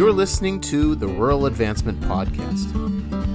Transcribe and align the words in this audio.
You're 0.00 0.14
listening 0.14 0.62
to 0.62 0.94
the 0.94 1.06
Rural 1.06 1.44
Advancement 1.44 2.00
Podcast. 2.00 2.72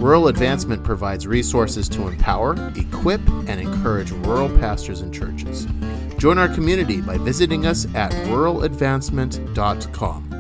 Rural 0.02 0.30
Advancement 0.30 0.84
provides 0.84 1.28
resources 1.28 1.88
to 1.90 2.08
empower, 2.08 2.56
equip, 2.76 3.22
and 3.48 3.62
encourage 3.62 4.10
rural 4.10 4.50
pastors 4.58 5.02
and 5.02 5.14
churches. 5.14 5.68
Join 6.18 6.40
our 6.40 6.48
community 6.48 7.02
by 7.02 7.20
visiting 7.20 7.68
us 7.68 7.86
at 7.94 8.12
ruraladvancement.com. 8.14 10.32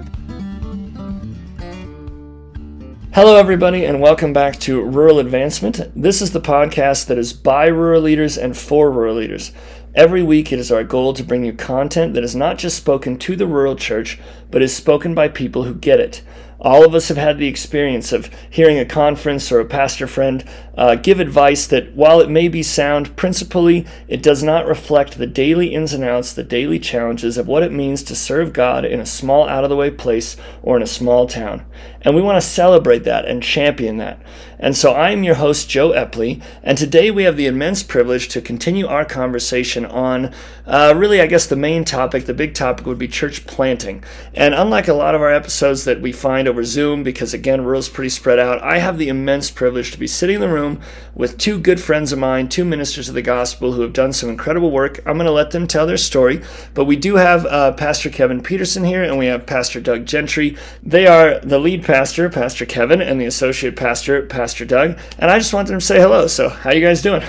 Hello, 3.14 3.38
everybody, 3.38 3.86
and 3.86 4.02
welcome 4.02 4.34
back 4.34 4.58
to 4.62 4.82
Rural 4.82 5.20
Advancement. 5.20 5.80
This 5.96 6.24
is 6.24 6.32
the 6.32 6.42
podcast 6.42 7.06
that 7.06 7.20
is 7.20 7.34
by 7.34 7.68
rural 7.68 8.02
leaders 8.02 8.36
and 8.36 8.58
for 8.58 8.90
rural 8.90 9.18
leaders. 9.18 9.52
Every 9.96 10.22
week, 10.22 10.52
it 10.52 10.60
is 10.60 10.74
our 10.74 10.84
goal 10.84 11.14
to 11.14 11.24
bring 11.24 11.46
you 11.46 11.54
content 11.54 12.16
that 12.16 12.24
is 12.24 12.36
not 12.36 12.58
just 12.58 12.76
spoken 12.76 13.18
to 13.20 13.38
the 13.38 13.48
rural 13.48 13.78
church, 13.78 14.20
but 14.52 14.62
is 14.62 14.76
spoken 14.76 15.16
by 15.16 15.30
people 15.30 15.64
who 15.64 15.74
get 15.74 16.02
it. 16.02 16.22
All 16.60 16.84
of 16.84 16.94
us 16.94 17.08
have 17.08 17.16
had 17.16 17.38
the 17.38 17.48
experience 17.48 18.12
of 18.12 18.30
hearing 18.50 18.78
a 18.78 18.84
conference 18.84 19.54
or 19.54 19.62
a 19.62 19.66
pastor 19.66 20.06
friend 20.06 20.44
uh, 20.78 20.96
give 20.96 21.20
advice 21.20 21.68
that, 21.68 21.94
while 21.94 22.20
it 22.20 22.30
may 22.30 22.48
be 22.48 22.64
sound, 22.64 23.16
principally 23.16 23.86
it 24.08 24.22
does 24.22 24.44
not 24.44 24.68
reflect 24.68 25.18
the 25.18 25.28
daily 25.28 25.74
ins 25.74 25.94
and 25.94 26.04
outs, 26.04 26.34
the 26.34 26.44
daily 26.44 26.80
challenges 26.80 27.38
of 27.38 27.48
what 27.48 27.64
it 27.64 27.72
means 27.72 28.04
to 28.04 28.16
serve 28.16 28.54
God 28.54 28.86
in 28.86 29.00
a 29.00 29.06
small, 29.06 29.48
out 29.48 29.64
of 29.64 29.70
the 29.70 29.76
way 29.76 29.90
place 29.90 30.36
or 30.62 30.78
in 30.78 30.84
a 30.84 30.88
small 30.88 31.28
town. 31.28 31.66
And 32.02 32.16
we 32.16 32.22
want 32.22 32.42
to 32.42 32.48
celebrate 32.48 33.04
that 33.06 33.26
and 33.26 33.42
champion 33.42 33.98
that. 33.98 34.22
And 34.60 34.76
so 34.76 34.94
I'm 34.94 35.24
your 35.24 35.36
host, 35.36 35.70
Joe 35.70 35.92
Epley, 35.92 36.42
and 36.64 36.78
today 36.78 37.12
we 37.12 37.24
have 37.24 37.36
the 37.36 37.48
immense 37.48 37.84
privilege 37.84 38.28
to 38.30 38.42
continue 38.42 38.88
our 38.88 39.06
conversation 39.06 39.86
on 39.86 40.34
uh, 40.66 40.94
really, 40.96 41.22
I 41.22 41.28
guess, 41.28 41.46
the 41.46 41.56
main 41.56 41.84
topic, 41.84 42.26
the 42.26 42.34
big 42.34 42.54
topic 42.54 42.86
would 42.86 42.98
be 42.98 43.08
church 43.08 43.46
planting. 43.46 44.04
And 44.34 44.54
unlike 44.54 44.88
a 44.88 44.94
lot 44.94 45.14
of 45.14 45.22
our 45.22 45.32
episodes 45.32 45.86
that 45.86 46.02
we 46.02 46.12
find 46.12 46.48
over 46.48 46.64
Zoom, 46.64 47.04
because 47.04 47.34
again, 47.34 47.62
rural's 47.62 47.90
pretty 47.90 48.10
spread 48.10 48.40
out, 48.40 48.62
I 48.62 48.80
have 48.80 48.98
the 48.98 49.10
immense 49.10 49.52
privilege 49.52 49.92
to 49.92 50.00
be 50.00 50.08
sitting 50.08 50.36
in 50.36 50.42
the 50.42 50.48
room 50.48 50.65
with 51.14 51.38
two 51.38 51.60
good 51.60 51.80
friends 51.80 52.12
of 52.12 52.20
mine, 52.20 52.50
two 52.50 52.66
ministers 52.66 53.10
of 53.10 53.16
the 53.16 53.22
gospel 53.22 53.74
who 53.74 53.82
have 53.82 53.94
done 53.94 54.14
some 54.14 54.30
incredible 54.30 54.72
work. 54.72 55.00
I'm 55.06 55.18
going 55.18 55.26
to 55.26 55.32
let 55.32 55.52
them 55.52 55.68
tell 55.68 55.86
their 55.86 55.98
story, 55.98 56.42
but 56.74 56.86
we 56.86 56.96
do 56.96 57.16
have 57.16 57.46
uh, 57.46 57.72
Pastor 57.74 58.10
Kevin 58.10 58.42
Peterson 58.42 58.84
here, 58.84 59.04
and 59.04 59.18
we 59.18 59.28
have 59.28 59.46
Pastor 59.46 59.80
Doug 59.80 60.06
Gentry. 60.06 60.58
They 60.84 61.08
are 61.08 61.40
the 61.40 61.60
lead 61.60 61.84
pastor, 61.84 62.30
Pastor 62.30 62.66
Kevin, 62.66 63.02
and 63.02 63.20
the 63.20 63.26
associate 63.26 63.76
pastor, 63.76 64.26
Pastor 64.26 64.66
Doug. 64.66 64.98
And 65.20 65.32
I 65.32 65.38
just 65.38 65.54
wanted 65.54 65.70
them 65.70 65.80
to 65.80 65.86
say 65.86 66.00
hello. 66.00 66.28
So, 66.28 66.50
how 66.50 66.72
you 66.72 66.86
guys 66.86 67.02
doing? 67.02 67.24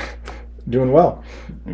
Doing 0.68 0.92
well. 0.92 1.22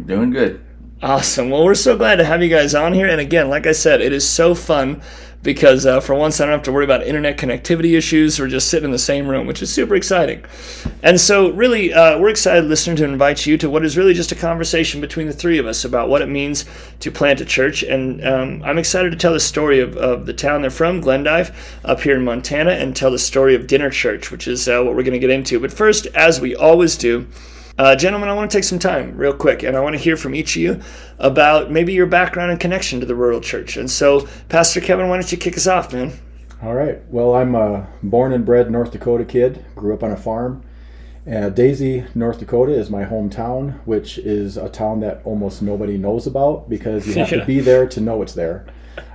Doing 0.06 0.30
good. 0.30 0.64
Awesome. 1.02 1.50
Well, 1.50 1.64
we're 1.64 1.74
so 1.74 1.96
glad 1.96 2.16
to 2.16 2.24
have 2.24 2.44
you 2.44 2.48
guys 2.48 2.76
on 2.76 2.92
here. 2.92 3.08
And 3.08 3.20
again, 3.20 3.48
like 3.48 3.66
I 3.66 3.72
said, 3.72 4.00
it 4.00 4.12
is 4.12 4.28
so 4.28 4.54
fun 4.54 5.02
because 5.42 5.84
uh, 5.84 5.98
for 5.98 6.14
once 6.14 6.40
I 6.40 6.44
don't 6.44 6.52
have 6.52 6.62
to 6.62 6.70
worry 6.70 6.84
about 6.84 7.02
internet 7.02 7.36
connectivity 7.36 7.98
issues. 7.98 8.38
We're 8.38 8.46
just 8.46 8.68
sitting 8.68 8.84
in 8.84 8.92
the 8.92 9.00
same 9.00 9.26
room, 9.26 9.48
which 9.48 9.60
is 9.62 9.72
super 9.72 9.96
exciting. 9.96 10.44
And 11.02 11.20
so, 11.20 11.50
really, 11.50 11.92
uh, 11.92 12.20
we're 12.20 12.28
excited, 12.28 12.66
listener, 12.66 12.94
to 12.98 13.04
invite 13.04 13.46
you 13.46 13.58
to 13.58 13.68
what 13.68 13.84
is 13.84 13.96
really 13.96 14.14
just 14.14 14.30
a 14.30 14.36
conversation 14.36 15.00
between 15.00 15.26
the 15.26 15.32
three 15.32 15.58
of 15.58 15.66
us 15.66 15.84
about 15.84 16.08
what 16.08 16.22
it 16.22 16.28
means 16.28 16.66
to 17.00 17.10
plant 17.10 17.40
a 17.40 17.44
church. 17.44 17.82
And 17.82 18.24
um, 18.24 18.62
I'm 18.64 18.78
excited 18.78 19.10
to 19.10 19.18
tell 19.18 19.32
the 19.32 19.40
story 19.40 19.80
of, 19.80 19.96
of, 19.96 20.26
the 20.26 20.32
town 20.32 20.62
they're 20.62 20.70
from, 20.70 21.00
Glendive, 21.00 21.80
up 21.84 22.02
here 22.02 22.14
in 22.14 22.24
Montana, 22.24 22.70
and 22.70 22.94
tell 22.94 23.10
the 23.10 23.18
story 23.18 23.56
of 23.56 23.66
Dinner 23.66 23.90
Church, 23.90 24.30
which 24.30 24.46
is 24.46 24.68
uh, 24.68 24.80
what 24.84 24.94
we're 24.94 25.02
going 25.02 25.14
to 25.14 25.18
get 25.18 25.30
into. 25.30 25.58
But 25.58 25.72
first, 25.72 26.06
as 26.14 26.40
we 26.40 26.54
always 26.54 26.96
do, 26.96 27.26
uh, 27.78 27.96
gentlemen, 27.96 28.28
I 28.28 28.34
want 28.34 28.50
to 28.50 28.56
take 28.56 28.64
some 28.64 28.78
time 28.78 29.16
real 29.16 29.32
quick 29.32 29.62
and 29.62 29.76
I 29.76 29.80
want 29.80 29.94
to 29.96 30.02
hear 30.02 30.16
from 30.16 30.34
each 30.34 30.56
of 30.56 30.62
you 30.62 30.80
about 31.18 31.70
maybe 31.70 31.92
your 31.92 32.06
background 32.06 32.50
and 32.50 32.60
connection 32.60 33.00
to 33.00 33.06
the 33.06 33.14
rural 33.14 33.40
church. 33.40 33.76
And 33.76 33.90
so, 33.90 34.28
Pastor 34.48 34.80
Kevin, 34.80 35.08
why 35.08 35.16
don't 35.16 35.32
you 35.32 35.38
kick 35.38 35.56
us 35.56 35.66
off, 35.66 35.92
man? 35.92 36.12
All 36.62 36.74
right. 36.74 37.00
Well, 37.10 37.34
I'm 37.34 37.54
a 37.54 37.88
born 38.02 38.32
and 38.32 38.44
bred 38.44 38.70
North 38.70 38.92
Dakota 38.92 39.24
kid, 39.24 39.64
grew 39.74 39.94
up 39.94 40.02
on 40.02 40.12
a 40.12 40.16
farm. 40.16 40.62
Uh, 41.26 41.50
Dazey, 41.50 42.14
North 42.14 42.40
Dakota 42.40 42.72
is 42.72 42.90
my 42.90 43.04
hometown, 43.04 43.80
which 43.84 44.18
is 44.18 44.56
a 44.56 44.68
town 44.68 45.00
that 45.00 45.22
almost 45.24 45.62
nobody 45.62 45.96
knows 45.96 46.26
about 46.26 46.68
because 46.68 47.06
you 47.06 47.14
have 47.14 47.30
yeah. 47.32 47.40
to 47.40 47.46
be 47.46 47.60
there 47.60 47.86
to 47.88 48.00
know 48.00 48.22
it's 48.22 48.34
there. 48.34 48.66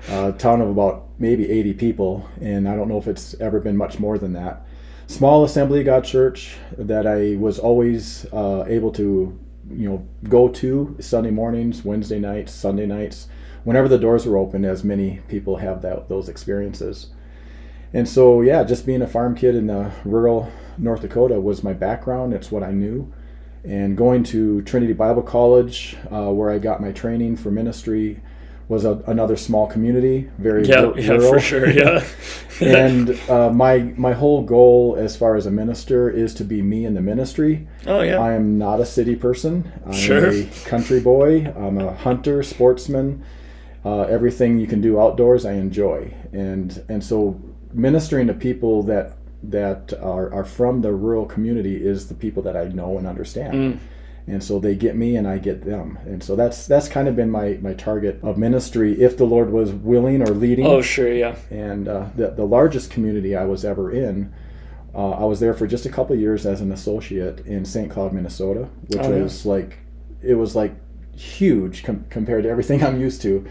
A 0.10 0.32
town 0.32 0.62
of 0.62 0.70
about 0.70 1.08
maybe 1.20 1.50
80 1.50 1.74
people, 1.74 2.28
and 2.42 2.68
I 2.68 2.76
don't 2.76 2.88
know 2.88 2.98
if 2.98 3.08
it's 3.08 3.34
ever 3.36 3.60
been 3.60 3.78
much 3.78 4.00
more 4.00 4.18
than 4.18 4.34
that 4.34 4.67
small 5.08 5.44
Assembly 5.44 5.84
God 5.84 6.04
church 6.04 6.58
that 6.78 7.08
I 7.08 7.38
was 7.38 7.58
always 7.58 8.26
uh, 8.32 8.66
able 8.68 8.92
to, 8.92 9.38
you 9.72 9.90
know, 9.90 10.08
go 10.30 10.50
to 10.50 10.96
Sunday 11.00 11.32
mornings, 11.32 11.84
Wednesday 11.84 12.20
nights, 12.20 12.52
Sunday 12.54 12.86
nights, 12.86 13.28
whenever 13.64 13.88
the 13.88 13.98
doors 13.98 14.26
were 14.26 14.38
open, 14.38 14.64
as 14.64 14.84
many 14.84 15.22
people 15.28 15.58
have 15.58 15.82
that 15.82 16.10
those 16.10 16.30
experiences. 16.30 17.08
And 17.94 18.08
so, 18.08 18.42
yeah, 18.42 18.64
just 18.64 18.86
being 18.86 19.02
a 19.02 19.08
farm 19.08 19.34
kid 19.34 19.56
in 19.56 19.68
the 19.68 19.92
rural 20.04 20.52
North 20.78 21.02
Dakota 21.02 21.40
was 21.40 21.64
my 21.64 21.74
background. 21.74 22.34
It's 22.34 22.52
what 22.52 22.64
I 22.64 22.72
knew. 22.72 23.12
And 23.64 23.98
going 23.98 24.24
to 24.26 24.62
Trinity 24.62 24.94
Bible 24.94 25.24
College, 25.24 25.98
uh, 26.12 26.32
where 26.32 26.50
I 26.50 26.60
got 26.60 26.82
my 26.82 26.92
training 26.92 27.38
for 27.38 27.50
ministry, 27.50 28.22
was 28.68 28.84
a, 28.84 29.02
another 29.08 29.38
small 29.38 29.68
community, 29.68 30.30
very 30.38 30.68
yeah, 30.68 30.82
rural. 30.82 31.00
yeah, 31.00 31.18
for 31.18 31.40
sure, 31.40 31.70
yeah. 31.72 32.04
and 32.62 33.18
uh, 33.30 33.50
my 33.50 33.80
my 33.96 34.14
whole 34.14 34.44
goal 34.44 34.96
as 34.98 35.16
far 35.16 35.36
as 35.36 35.46
a 35.46 35.52
minister 35.52 36.10
is 36.10 36.34
to 36.36 36.44
be 36.44 36.62
me 36.62 36.86
in 36.86 36.94
the 36.94 37.02
ministry. 37.02 37.68
Oh 37.86 38.02
yeah. 38.02 38.20
I 38.20 38.34
am 38.34 38.58
not 38.58 38.82
a 38.82 38.86
city 38.86 39.16
person. 39.16 39.72
I'm 39.86 39.94
sure. 39.94 40.30
a 40.32 40.46
country 40.66 41.00
boy. 41.00 41.46
I'm 41.56 41.78
a 41.78 41.94
hunter, 41.94 42.44
sportsman. 42.44 43.24
Uh, 43.86 44.02
everything 44.02 44.60
you 44.60 44.68
can 44.68 44.82
do 44.82 45.00
outdoors, 45.00 45.46
I 45.46 45.54
enjoy, 45.54 46.14
and 46.34 46.84
and 46.90 47.02
so 47.04 47.40
ministering 47.74 48.28
to 48.28 48.34
people 48.34 48.84
that 48.84 49.14
that 49.44 49.94
are, 50.02 50.34
are 50.34 50.44
from 50.44 50.82
the 50.82 50.92
rural 50.92 51.26
community 51.26 51.76
is 51.76 52.10
the 52.10 52.16
people 52.16 52.44
that 52.44 52.58
I 52.58 52.66
know 52.66 52.98
and 52.98 53.08
understand. 53.08 53.54
Mm 53.54 53.80
and 54.28 54.44
so 54.44 54.60
they 54.60 54.76
get 54.76 54.96
me 54.96 55.16
and 55.16 55.26
I 55.26 55.38
get 55.38 55.64
them. 55.64 55.98
And 56.06 56.22
so 56.22 56.36
that's 56.36 56.68
that's 56.68 56.90
kind 56.90 57.08
of 57.08 57.16
been 57.16 57.32
my 57.32 57.58
my 57.62 57.74
target 57.74 58.20
of 58.22 58.38
ministry 58.38 59.02
if 59.02 59.18
the 59.18 59.24
Lord 59.24 59.52
was 59.52 59.72
willing 59.72 60.22
or 60.22 60.28
leading. 60.28 60.68
Oh 60.68 60.82
sure 60.82 61.12
yeah. 61.12 61.38
And 61.50 61.88
uh, 61.88 62.10
the, 62.16 62.32
the 62.32 62.46
largest 62.46 62.92
community 62.92 63.36
I 63.36 63.46
was 63.46 63.64
ever 63.64 63.92
in 63.92 64.34
uh, 64.94 65.12
I 65.12 65.24
was 65.24 65.40
there 65.40 65.54
for 65.54 65.66
just 65.66 65.86
a 65.86 65.90
couple 65.90 66.16
years 66.16 66.46
as 66.46 66.60
an 66.60 66.72
associate 66.72 67.46
in 67.46 67.64
St. 67.66 67.90
Cloud 67.90 68.12
Minnesota 68.14 68.68
which 68.88 69.00
oh, 69.00 69.24
was 69.24 69.46
like 69.46 69.80
it 70.22 70.36
was 70.36 70.56
like 70.56 70.76
huge 71.16 71.84
com- 71.84 72.06
compared 72.10 72.44
to 72.44 72.50
everything 72.50 72.84
I'm 72.86 73.00
used 73.00 73.22
to. 73.22 73.48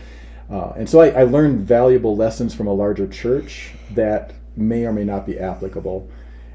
Uh, 0.50 0.72
and 0.76 0.88
so 0.88 1.00
I, 1.00 1.08
I 1.08 1.22
learned 1.24 1.66
valuable 1.66 2.14
lessons 2.14 2.54
from 2.54 2.68
a 2.68 2.72
larger 2.72 3.08
church 3.08 3.72
that 3.92 4.34
may 4.56 4.84
or 4.84 4.92
may 4.92 5.04
not 5.04 5.26
be 5.26 5.38
applicable 5.38 6.08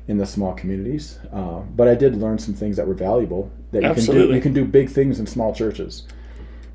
in 0.08 0.18
the 0.18 0.26
small 0.26 0.54
communities. 0.54 1.20
Uh, 1.32 1.60
but 1.60 1.88
I 1.88 1.96
did 1.96 2.16
learn 2.16 2.38
some 2.38 2.54
things 2.54 2.78
that 2.78 2.88
were 2.88 2.94
valuable 2.94 3.52
that 3.72 3.84
you 3.84 3.88
Absolutely. 3.88 4.22
can 4.22 4.30
do. 4.30 4.36
You 4.36 4.42
can 4.42 4.54
do 4.54 4.66
big 4.66 4.90
things 4.90 5.20
in 5.20 5.28
small 5.28 5.54
churches. 5.54 6.04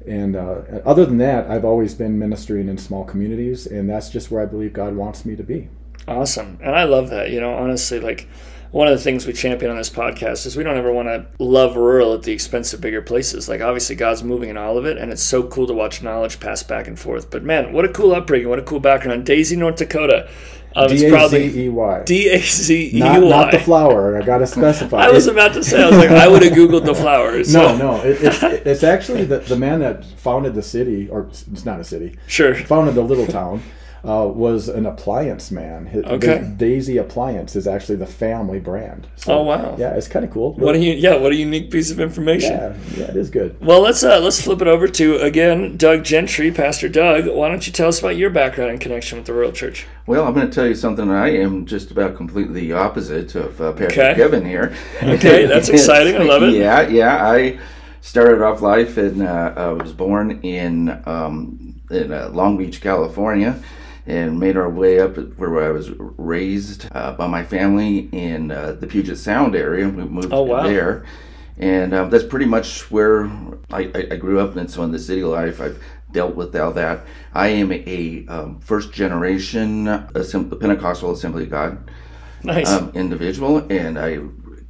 And 0.07 0.37
uh, 0.37 0.63
other 0.85 1.05
than 1.05 1.19
that, 1.19 1.51
I've 1.51 1.65
always 1.65 1.95
been 1.95 2.19
ministering 2.19 2.69
in 2.69 2.79
small 2.79 3.05
communities, 3.05 3.67
and 3.67 3.91
that's 3.91 4.09
just 4.09 4.31
where 4.31 4.41
I 4.43 4.47
believe 4.47 4.73
God 4.73 4.95
wants 4.95 5.25
me 5.25 5.35
to 5.35 5.43
be. 5.43 5.69
Awesome, 6.07 6.59
and 6.63 6.77
I 6.77 6.85
love 6.85 7.11
that. 7.11 7.31
You 7.31 7.41
know, 7.41 7.53
honestly, 7.55 7.99
like 7.99 8.29
one 8.71 8.87
of 8.87 8.97
the 8.97 9.03
things 9.03 9.27
we 9.27 9.33
champion 9.33 9.71
on 9.71 9.77
this 9.77 9.91
podcast 9.91 10.47
is 10.47 10.57
we 10.57 10.63
don't 10.63 10.77
ever 10.77 10.93
want 10.93 11.09
to 11.09 11.27
love 11.43 11.77
rural 11.77 12.15
at 12.15 12.23
the 12.23 12.33
expense 12.33 12.73
of 12.73 12.81
bigger 12.81 13.03
places. 13.03 13.49
Like 13.49 13.61
obviously 13.61 13.97
God's 13.97 14.23
moving 14.23 14.49
in 14.49 14.57
all 14.57 14.79
of 14.79 14.87
it, 14.87 14.97
and 14.99 15.11
it's 15.11 15.23
so 15.23 15.43
cool 15.43 15.67
to 15.67 15.75
watch 15.75 16.03
knowledge 16.03 16.39
pass 16.39 16.63
back 16.63 16.87
and 16.87 16.97
forth. 16.97 17.29
But 17.29 17.43
man, 17.43 17.73
what 17.73 17.85
a 17.85 17.89
cool 17.89 18.15
upbringing! 18.15 18.49
What 18.49 18.61
a 18.61 18.63
cool 18.63 18.81
background. 18.81 19.27
Dazey, 19.27 19.57
North 19.57 19.77
Dakota. 19.77 20.31
Um, 20.77 20.89
D 20.89 21.07
A 21.07 21.29
Z 21.29 21.65
E 21.65 21.69
Y. 21.71 22.03
D 22.05 22.29
A 22.29 22.39
Z 22.39 22.91
E 22.95 23.03
Y. 23.03 23.19
Not 23.19 23.51
the 23.51 23.59
flower. 23.59 24.21
I 24.21 24.23
got 24.23 24.39
to 24.39 24.47
specify. 24.47 24.99
I 24.99 25.11
was 25.11 25.27
about 25.27 25.55
to 25.55 25.65
say. 25.65 25.83
I 25.83 25.89
was 25.89 25.97
like, 25.97 26.11
I 26.11 26.29
would 26.29 26.43
have 26.43 26.53
googled 26.53 26.85
the 26.85 26.95
flowers. 26.95 27.51
So. 27.51 27.77
No, 27.77 27.77
no. 27.79 28.03
It, 28.03 28.23
it's, 28.23 28.43
it's 28.43 28.83
actually 28.83 29.25
the, 29.25 29.39
the 29.39 29.57
man 29.57 29.81
that 29.81 30.05
founded 30.05 30.55
the 30.55 30.63
city, 30.63 31.09
or 31.09 31.23
it's 31.23 31.65
not 31.65 31.81
a 31.81 31.85
city. 31.85 32.19
Sure. 32.27 32.55
Founded 32.55 32.95
the 32.95 33.03
little 33.03 33.27
town 33.27 33.63
uh, 34.05 34.27
was 34.27 34.69
an 34.69 34.87
appliance 34.87 35.51
man. 35.51 35.87
His, 35.87 36.05
okay. 36.05 36.39
Dazey 36.57 37.01
Appliance 37.01 37.57
is 37.57 37.67
actually 37.67 37.97
the 37.97 38.07
family 38.07 38.61
brand. 38.61 39.09
So, 39.17 39.39
oh 39.39 39.43
wow! 39.43 39.77
Yeah, 39.77 39.95
it's 39.95 40.07
kind 40.07 40.25
of 40.25 40.31
cool. 40.31 40.53
What 40.55 40.77
a 40.77 40.79
yeah, 40.79 41.17
what 41.17 41.33
a 41.33 41.35
unique 41.35 41.71
piece 41.71 41.91
of 41.91 41.99
information. 41.99 42.53
Yeah, 42.53 42.77
yeah, 42.95 43.05
it 43.11 43.17
is 43.17 43.31
good. 43.31 43.61
Well, 43.61 43.81
let's 43.81 44.05
uh, 44.05 44.21
let's 44.21 44.41
flip 44.41 44.63
it 44.63 44.69
over 44.69 44.87
to 44.87 45.17
again 45.17 45.77
Doug 45.77 46.05
Gentry, 46.05 46.53
Pastor 46.53 46.89
Doug. 46.89 47.27
Why 47.27 47.49
don't 47.49 47.67
you 47.67 47.73
tell 47.73 47.89
us 47.89 47.99
about 47.99 48.17
your 48.17 48.31
background 48.31 48.71
and 48.71 48.81
connection 48.81 49.19
with 49.19 49.27
the 49.27 49.33
Royal 49.33 49.53
Church? 49.53 49.87
Well, 50.07 50.25
I'm 50.25 50.35
going 50.35 50.47
to 50.47 50.55
tell 50.55 50.69
you 50.69 50.77
something. 50.77 51.11
I 51.11 51.31
am 51.31 51.67
just 51.67 51.91
about 51.91 52.17
completely 52.17 52.73
opposite 52.73 53.35
of 53.35 53.61
uh, 53.61 53.73
Pastor 53.73 54.03
okay. 54.03 54.15
Kevin 54.15 54.45
here. 54.45 54.75
Okay, 55.03 55.47
that's 55.47 55.69
exciting. 55.77 56.17
I 56.17 56.25
love 56.25 56.43
it. 56.43 56.55
Yeah, 56.55 56.87
yeah. 56.89 57.29
I 57.29 57.59
started 58.01 58.43
off 58.43 58.61
life 58.61 58.97
and 58.99 59.23
uh, 59.23 59.53
I 59.57 59.69
was 59.69 59.93
born 59.93 60.41
in 60.43 61.03
um, 61.07 61.81
in 61.91 62.13
uh, 62.13 62.29
Long 62.33 62.57
Beach, 62.57 62.81
California 62.81 63.61
and 64.07 64.39
made 64.39 64.57
our 64.57 64.71
way 64.71 65.01
up 65.01 65.17
where 65.37 65.65
I 65.65 65.71
was 65.71 65.91
raised 65.99 66.89
uh, 66.93 67.13
by 67.13 67.27
my 67.27 67.45
family 67.45 68.09
in 68.13 68.51
uh, 68.51 68.73
the 68.73 68.87
Puget 68.87 69.19
Sound 69.19 69.57
area. 69.57 69.89
We 69.89 70.05
moved 70.05 70.33
oh, 70.33 70.43
wow. 70.43 70.63
there. 70.63 71.05
and 71.59 71.93
um, 71.95 72.11
that's 72.11 72.25
pretty 72.25 72.47
much 72.47 72.91
where 72.91 73.27
I, 73.71 73.91
I, 73.95 74.07
I 74.13 74.17
grew 74.17 74.39
up. 74.39 74.57
And 74.57 74.71
so 74.71 74.83
in 74.85 74.93
the 74.93 74.99
city 74.99 75.25
life, 75.25 75.61
I've 75.61 75.83
dealt 76.13 76.37
with 76.37 76.55
all 76.55 76.73
that. 76.73 77.05
I 77.35 77.49
am 77.49 77.73
a 77.73 78.25
um, 78.29 78.61
first 78.61 78.93
generation 78.93 79.87
Assemb- 79.87 80.59
Pentecostal 80.61 81.13
Assembly 81.13 81.45
of 81.45 81.51
God 81.51 81.91
Nice. 82.43 82.69
um, 82.71 82.93
individual, 82.95 83.67
and 83.71 83.99
I 83.99 84.21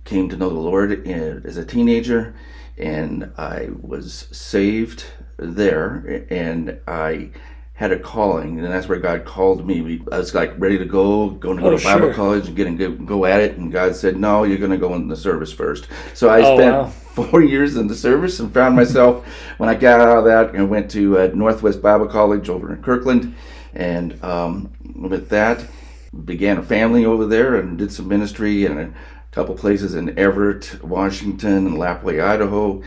came 0.05 0.29
to 0.31 0.37
know 0.37 0.49
the 0.49 0.55
Lord 0.55 1.07
in, 1.07 1.43
as 1.45 1.57
a 1.57 1.65
teenager, 1.65 2.35
and 2.79 3.33
I 3.37 3.69
was 3.81 4.29
saved 4.33 5.05
there, 5.37 6.27
and 6.31 6.81
I 6.89 7.31
had 7.77 7.93
a 7.93 7.99
calling, 7.99 8.59
and 8.59 8.73
that's 8.73 8.89
where 8.89 8.99
God 8.99 9.25
called 9.27 9.67
me. 9.67 9.83
We, 9.83 10.03
I 10.11 10.19
was 10.19 10.35
like 10.35 10.55
ready 10.59 10.79
to 10.79 10.85
go, 10.87 11.31
going 11.31 11.59
to 11.59 11.63
go 11.63 11.71
Oh, 11.73 11.77
to 11.77 11.85
Bible 11.85 12.07
sure. 12.07 12.15
college 12.15 12.47
and 12.49 12.57
get 12.57 12.67
and 12.67 12.79
go, 12.79 12.91
go 12.93 13.25
at 13.27 13.41
it, 13.41 13.59
and 13.59 13.71
God 13.71 13.95
said, 13.95 14.17
"No, 14.17 14.45
you're 14.45 14.59
going 14.59 14.71
to 14.71 14.79
go 14.79 14.95
in 14.95 15.09
the 15.09 15.17
service 15.17 15.53
first. 15.53 15.87
So 16.15 16.29
I 16.31 16.41
Oh, 16.43 16.57
spent 16.57 16.75
wow. 16.75 16.87
four 17.31 17.43
years 17.43 17.77
in 17.77 17.87
the 17.87 17.95
service 17.95 18.41
and 18.41 18.53
found 18.53 18.77
myself 18.77 19.27
when 19.59 19.69
I 19.69 19.75
got 19.75 20.01
out 20.01 20.19
of 20.19 20.25
that 20.25 20.55
and 20.55 20.71
went 20.71 20.91
to 20.93 21.19
uh, 21.19 21.31
Northwest 21.35 21.83
Bible 21.83 22.07
College 22.09 22.49
over 22.49 22.73
in 22.75 22.83
Kirkland, 22.83 23.35
and 23.75 24.23
um, 24.25 24.73
with 24.95 25.29
that 25.29 25.65
began 26.25 26.57
a 26.59 26.63
family 26.63 27.05
over 27.05 27.27
there 27.27 27.57
and 27.57 27.77
did 27.77 27.93
some 27.93 28.09
ministry 28.09 28.65
in 28.65 28.79
a 28.79 28.91
couple 29.33 29.55
places 29.55 29.95
in 29.95 30.19
Everett, 30.19 30.83
Washington, 30.83 31.67
and 31.67 31.77
Lapwai, 31.77 32.25
Idaho, 32.25 32.83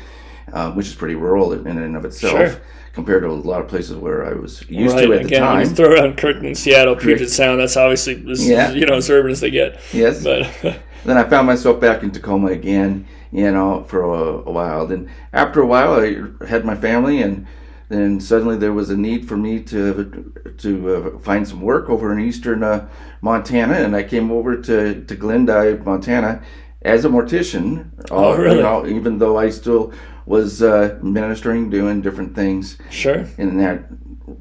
uh, 0.54 0.72
which 0.72 0.88
is 0.88 0.96
pretty 0.96 1.16
rural 1.16 1.54
in 1.54 1.78
and 1.78 1.96
of 1.96 2.06
itself. 2.06 2.34
Sure. 2.38 2.62
Compared 2.94 3.22
to 3.24 3.30
a 3.30 3.32
lot 3.32 3.62
of 3.62 3.68
places 3.68 3.96
where 3.96 4.26
I 4.26 4.34
was 4.34 4.68
used 4.70 4.96
right. 4.96 5.06
to 5.06 5.14
at 5.14 5.20
the 5.22 5.28
Again, 5.28 5.42
when 5.44 5.66
time. 5.66 5.76
throw 5.76 5.94
around 5.94 6.18
Kirkland, 6.18 6.58
Seattle, 6.58 6.96
Puget 6.96 7.30
Sound, 7.30 7.60
that's 7.62 7.78
obviously 7.78 8.26
as, 8.30 8.46
Yeah. 8.48 8.72
you 8.72 8.86
know 8.86 8.96
as 8.96 9.10
urban 9.10 9.32
as 9.32 9.40
they 9.40 9.52
get. 9.52 9.80
yes. 9.94 10.24
But 10.24 10.50
then 11.06 11.18
I 11.18 11.24
found 11.30 11.48
myself 11.48 11.80
back 11.80 12.04
in 12.04 12.12
Tacoma 12.12 12.48
again, 12.48 13.08
you 13.32 13.52
know, 13.52 13.84
for 13.88 14.02
a, 14.04 14.50
a 14.50 14.52
while. 14.52 14.88
Then 14.88 15.10
after 15.32 15.62
a 15.62 15.66
while, 15.68 15.94
I 15.94 16.46
had 16.48 16.66
my 16.66 16.76
family, 16.76 17.22
and 17.22 17.46
then 17.90 18.20
suddenly 18.20 18.58
there 18.58 18.74
was 18.74 18.90
a 18.90 18.98
need 18.98 19.28
for 19.30 19.38
me 19.38 19.62
to 19.64 20.34
to 20.58 20.96
uh, 20.96 21.20
find 21.20 21.48
some 21.48 21.62
work 21.62 21.90
over 21.90 22.12
in 22.12 22.20
eastern 22.20 22.64
uh, 22.64 22.90
Montana, 23.22 23.76
and 23.76 23.96
I 23.96 24.04
came 24.04 24.30
over 24.32 24.58
to 24.62 25.06
to 25.06 25.16
Glendive, 25.16 25.86
Montana, 25.86 26.42
as 26.82 27.06
a 27.06 27.10
mortician. 27.10 27.92
Oh, 28.12 28.34
uh, 28.34 28.36
really? 28.38 28.58
You 28.58 28.64
know, 28.64 28.86
even 28.88 29.20
though 29.20 29.38
I 29.38 29.52
still 29.52 29.94
was 30.30 30.62
uh, 30.62 31.00
ministering, 31.02 31.72
doing 31.72 32.02
different 32.02 32.36
things 32.36 32.78
sure. 32.92 33.28
in 33.40 33.58
that 33.58 33.86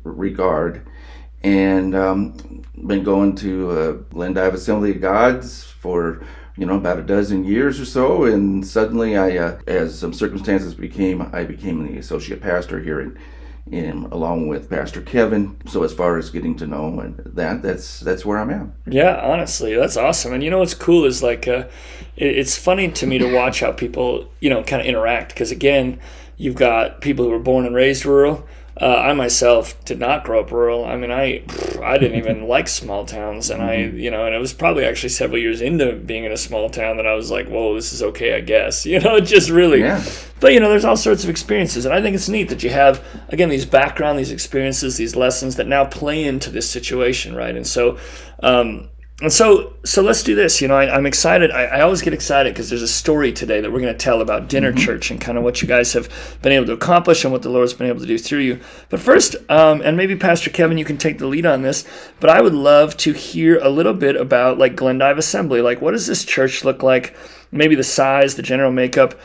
regard. 0.05 0.87
And 1.43 1.97
um, 1.97 2.63
been 2.87 3.03
going 3.03 3.35
to 3.37 3.71
uh, 3.71 3.93
Glendive 4.13 4.53
Assembly 4.53 4.91
of 4.91 5.01
Gods 5.01 5.65
for 5.65 6.23
you 6.59 6.67
know 6.67 6.77
about 6.77 6.99
a 6.99 7.03
dozen 7.03 7.43
years 7.45 7.81
or 7.81 7.87
so, 7.87 8.25
and 8.25 8.67
suddenly 8.67 9.17
I, 9.17 9.39
uh, 9.39 9.61
as 9.67 9.99
some 9.99 10.13
circumstances 10.13 10.75
became, 10.75 11.23
I 11.33 11.45
became 11.45 11.87
the 11.87 11.99
associate 11.99 12.43
pastor 12.43 12.81
here 12.81 13.01
in, 13.01 13.19
in 13.73 14.05
along 14.07 14.49
with 14.49 14.71
Pastor 14.71 15.01
Kevin. 15.01 15.57
So 15.67 15.83
as 15.83 15.93
far 15.93 16.19
as 16.19 16.31
getting 16.31 16.57
to 16.57 16.67
know 16.67 17.01
and 17.01 17.17
that, 17.25 17.63
that's 17.63 18.01
that's 18.01 18.25
where 18.25 18.39
I'm 18.39 18.51
at. 18.51 18.67
Yeah, 18.87 19.21
honestly, 19.23 19.75
that's 19.75 19.97
awesome. 19.97 20.33
And 20.33 20.43
you 20.43 20.51
know 20.51 20.59
what's 20.59 20.75
cool 20.75 21.05
is 21.05 21.23
like, 21.23 21.47
uh, 21.49 21.65
it, 22.17 22.39
it's 22.39 22.57
funny 22.57 22.91
to 22.91 23.07
me 23.07 23.19
to 23.19 23.33
watch 23.33 23.61
how 23.61 23.73
people, 23.73 24.29
you 24.41 24.51
know, 24.51 24.63
kind 24.63 24.81
of 24.81 24.87
interact. 24.87 25.31
Because 25.31 25.51
again, 25.51 26.01
you've 26.37 26.57
got 26.57 27.01
people 27.01 27.25
who 27.25 27.31
were 27.31 27.39
born 27.39 27.67
and 27.67 27.75
raised 27.75 28.05
rural. 28.05 28.47
Uh, 28.81 28.95
I 28.97 29.13
myself 29.13 29.83
did 29.85 29.99
not 29.99 30.25
grow 30.25 30.41
up 30.41 30.53
rural. 30.53 30.85
I 30.85 30.97
mean, 30.97 31.11
I 31.11 31.43
I 31.83 31.99
didn't 31.99 32.19
even 32.19 32.47
like 32.47 32.69
small 32.69 33.05
towns, 33.05 33.51
and 33.51 33.63
I 33.63 33.77
you 33.77 34.11
know, 34.11 34.27
and 34.27 34.35
it 34.35 34.39
was 34.39 34.53
probably 34.53 34.85
actually 34.85 35.09
several 35.11 35.39
years 35.41 35.61
into 35.61 35.93
being 35.95 36.25
in 36.25 36.33
a 36.33 36.37
small 36.37 36.71
town 36.71 36.97
that 36.97 37.07
I 37.07 37.15
was 37.15 37.31
like, 37.31 37.49
whoa, 37.49 37.75
this 37.75 37.93
is 37.93 38.03
okay, 38.03 38.35
I 38.35 38.41
guess. 38.41 38.87
You 38.99 39.01
know, 39.01 39.17
it 39.17 39.23
just 39.23 39.51
really. 39.51 39.81
Yeah. 39.81 40.03
But 40.41 40.53
you 40.55 40.61
know, 40.61 40.71
there's 40.71 40.85
all 40.85 40.97
sorts 40.97 41.23
of 41.23 41.31
experiences, 41.31 41.85
and 41.85 41.95
I 41.95 42.01
think 42.01 42.15
it's 42.15 42.29
neat 42.29 42.49
that 42.49 42.63
you 42.63 42.71
have 42.71 43.05
again 43.29 43.49
these 43.49 43.67
background, 43.67 44.19
these 44.19 44.33
experiences, 44.33 44.97
these 44.97 45.15
lessons 45.15 45.57
that 45.57 45.67
now 45.67 45.85
play 45.85 46.25
into 46.25 46.51
this 46.51 46.71
situation, 46.71 47.35
right? 47.35 47.55
And 47.55 47.67
so, 47.67 47.99
um, 48.43 48.89
and 49.21 49.33
so, 49.33 49.73
so 49.85 50.01
let's 50.01 50.23
do 50.23 50.37
this. 50.37 50.61
You 50.61 50.69
know, 50.69 50.77
I, 50.77 50.95
I'm 50.95 51.05
excited. 51.05 51.51
I, 51.51 51.65
I 51.65 51.81
always 51.81 52.03
get 52.03 52.15
excited 52.15 52.55
because 52.55 52.71
there's 52.71 52.83
a 52.83 52.89
story 52.89 53.33
today 53.33 53.61
that 53.61 53.73
we're 53.73 53.81
going 53.81 53.93
to 53.93 53.99
tell 53.99 54.21
about 54.21 54.49
dinner 54.49 54.73
church 54.73 55.11
and 55.11 55.21
kind 55.21 55.37
of 55.37 55.43
what 55.43 55.61
you 55.61 55.67
guys 55.67 55.93
have 55.95 56.09
been 56.41 56.53
able 56.53 56.67
to 56.67 56.73
accomplish 56.73 57.25
and 57.25 57.33
what 57.33 57.43
the 57.43 57.49
Lord's 57.49 57.75
been 57.75 57.89
able 57.89 57.99
to 57.99 58.07
do 58.07 58.17
through 58.17 58.41
you. 58.41 58.61
But 58.91 59.01
first, 59.01 59.35
um, 59.49 59.83
and 59.83 59.97
maybe 59.97 60.15
Pastor 60.15 60.51
Kevin, 60.51 60.79
you 60.79 60.85
can 60.85 60.99
take 60.99 61.19
the 61.19 61.27
lead 61.27 61.47
on 61.47 61.63
this. 61.63 61.85
But 62.21 62.31
I 62.31 62.41
would 62.41 62.55
love 62.55 62.97
to 62.99 63.13
hear 63.13 63.59
a 63.59 63.69
little 63.69 63.95
bit 63.95 64.15
about 64.15 64.57
like 64.57 64.77
Glendive 64.77 65.19
Assembly. 65.19 65.63
Like, 65.63 65.81
what 65.81 65.91
does 65.91 66.07
this 66.07 66.25
church 66.25 66.65
look 66.65 66.85
like? 66.85 67.17
Maybe 67.51 67.75
the 67.75 67.83
size, 67.83 68.37
the 68.37 68.43
general 68.43 68.71
makeup. 68.71 69.19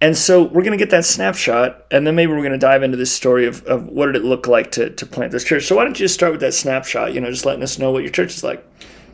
And 0.00 0.16
so 0.16 0.42
we're 0.42 0.62
going 0.62 0.72
to 0.72 0.76
get 0.76 0.90
that 0.90 1.06
snapshot, 1.06 1.86
and 1.90 2.06
then 2.06 2.14
maybe 2.14 2.30
we're 2.30 2.40
going 2.40 2.50
to 2.50 2.58
dive 2.58 2.82
into 2.82 2.98
this 2.98 3.12
story 3.12 3.46
of, 3.46 3.64
of 3.64 3.86
what 3.86 4.06
did 4.06 4.16
it 4.16 4.24
look 4.24 4.46
like 4.46 4.70
to, 4.72 4.90
to 4.90 5.06
plant 5.06 5.32
this 5.32 5.42
church. 5.42 5.64
So 5.64 5.76
why 5.76 5.84
don't 5.84 5.98
you 5.98 6.04
just 6.04 6.14
start 6.14 6.32
with 6.32 6.42
that 6.42 6.52
snapshot, 6.52 7.14
you 7.14 7.20
know, 7.20 7.30
just 7.30 7.46
letting 7.46 7.62
us 7.62 7.78
know 7.78 7.92
what 7.92 8.02
your 8.02 8.12
church 8.12 8.34
is 8.34 8.44
like. 8.44 8.62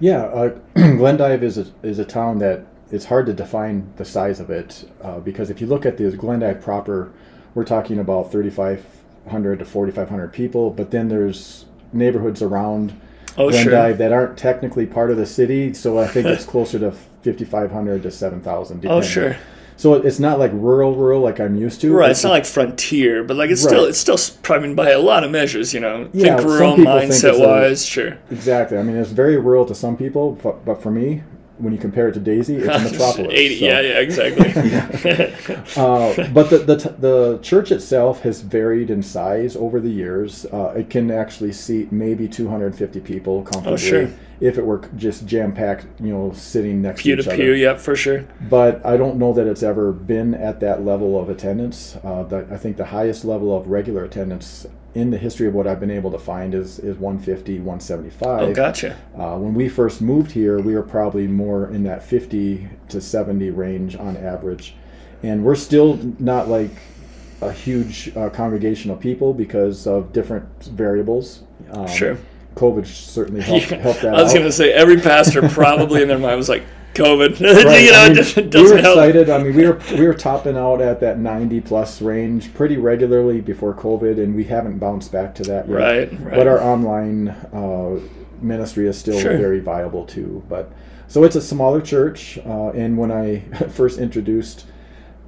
Yeah, 0.00 0.24
uh, 0.24 0.58
Glendive 0.74 1.42
is 1.42 1.58
a, 1.58 1.66
is 1.82 1.98
a 1.98 2.04
town 2.04 2.38
that 2.38 2.66
it's 2.90 3.06
hard 3.06 3.26
to 3.26 3.32
define 3.32 3.92
the 3.96 4.04
size 4.04 4.40
of 4.40 4.50
it 4.50 4.88
uh, 5.02 5.20
because 5.20 5.48
if 5.50 5.60
you 5.60 5.66
look 5.66 5.86
at 5.86 5.96
the 5.96 6.10
Glendive 6.10 6.60
proper, 6.60 7.12
we're 7.54 7.64
talking 7.64 7.98
about 7.98 8.30
3,500 8.32 9.58
to 9.58 9.64
4,500 9.64 10.32
people, 10.32 10.70
but 10.70 10.90
then 10.90 11.08
there's 11.08 11.66
neighborhoods 11.92 12.42
around 12.42 12.98
Oh, 13.38 13.48
Glendive 13.48 13.62
sure. 13.64 13.92
that 13.94 14.12
aren't 14.12 14.36
technically 14.36 14.84
part 14.84 15.10
of 15.10 15.16
the 15.16 15.24
city, 15.24 15.72
so 15.72 15.98
I 15.98 16.06
think 16.06 16.26
it's 16.26 16.44
closer 16.52 16.78
to 16.80 16.92
5,500 16.92 18.02
to 18.02 18.10
7,000. 18.10 18.84
Oh, 18.86 19.00
sure. 19.00 19.36
So 19.82 19.94
it's 19.94 20.20
not 20.20 20.38
like 20.38 20.52
rural, 20.54 20.94
rural 20.94 21.22
like 21.22 21.40
I'm 21.40 21.56
used 21.56 21.80
to. 21.80 21.92
Right, 21.92 22.12
it's 22.12 22.22
not 22.22 22.30
like 22.30 22.46
frontier, 22.46 23.24
but 23.24 23.36
like 23.36 23.50
it's 23.50 23.64
still 23.64 23.84
it's 23.84 23.98
still 23.98 24.16
I 24.16 24.60
mean 24.60 24.76
by 24.76 24.90
a 24.90 25.00
lot 25.00 25.24
of 25.24 25.32
measures, 25.32 25.74
you 25.74 25.80
know. 25.80 26.08
Yeah, 26.12 26.36
think 26.36 26.48
rural 26.48 26.74
it's 26.74 27.20
mindset 27.20 27.34
a- 27.34 27.44
wise, 27.44 27.84
sure. 27.84 28.16
Exactly. 28.30 28.78
I 28.78 28.84
mean, 28.84 28.94
it's 28.94 29.10
very 29.10 29.36
rural 29.38 29.66
to 29.66 29.74
some 29.74 29.96
people, 29.96 30.38
but, 30.40 30.64
but 30.64 30.80
for 30.80 30.92
me, 30.92 31.24
when 31.62 31.72
you 31.72 31.78
compare 31.78 32.08
it 32.08 32.14
to 32.14 32.20
Dazey, 32.20 32.56
it's 32.58 32.66
a 32.66 32.78
metropolis. 32.90 33.32
80, 33.32 33.58
so- 33.58 33.64
yeah, 33.64 33.80
yeah, 33.80 33.98
exactly. 34.00 34.52
Uh, 35.76 36.28
but 36.32 36.50
the, 36.50 36.58
the, 36.58 36.76
t- 36.76 36.88
the 36.98 37.38
church 37.42 37.70
itself 37.70 38.20
has 38.22 38.40
varied 38.40 38.90
in 38.90 39.02
size 39.02 39.56
over 39.56 39.80
the 39.80 39.88
years. 39.90 40.44
Uh, 40.46 40.74
it 40.76 40.90
can 40.90 41.10
actually 41.10 41.52
seat 41.52 41.90
maybe 41.92 42.28
250 42.28 43.00
people 43.00 43.42
comfortably 43.42 43.72
Oh, 43.72 43.76
sure. 43.76 44.10
if 44.40 44.58
it 44.58 44.64
were 44.64 44.82
just 44.96 45.26
jam 45.26 45.52
packed, 45.52 45.86
you 46.00 46.12
know, 46.12 46.32
sitting 46.32 46.82
next 46.82 47.02
pew 47.02 47.16
to 47.16 47.22
to 47.22 47.30
each 47.30 47.36
pew, 47.36 47.44
other. 47.44 47.56
yep, 47.56 47.80
for 47.80 47.96
sure. 47.96 48.24
But 48.50 48.84
I 48.84 48.96
don't 48.96 49.16
know 49.16 49.32
that 49.32 49.46
it's 49.46 49.62
ever 49.62 49.92
been 49.92 50.34
at 50.34 50.60
that 50.60 50.84
level 50.84 51.18
of 51.20 51.28
attendance. 51.28 51.96
Uh, 52.04 52.24
the, 52.24 52.46
I 52.50 52.56
think 52.56 52.76
the 52.76 52.86
highest 52.86 53.24
level 53.24 53.56
of 53.56 53.68
regular 53.68 54.04
attendance 54.04 54.66
in 54.94 55.10
the 55.10 55.16
history 55.18 55.46
of 55.46 55.54
what 55.54 55.66
I've 55.66 55.80
been 55.80 55.90
able 55.90 56.10
to 56.10 56.18
find 56.18 56.54
is, 56.54 56.78
is 56.78 56.96
150, 56.98 57.58
175. 57.60 58.40
Oh, 58.42 58.52
gotcha. 58.52 58.96
Uh, 59.16 59.36
when 59.38 59.54
we 59.54 59.68
first 59.68 60.02
moved 60.02 60.32
here, 60.32 60.58
we 60.60 60.74
were 60.74 60.82
probably 60.82 61.26
more 61.26 61.68
in 61.70 61.82
that 61.84 62.02
50 62.04 62.68
to 62.90 63.00
70 63.00 63.50
range 63.50 63.96
on 63.96 64.16
average. 64.18 64.74
And 65.22 65.44
we're 65.44 65.54
still 65.54 65.98
not 66.18 66.48
like 66.48 66.70
a 67.40 67.50
huge 67.52 68.14
uh, 68.16 68.28
congregation 68.30 68.90
of 68.90 69.00
people 69.00 69.32
because 69.32 69.86
of 69.86 70.12
different 70.12 70.46
variables. 70.64 71.42
Um, 71.70 71.86
Sure. 71.88 72.18
COVID 72.56 72.86
certainly 72.86 73.40
helped, 73.42 73.70
Yeah. 73.70 73.78
helped 73.78 74.02
that 74.02 74.14
I 74.14 74.22
was 74.22 74.32
going 74.34 74.44
to 74.44 74.52
say 74.52 74.72
every 74.72 74.98
pastor 75.00 75.48
probably 75.48 76.02
in 76.02 76.08
their 76.08 76.18
mind 76.18 76.36
was 76.36 76.48
like 76.50 76.64
COVID. 76.94 77.40
Right, 77.64 77.84
you 77.84 77.92
know, 77.92 77.98
I 78.04 78.08
mean, 78.08 78.18
it 78.18 78.50
doesn't, 78.50 78.54
we 78.54 78.70
were 78.72 78.78
help. 78.78 78.96
excited. 78.98 79.30
I 79.30 79.42
mean, 79.42 79.54
we 79.56 79.66
were 79.66 79.80
we 79.92 80.06
were 80.06 80.14
topping 80.14 80.56
out 80.56 80.80
at 80.80 81.00
that 81.00 81.18
90 81.18 81.60
plus 81.62 82.00
range 82.02 82.52
pretty 82.54 82.76
regularly 82.76 83.40
before 83.40 83.74
COVID, 83.74 84.22
and 84.22 84.34
we 84.34 84.44
haven't 84.44 84.78
bounced 84.78 85.12
back 85.12 85.34
to 85.36 85.42
that 85.44 85.68
yet. 85.68 85.74
Right, 85.76 86.12
right. 86.20 86.34
But 86.34 86.46
our 86.46 86.60
online 86.60 87.28
uh, 87.52 88.00
ministry 88.40 88.86
is 88.88 88.98
still 88.98 89.18
Sure. 89.18 89.36
very 89.36 89.60
viable 89.60 90.04
too. 90.06 90.42
But 90.48 90.72
so 91.08 91.24
it's 91.24 91.36
a 91.36 91.42
smaller 91.42 91.80
church, 91.80 92.38
uh, 92.46 92.70
and 92.70 92.96
when 92.98 93.10
I 93.10 93.40
first 93.70 93.98
introduced. 93.98 94.66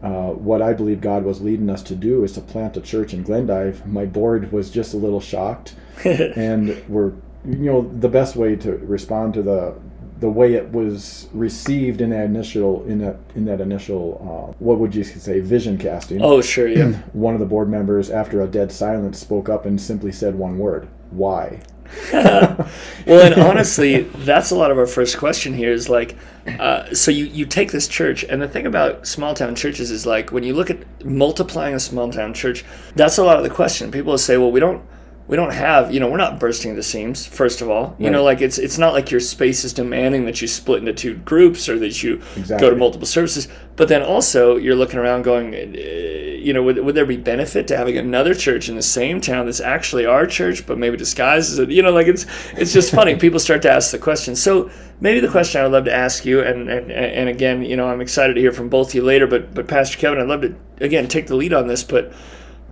Uh, 0.02 0.33
what 0.33 0.61
I 0.61 0.75
believe 0.75 1.00
God 1.00 1.25
was 1.25 1.40
leading 1.40 1.71
us 1.71 1.83
to 1.85 1.94
do 1.94 2.25
is 2.25 2.33
to 2.33 2.42
plant 2.42 2.76
a 2.76 2.83
church 2.83 3.14
in 3.14 3.23
Glendive. 3.23 3.87
My 3.87 4.04
board 4.04 4.52
was 4.52 4.71
just 4.71 4.92
a 4.92 4.99
little 4.99 5.21
shocked, 5.21 5.75
and 6.04 6.85
we're 6.90 7.12
you 7.47 7.71
know 7.73 7.90
the 7.90 8.11
best 8.11 8.37
way 8.37 8.54
to 8.56 8.73
respond 8.76 9.33
to 9.33 9.40
the 9.42 9.75
the 10.21 10.28
way 10.28 10.54
it 10.54 10.71
was 10.71 11.28
received 11.33 12.00
in 12.00 12.11
that 12.11 12.25
initial 12.25 12.85
in 12.85 12.99
that 12.99 13.16
in 13.35 13.44
that 13.44 13.61
initial 13.61 14.21
uh, 14.21 14.54
what 14.59 14.78
would 14.78 14.94
you 14.94 15.04
say 15.04 15.40
vision 15.40 15.76
casting. 15.76 16.23
Oh, 16.23 16.40
sure, 16.40 16.68
yeah. 16.68 16.92
One 17.12 17.35
of 17.35 17.40
the 17.40 17.47
board 17.47 17.68
members, 17.68 18.11
after 18.11 18.42
a 18.42 18.47
dead 18.47 18.71
silence, 18.71 19.18
spoke 19.18 19.49
up 19.49 19.66
and 19.66 19.80
simply 19.80 20.12
said 20.12 20.35
one 20.35 20.59
word: 20.59 20.88
"Why?" 21.11 21.61
well, 22.12 22.66
and 23.06 23.35
honestly, 23.40 24.00
that's 24.00 24.50
a 24.50 24.56
lot 24.56 24.71
of 24.71 24.78
our 24.78 24.87
first 24.87 25.18
question 25.18 25.54
here 25.54 25.73
is 25.73 25.88
like, 25.88 26.16
uh, 26.59 26.92
so 26.94 27.11
you, 27.11 27.26
you 27.26 27.47
take 27.47 27.73
this 27.73 27.87
church, 27.87 28.25
and 28.25 28.40
the 28.40 28.49
thing 28.49 28.66
about 28.66 29.06
small 29.06 29.35
town 29.35 29.54
churches 29.54 29.90
is 29.90 30.06
like, 30.06 30.33
when 30.33 30.42
you 30.42 30.54
look 30.54 30.71
at 30.71 31.04
multiplying 31.04 31.75
a 31.75 31.80
small 31.80 32.11
town 32.11 32.35
church, 32.35 32.64
that's 32.97 33.18
a 33.18 33.25
lot 33.25 33.37
of 33.37 33.44
the 33.44 33.50
question. 33.50 33.90
People 33.90 34.12
will 34.12 34.18
say, 34.18 34.37
well, 34.37 34.50
we 34.50 34.61
don't 34.61 34.83
we 35.26 35.36
don't 35.36 35.52
have 35.52 35.92
you 35.92 36.00
know 36.00 36.10
we're 36.10 36.18
not 36.18 36.38
bursting 36.38 36.76
the 36.76 36.82
seams 36.82 37.26
first 37.26 37.62
of 37.62 37.70
all. 37.70 37.96
You 37.98 38.10
know 38.10 38.22
like 38.22 38.42
it's 38.42 38.58
it's 38.58 38.76
not 38.76 38.92
like 38.92 39.10
your 39.10 39.20
space 39.20 39.64
is 39.64 39.72
demanding 39.72 40.26
that 40.26 40.42
you 40.42 40.48
split 40.48 40.80
into 40.80 40.92
two 40.92 41.14
groups 41.14 41.68
or 41.68 41.78
that 41.78 42.02
you 42.02 42.20
go 42.48 42.68
to 42.68 42.76
multiple 42.76 43.06
services. 43.06 43.48
But 43.76 43.88
then 43.88 44.02
also 44.02 44.56
you're 44.56 44.74
looking 44.74 44.98
around 44.98 45.22
going 45.22 45.54
uh, 45.54 45.78
you 45.78 46.52
know 46.52 46.62
would, 46.62 46.78
would 46.78 46.94
there 46.94 47.06
be 47.06 47.16
benefit 47.16 47.66
to 47.68 47.76
having 47.76 47.96
another 47.96 48.34
church 48.34 48.68
in 48.68 48.76
the 48.76 48.82
same 48.82 49.20
town 49.20 49.46
that's 49.46 49.60
actually 49.60 50.04
our 50.04 50.26
church 50.26 50.66
but 50.66 50.76
maybe 50.76 50.96
disguised 50.98 51.52
as 51.52 51.58
it? 51.58 51.70
You 51.70 51.82
know 51.82 51.92
like 51.92 52.06
it's 52.06 52.26
it's 52.52 52.72
just 52.72 52.92
funny. 52.92 53.16
People 53.24 53.38
start 53.38 53.62
to 53.62 53.70
ask 53.70 53.92
the 53.92 53.98
question. 53.98 54.36
So 54.36 54.70
maybe 55.00 55.20
the 55.20 55.28
question 55.28 55.60
i 55.60 55.64
would 55.64 55.72
love 55.72 55.84
to 55.84 55.92
ask 55.92 56.24
you 56.24 56.40
and 56.40 56.70
and, 56.70 56.90
and 56.90 57.28
again 57.28 57.62
you 57.62 57.76
know 57.76 57.88
i'm 57.88 58.00
excited 58.00 58.34
to 58.34 58.40
hear 58.40 58.52
from 58.52 58.68
both 58.68 58.90
of 58.90 58.94
you 58.94 59.02
later 59.02 59.26
but 59.26 59.52
but 59.52 59.66
pastor 59.66 59.98
kevin 59.98 60.20
i'd 60.20 60.28
love 60.28 60.40
to 60.40 60.54
again 60.80 61.08
take 61.08 61.26
the 61.26 61.34
lead 61.34 61.52
on 61.52 61.66
this 61.66 61.82
but 61.82 62.12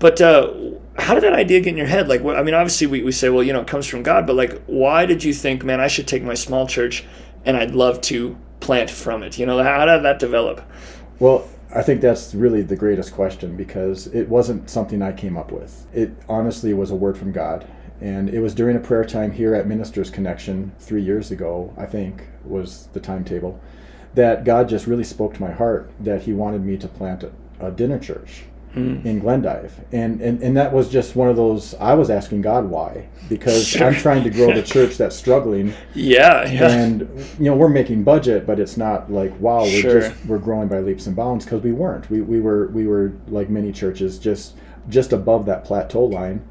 but 0.03 0.21
uh, 0.21 0.53
how 0.99 1.15
did 1.15 1.23
that 1.23 1.33
idea 1.33 1.61
get 1.61 1.71
in 1.71 1.77
your 1.77 1.87
head? 1.87 2.09
Like, 2.09 2.25
I 2.25 2.43
mean, 2.43 2.55
obviously 2.55 2.89
we, 2.89 3.05
we 3.05 3.13
say, 3.13 3.29
well, 3.29 3.45
you 3.45 3.53
know, 3.53 3.61
it 3.61 3.69
comes 3.69 3.87
from 3.87 4.03
God, 4.03 4.27
but 4.27 4.35
like, 4.35 4.61
why 4.67 5.07
did 5.07 5.23
you 5.23 5.33
think, 5.33 5.63
man, 5.63 5.81
I 5.81 5.87
should 5.87 6.09
take 6.09 6.25
my 6.25 6.35
small 6.35 6.67
church 6.67 7.05
and 7.45 7.57
I'd 7.57 7.71
love 7.71 8.01
to 8.03 8.37
plant 8.59 8.91
from 8.91 9.23
it? 9.23 9.39
You 9.39 9.47
know, 9.47 9.63
how 9.63 9.85
did 9.85 10.03
that 10.03 10.19
develop? 10.19 10.61
Well, 11.21 11.49
I 11.73 11.83
think 11.83 12.01
that's 12.01 12.35
really 12.35 12.63
the 12.63 12.75
greatest 12.75 13.15
question 13.15 13.57
because 13.57 14.09
it 14.09 14.29
wasn't 14.29 14.69
something 14.69 15.03
I 15.03 15.13
came 15.13 15.37
up 15.37 15.53
with. 15.53 15.87
It 15.95 16.11
honestly 16.29 16.75
was 16.75 16.91
a 16.91 16.97
word 16.97 17.17
from 17.17 17.31
God. 17.31 17.65
And 18.01 18.29
it 18.29 18.41
was 18.41 18.57
during 18.57 18.77
a 18.77 18.81
prayer 18.81 19.05
time 19.05 19.31
here 19.31 19.55
at 19.55 19.69
Ministers 19.69 20.11
Connection 20.11 20.73
three 20.81 21.03
years 21.03 21.31
ago, 21.31 21.73
I 21.79 21.87
think 21.87 22.25
was 22.45 22.89
the 22.93 22.99
timetable, 22.99 23.61
that 24.15 24.43
God 24.43 24.69
just 24.69 24.89
really 24.89 25.05
spoke 25.05 25.35
to 25.35 25.41
my 25.41 25.53
heart 25.53 25.93
that 26.01 26.23
He 26.23 26.33
wanted 26.33 26.65
me 26.65 26.77
to 26.79 26.89
plant 26.89 27.23
a, 27.23 27.31
a 27.61 27.71
dinner 27.71 28.01
church 28.01 28.47
Hmm. 28.75 29.07
in 29.07 29.19
Glendive. 29.19 29.81
And, 29.93 30.23
and 30.23 30.43
and 30.43 30.57
that 30.57 30.73
was 30.73 30.89
just 30.89 31.15
one 31.15 31.29
of 31.29 31.37
those 31.37 31.75
I 31.75 31.93
was 31.93 32.09
asking 32.09 32.41
God 32.41 32.71
why. 32.71 33.09
Because 33.29 33.67
Sure. 33.67 33.89
I'm 33.89 33.95
trying 33.95 34.25
to 34.25 34.31
grow 34.31 34.53
the 34.55 34.63
church 34.75 34.97
that's 34.97 35.15
struggling 35.15 35.75
Yeah, 35.95 36.51
yeah. 36.51 36.71
and 36.71 37.01
you 37.39 37.45
know 37.51 37.55
we're 37.57 37.69
making 37.69 38.03
budget 38.05 38.47
but 38.47 38.59
it's 38.59 38.79
not 38.79 39.13
like 39.13 39.39
wow 39.39 39.61
we're 39.63 39.81
Sure. 39.83 40.01
just 40.01 40.25
we're 40.27 40.39
growing 40.39 40.69
by 40.69 40.79
leaps 40.81 41.07
and 41.07 41.15
bounds 41.15 41.45
because 41.45 41.63
we 41.63 41.73
weren't 41.73 42.09
we, 42.11 42.23
we 42.23 42.41
were 42.41 42.69
we 42.69 42.87
were 42.87 43.13
like 43.29 43.51
many 43.51 43.73
churches 43.73 44.19
just 44.19 44.57
just 44.89 45.13
above 45.13 45.45
that 45.47 45.65
plateau 45.65 46.05
line 46.05 46.43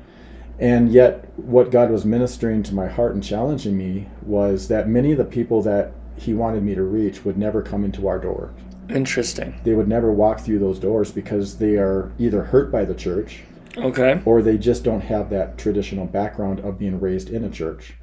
and 0.59 0.91
yet 0.91 1.25
what 1.37 1.71
god 1.71 1.89
was 1.89 2.05
ministering 2.05 2.61
to 2.63 2.73
my 2.75 2.87
heart 2.87 3.13
and 3.15 3.23
challenging 3.23 3.75
me 3.77 4.07
was 4.23 4.67
that 4.67 4.87
many 4.87 5.11
of 5.11 5.17
the 5.17 5.25
people 5.25 5.61
that 5.63 5.91
he 6.17 6.33
wanted 6.33 6.61
me 6.63 6.75
to 6.75 6.83
reach 6.83 7.25
would 7.25 7.37
never 7.37 7.61
come 7.63 7.83
into 7.83 8.07
our 8.07 8.19
door 8.19 8.51
Interesting. 8.91 9.59
they 9.63 9.73
would 9.73 9.87
never 9.87 10.11
walk 10.11 10.39
through 10.41 10.59
those 10.59 10.79
doors 10.79 11.11
because 11.11 11.57
they 11.57 11.75
are 11.77 12.11
either 12.19 12.43
hurt 12.43 12.71
by 12.71 12.85
the 12.85 12.95
church 12.95 13.43
Okay. 13.77 14.21
or 14.25 14.41
they 14.41 14.57
just 14.57 14.83
don't 14.83 15.01
have 15.01 15.29
that 15.29 15.57
traditional 15.57 16.05
background 16.05 16.59
of 16.59 16.77
being 16.77 16.99
raised 16.99 17.29
in 17.29 17.43
a 17.43 17.49
church. 17.49 17.93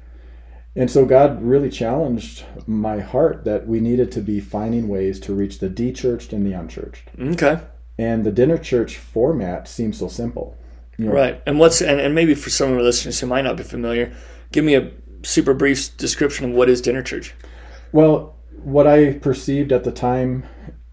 And 0.75 0.89
so 0.89 1.05
God 1.05 1.41
really 1.43 1.69
challenged 1.69 2.45
my 2.67 2.99
heart 2.99 3.43
that 3.45 3.67
we 3.67 3.79
needed 3.79 4.11
to 4.13 4.21
be 4.21 4.39
finding 4.39 4.87
ways 4.87 5.19
to 5.21 5.33
reach 5.33 5.59
the 5.59 5.69
de-churched 5.69 6.31
and 6.31 6.45
the 6.45 6.53
unchurched. 6.53 7.09
Okay. 7.19 7.59
And 7.97 8.23
the 8.23 8.31
dinner 8.31 8.57
church 8.57 8.97
format 8.97 9.67
seems 9.67 9.97
so 9.99 10.07
simple. 10.07 10.55
You 10.97 11.05
know, 11.05 11.11
Right. 11.11 11.41
And 11.45 11.59
what's, 11.59 11.81
and, 11.81 11.99
and 11.99 12.13
maybe 12.15 12.33
for 12.35 12.49
some 12.49 12.71
of 12.71 12.77
our 12.77 12.83
listeners 12.83 13.19
who 13.19 13.27
might 13.27 13.41
not 13.41 13.57
be 13.57 13.63
familiar, 13.63 14.13
give 14.51 14.63
me 14.63 14.75
a 14.75 14.91
super 15.23 15.53
brief 15.53 15.95
description 15.97 16.45
of 16.49 16.51
what 16.55 16.69
is 16.69 16.81
dinner 16.81 17.03
church. 17.03 17.33
Well, 17.91 18.35
what 18.63 18.87
I 18.87 19.13
perceived 19.13 19.71
at 19.71 19.83
the 19.83 19.91
time 19.91 20.43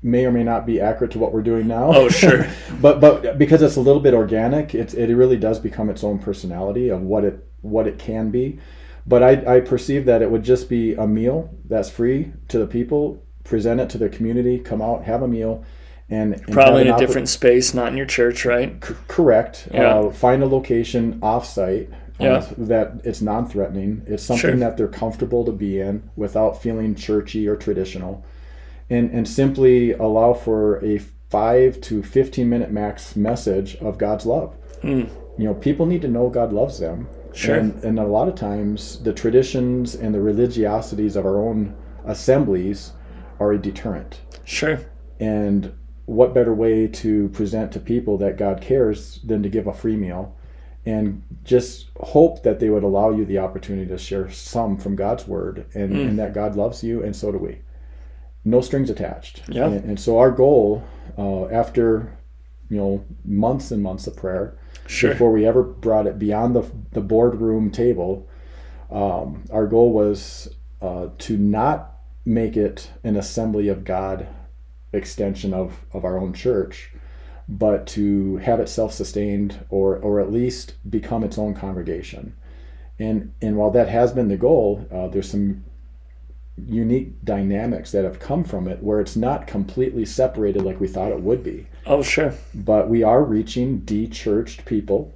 may 0.06 0.24
or 0.24 0.30
may 0.32 0.44
not 0.44 0.64
be 0.64 0.80
accurate 0.80 1.10
to 1.10 1.18
what 1.18 1.32
we're 1.32 1.42
doing 1.42 1.66
now. 1.66 1.92
Oh, 1.92 2.08
sure. 2.08 2.46
but 2.80 3.00
but 3.00 3.36
because 3.36 3.60
it's 3.60 3.76
a 3.76 3.80
little 3.80 4.00
bit 4.00 4.14
organic, 4.14 4.74
it's 4.74 4.94
it 4.94 5.12
really 5.12 5.36
does 5.36 5.58
become 5.58 5.90
its 5.90 6.04
own 6.04 6.18
personality 6.18 6.88
of 6.88 7.02
what 7.02 7.24
it 7.24 7.44
what 7.60 7.86
it 7.86 7.98
can 7.98 8.30
be. 8.30 8.58
But 9.06 9.22
I, 9.22 9.56
I 9.56 9.60
perceive 9.60 10.04
that 10.06 10.22
it 10.22 10.30
would 10.30 10.42
just 10.42 10.68
be 10.68 10.94
a 10.94 11.06
meal 11.06 11.50
that's 11.68 11.90
free 11.90 12.32
to 12.48 12.58
the 12.58 12.66
people, 12.66 13.22
present 13.44 13.80
it 13.80 13.88
to 13.90 13.98
the 13.98 14.08
community, 14.08 14.58
come 14.58 14.82
out, 14.82 15.04
have 15.04 15.22
a 15.22 15.28
meal, 15.28 15.64
and, 16.08 16.34
and 16.34 16.52
Probably 16.52 16.82
in 16.82 16.88
a 16.88 16.98
different 16.98 17.28
space, 17.28 17.72
not 17.72 17.88
in 17.88 17.96
your 17.96 18.06
church, 18.06 18.44
right? 18.44 18.84
C- 18.84 18.94
correct. 19.06 19.68
Yeah. 19.72 19.98
Uh, 19.98 20.10
find 20.10 20.42
a 20.42 20.46
location 20.46 21.20
offsite 21.20 21.92
uh, 21.92 21.96
Yeah. 22.18 22.46
that 22.58 23.00
it's 23.04 23.22
non-threatening. 23.22 24.02
It's 24.06 24.24
something 24.24 24.50
Sure. 24.50 24.56
that 24.56 24.76
they're 24.76 24.88
comfortable 24.88 25.44
to 25.44 25.52
be 25.52 25.78
in 25.80 26.10
without 26.16 26.60
feeling 26.60 26.96
churchy 26.96 27.46
or 27.46 27.54
traditional, 27.54 28.24
and 28.88 29.10
and 29.10 29.26
simply 29.28 29.92
allow 29.92 30.32
for 30.32 30.84
a 30.84 30.98
five 31.28 31.80
to 31.82 32.02
fifteen 32.02 32.48
minute 32.48 32.70
max 32.70 33.16
message 33.16 33.76
of 33.76 33.98
God's 33.98 34.26
love. 34.26 34.54
You 35.38 35.44
know, 35.44 35.54
people 35.54 35.86
need 35.86 36.02
to 36.02 36.08
know 36.08 36.30
God 36.30 36.52
loves 36.52 36.78
them. 36.78 37.08
Sure. 37.34 37.56
And, 37.56 37.82
and 37.84 37.98
a 37.98 38.06
lot 38.06 38.28
of 38.28 38.34
times, 38.34 39.02
the 39.02 39.12
traditions 39.12 39.94
and 39.94 40.14
the 40.14 40.20
religiosities 40.20 41.16
of 41.16 41.26
our 41.26 41.38
own 41.38 41.74
assemblies 42.06 42.92
are 43.38 43.52
a 43.52 43.58
deterrent. 43.58 44.20
Sure. 44.44 44.80
And 45.20 45.74
what 46.06 46.32
better 46.32 46.54
way 46.54 46.86
to 46.86 47.28
present 47.30 47.72
to 47.72 47.80
people 47.80 48.16
that 48.18 48.38
God 48.38 48.60
cares 48.62 49.20
than 49.24 49.42
to 49.42 49.48
give 49.50 49.66
a 49.66 49.74
free 49.74 49.96
meal 49.96 50.34
and 50.86 51.22
just 51.44 51.88
hope 52.00 52.42
that 52.44 52.60
they 52.60 52.70
would 52.70 52.84
allow 52.84 53.10
you 53.10 53.24
the 53.24 53.38
opportunity 53.38 53.88
to 53.88 53.98
share 53.98 54.30
some 54.30 54.78
from 54.78 54.94
God's 54.94 55.26
word 55.26 55.66
and, 55.74 55.90
Hmm. 55.92 56.08
and 56.08 56.18
that 56.18 56.32
God 56.32 56.54
loves 56.56 56.82
you 56.84 57.02
and 57.02 57.14
so 57.14 57.32
do 57.32 57.38
we. 57.38 57.58
No 58.46 58.60
strings 58.60 58.88
attached. 58.88 59.42
Yeah. 59.48 59.66
And, 59.66 59.84
and 59.84 60.00
so 60.00 60.18
our 60.18 60.30
goal 60.30 60.84
uh, 61.18 61.46
after 61.48 62.16
you 62.70 62.76
know 62.78 63.04
months 63.24 63.70
and 63.70 63.82
months 63.82 64.06
of 64.06 64.16
prayer 64.16 64.56
Sure. 64.86 65.10
before 65.10 65.32
we 65.32 65.44
ever 65.44 65.64
brought 65.64 66.06
it 66.06 66.16
beyond 66.18 66.54
the, 66.54 66.64
the 66.92 67.00
boardroom 67.00 67.70
table, 67.72 68.28
um, 68.90 69.42
our 69.50 69.66
goal 69.66 69.92
was 69.92 70.48
uh, 70.80 71.08
to 71.18 71.36
not 71.36 71.96
make 72.24 72.56
it 72.56 72.92
an 73.02 73.16
assembly 73.16 73.66
of 73.68 73.84
God 73.84 74.28
extension 74.92 75.52
of, 75.52 75.84
of 75.92 76.04
our 76.04 76.16
own 76.18 76.32
church, 76.32 76.92
but 77.48 77.86
to 77.88 78.36
have 78.38 78.60
it 78.60 78.68
self 78.68 78.92
sustained 78.92 79.64
or, 79.70 79.96
or 79.96 80.20
at 80.20 80.32
least 80.32 80.74
become 80.88 81.24
its 81.24 81.36
own 81.36 81.52
congregation. 81.54 82.36
And, 82.98 83.32
and 83.42 83.56
while 83.56 83.70
that 83.72 83.88
has 83.88 84.12
been 84.12 84.28
the 84.28 84.36
goal, 84.36 84.86
uh, 84.92 85.08
there's 85.08 85.30
some 85.30 85.64
unique 86.56 87.22
dynamics 87.24 87.92
that 87.92 88.04
have 88.04 88.18
come 88.18 88.42
from 88.42 88.66
it 88.66 88.82
where 88.82 88.98
it's 89.00 89.16
not 89.16 89.46
completely 89.46 90.04
separated 90.06 90.62
like 90.62 90.80
we 90.80 90.88
thought 90.88 91.10
it 91.12 91.20
would 91.20 91.42
be 91.44 91.66
Oh, 91.84 92.02
sure. 92.02 92.32
but 92.54 92.88
we 92.88 93.02
are 93.02 93.22
reaching 93.22 93.80
de-churched 93.80 94.64
people 94.64 95.14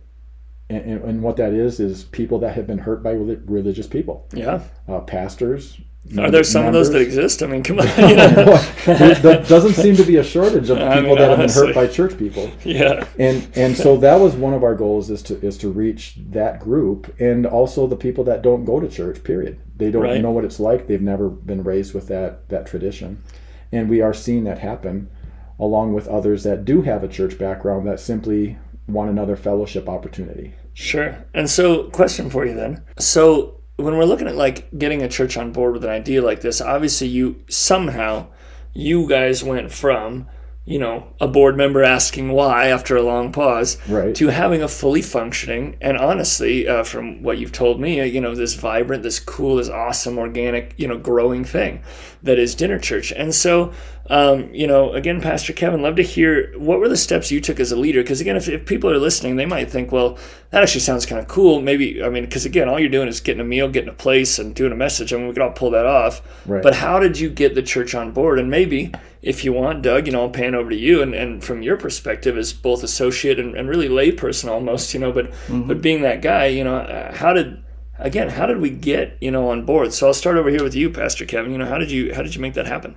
and, 0.68 0.85
and, 0.85 1.02
and 1.04 1.23
what 1.23 1.37
that 1.38 1.52
is 1.54 1.80
is 1.80 2.04
people 2.04 2.38
that 2.40 2.54
have 2.56 2.66
been 2.66 2.78
hurt 2.78 3.02
by 3.02 3.14
reli- 3.14 3.42
religious 3.47 3.87
people 3.87 4.26
Yeah. 4.35 4.62
uh, 4.87 5.00
pastors 5.00 5.80
Are 6.19 6.30
there 6.30 6.42
some 6.42 6.66
of 6.66 6.73
those 6.73 6.90
that 6.90 7.00
exist? 7.02 7.42
I 7.42 7.47
mean, 7.47 7.62
come 7.62 7.78
on. 7.78 7.87
You 7.99 8.16
know? 8.16 8.57
there, 8.87 9.42
doesn't 9.45 9.75
seem 9.75 9.95
to 9.97 10.02
be 10.02 10.16
a 10.16 10.25
shortage 10.25 10.71
of 10.71 10.78
people 10.78 10.90
I 10.90 11.00
mean, 11.02 11.19
that 11.19 11.28
have 11.30 11.38
been 11.38 11.50
hurt 11.50 11.75
by 11.75 11.87
church 11.87 12.19
people 12.19 12.50
yeah. 12.64 13.07
and 13.19 13.47
and 13.54 13.76
so 13.76 13.97
that 13.99 14.19
was 14.19 14.35
one 14.35 14.54
of 14.54 14.64
our 14.64 14.75
goals 14.75 15.11
is 15.11 15.23
to 15.25 15.40
is 15.45 15.57
to 15.59 15.69
reach 15.71 16.14
that 16.30 16.59
group 16.59 17.14
and 17.21 17.47
also 17.47 17.87
the 17.87 17.97
people 17.97 18.25
that 18.25 18.42
don't 18.42 18.64
go 18.64 18.80
to 18.80 18.88
church 18.88 19.23
period 19.23 19.61
they 19.76 19.90
don't 19.90 20.02
Right. 20.02 20.21
know 20.23 20.30
what 20.30 20.45
it's 20.45 20.59
like 20.59 20.87
they've 20.88 21.00
never 21.02 21.28
been 21.28 21.62
raised 21.62 21.95
with 21.95 22.09
that 22.09 22.49
that 22.49 22.66
tradition 22.66 23.23
and 23.71 23.88
we 23.88 24.00
are 24.00 24.14
seeing 24.14 24.45
that 24.45 24.59
happen 24.59 25.11
along 25.59 25.92
with 25.92 26.09
others 26.09 26.42
that 26.42 26.64
do 26.64 26.83
have 26.83 27.04
a 27.04 27.09
church 27.09 27.38
background 27.38 27.87
that 27.87 28.00
simply 28.00 28.59
want 28.88 29.11
another 29.11 29.37
fellowship 29.37 29.88
opportunity 29.88 30.54
Sure. 30.73 31.25
And 31.35 31.50
so, 31.50 31.90
question 31.90 32.30
for 32.30 32.47
you 32.47 32.54
then. 32.54 32.83
So, 32.99 33.60
when 33.81 33.97
we're 33.97 34.05
looking 34.05 34.29
at 34.29 34.37
like 34.37 34.77
getting 34.79 35.03
a 35.03 35.09
church 35.09 35.37
on 35.37 35.53
board 35.53 35.73
with 35.75 35.85
an 35.85 35.91
idea 35.91 36.23
like 36.23 36.41
this, 36.41 36.61
obviously 36.61 37.09
you 37.09 37.43
somehow 37.49 38.27
you 38.73 39.09
guys 39.09 39.43
went 39.43 39.73
from 39.73 40.27
you 40.67 40.79
know 40.79 41.09
a 41.21 41.27
board 41.27 41.57
member 41.57 41.83
asking 41.83 42.31
why 42.31 42.67
after 42.69 42.95
a 42.95 43.03
long 43.03 43.33
pause 43.33 43.79
Right. 43.89 44.15
to 44.17 44.29
having 44.29 44.63
a 44.63 44.69
fully 44.69 45.01
functioning 45.03 45.77
and 45.81 45.97
honestly 45.97 46.69
uh, 46.69 46.85
from 46.85 47.23
what 47.23 47.39
you've 47.39 47.51
told 47.51 47.81
me 47.81 47.99
uh, 48.01 48.05
you 48.05 48.21
know 48.21 48.35
this 48.35 48.55
vibrant 48.55 49.03
this 49.03 49.19
cool 49.19 49.57
this 49.57 49.71
awesome 49.71 50.19
organic 50.19 50.75
you 50.77 50.87
know 50.87 50.99
growing 50.99 51.45
thing 51.45 51.83
that 52.23 52.39
is 52.39 52.55
dinner 52.55 52.79
church. 52.79 53.12
And 53.12 53.35
so 53.35 53.73
um, 54.09 54.53
you 54.53 54.67
know 54.67 54.93
again 54.93 55.21
pastor 55.21 55.53
kevin 55.53 55.83
love 55.83 55.95
to 55.95 56.03
hear 56.03 56.53
what 56.59 56.81
were 56.81 56.89
the 56.89 56.97
steps 56.97 57.31
you 57.31 57.41
took 57.41 57.61
as 57.61 57.71
a 57.71 57.77
leader? 57.77 58.03
Because 58.03 58.21
again 58.21 58.37
if, 58.37 58.49
if 58.49 58.67
people 58.67 58.91
are 58.91 58.99
listening 58.99 59.37
they 59.37 59.47
might 59.47 59.71
think 59.71 59.93
well 59.93 60.19
that 60.50 60.62
actually 60.62 60.81
sounds 60.81 61.07
kind 61.07 61.21
of 61.21 61.29
cool. 61.29 61.61
Maybe 61.61 62.03
i 62.03 62.09
mean 62.09 62.25
because 62.25 62.45
again 62.45 62.69
all 62.69 62.79
you're 62.79 62.89
doing 62.89 63.09
is 63.09 63.21
getting 63.21 63.41
a 63.41 63.45
meal 63.45 63.69
getting 63.69 63.89
a 63.89 63.95
place 63.95 64.39
and 64.39 64.55
doing 64.55 64.73
a 64.73 64.77
message. 64.77 65.12
I 65.12 65.17
mean 65.17 65.29
we 65.29 65.33
could 65.33 65.43
all 65.43 65.53
pull 65.53 65.71
that 65.71 65.87
off. 65.87 66.23
Right. 66.47 66.62
but 66.62 66.75
how 66.75 66.99
did 66.99 67.19
you 67.19 67.31
get 67.31 67.55
the 67.55 67.62
church 67.62 67.95
on 67.95 68.12
board? 68.12 68.39
And 68.39 68.50
maybe 68.50 68.93
if 69.23 69.45
you 69.45 69.53
want 69.53 69.83
doug 69.83 70.07
you 70.07 70.12
know 70.12 70.23
i'll 70.23 70.31
pan 70.31 70.55
over 70.55 70.71
to 70.71 70.77
you. 70.77 71.03
And, 71.03 71.15
and 71.15 71.45
from 71.45 71.62
your 71.62 71.77
perspective 71.77 72.37
as 72.37 72.53
both 72.53 72.83
associate 72.83 73.39
and, 73.39 73.55
and 73.55 73.69
really 73.69 73.89
layperson 73.89 74.49
almost 74.50 74.93
you 74.93 75.00
know 75.00 75.12
but 75.12 75.33
but 75.49 75.81
being 75.81 76.03
that 76.03 76.21
guy 76.21 76.47
you 76.47 76.65
know 76.65 76.77
uh, 76.77 77.15
how 77.15 77.33
did 77.33 77.62
again 78.00 78.28
how 78.30 78.47
did 78.47 78.59
we 78.61 78.71
get 78.71 79.16
you 79.21 79.30
know 79.30 79.49
on 79.50 79.64
board 79.64 79.92
so 79.92 80.07
i'll 80.09 80.14
start 80.14 80.37
over 80.37 80.50
here 80.50 80.62
with 80.62 80.75
you 80.75 80.90
pastor 80.90 81.25
kevin 81.25 81.52
you 81.52 81.59
know 81.59 81.66
how 81.66 81.78
did 81.78 81.90
you 81.90 82.14
how 82.14 82.23
did 82.23 82.35
you 82.35 82.40
make 82.40 82.54
that 82.54 82.66
happen 82.66 82.95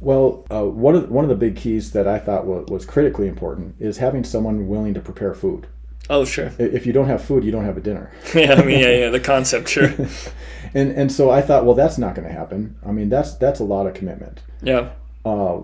Well, 0.00 0.44
uh, 0.50 0.64
one 0.64 0.94
of 0.94 1.10
one 1.10 1.24
of 1.24 1.30
the 1.30 1.36
big 1.46 1.56
keys 1.56 1.92
that 1.92 2.06
I 2.06 2.18
thought 2.18 2.44
was, 2.46 2.66
was 2.68 2.84
critically 2.84 3.28
important 3.28 3.76
is 3.80 3.96
having 3.98 4.24
someone 4.24 4.68
willing 4.68 4.92
to 4.94 5.00
prepare 5.00 5.32
food. 5.34 5.68
Oh, 6.10 6.24
sure. 6.26 6.52
If 6.58 6.84
you 6.86 6.92
don't 6.92 7.06
have 7.06 7.24
food, 7.24 7.42
you 7.44 7.50
don't 7.50 7.64
have 7.64 7.78
a 7.78 7.80
dinner. 7.80 8.10
Yeah, 8.34 8.52
I 8.60 8.62
mean, 8.62 8.78
yeah, 8.80 8.94
yeah, 9.00 9.10
the 9.10 9.20
concept, 9.34 9.68
sure. 9.70 9.90
And 10.74 10.92
and 11.00 11.10
so 11.10 11.30
I 11.30 11.40
thought, 11.40 11.64
well, 11.64 11.74
that's 11.74 11.96
not 11.96 12.14
going 12.14 12.28
to 12.28 12.34
happen. 12.34 12.76
I 12.84 12.92
mean, 12.92 13.08
that's 13.08 13.34
that's 13.38 13.60
a 13.60 13.64
lot 13.64 13.86
of 13.86 13.94
commitment. 13.94 14.42
Yeah, 14.62 14.90
Uh, 15.24 15.62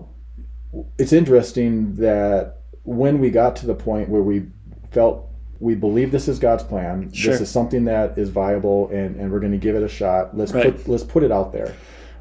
it's 0.97 1.13
interesting 1.13 1.95
that 1.97 2.57
when 2.83 3.19
we 3.19 3.29
got 3.29 3.55
to 3.57 3.65
the 3.67 3.75
point 3.75 4.09
where 4.09 4.23
we 4.23 4.47
felt 4.91 5.29
we 5.63 5.75
believe 5.75 6.11
this 6.11 6.27
is 6.27 6.39
God's 6.39 6.63
plan, 6.63 7.11
Sure. 7.13 7.31
this 7.31 7.41
is 7.41 7.49
something 7.49 7.85
that 7.85 8.17
is 8.17 8.29
viable, 8.29 8.89
and, 8.89 9.15
and 9.15 9.31
we're 9.31 9.39
going 9.39 9.51
to 9.53 9.57
give 9.67 9.75
it 9.75 9.83
a 9.83 9.87
shot. 9.87 10.35
Let's 10.37 10.51
Right. 10.51 10.75
put 10.75 10.87
let's 10.87 11.03
put 11.03 11.23
it 11.23 11.31
out 11.31 11.53
there. 11.53 11.73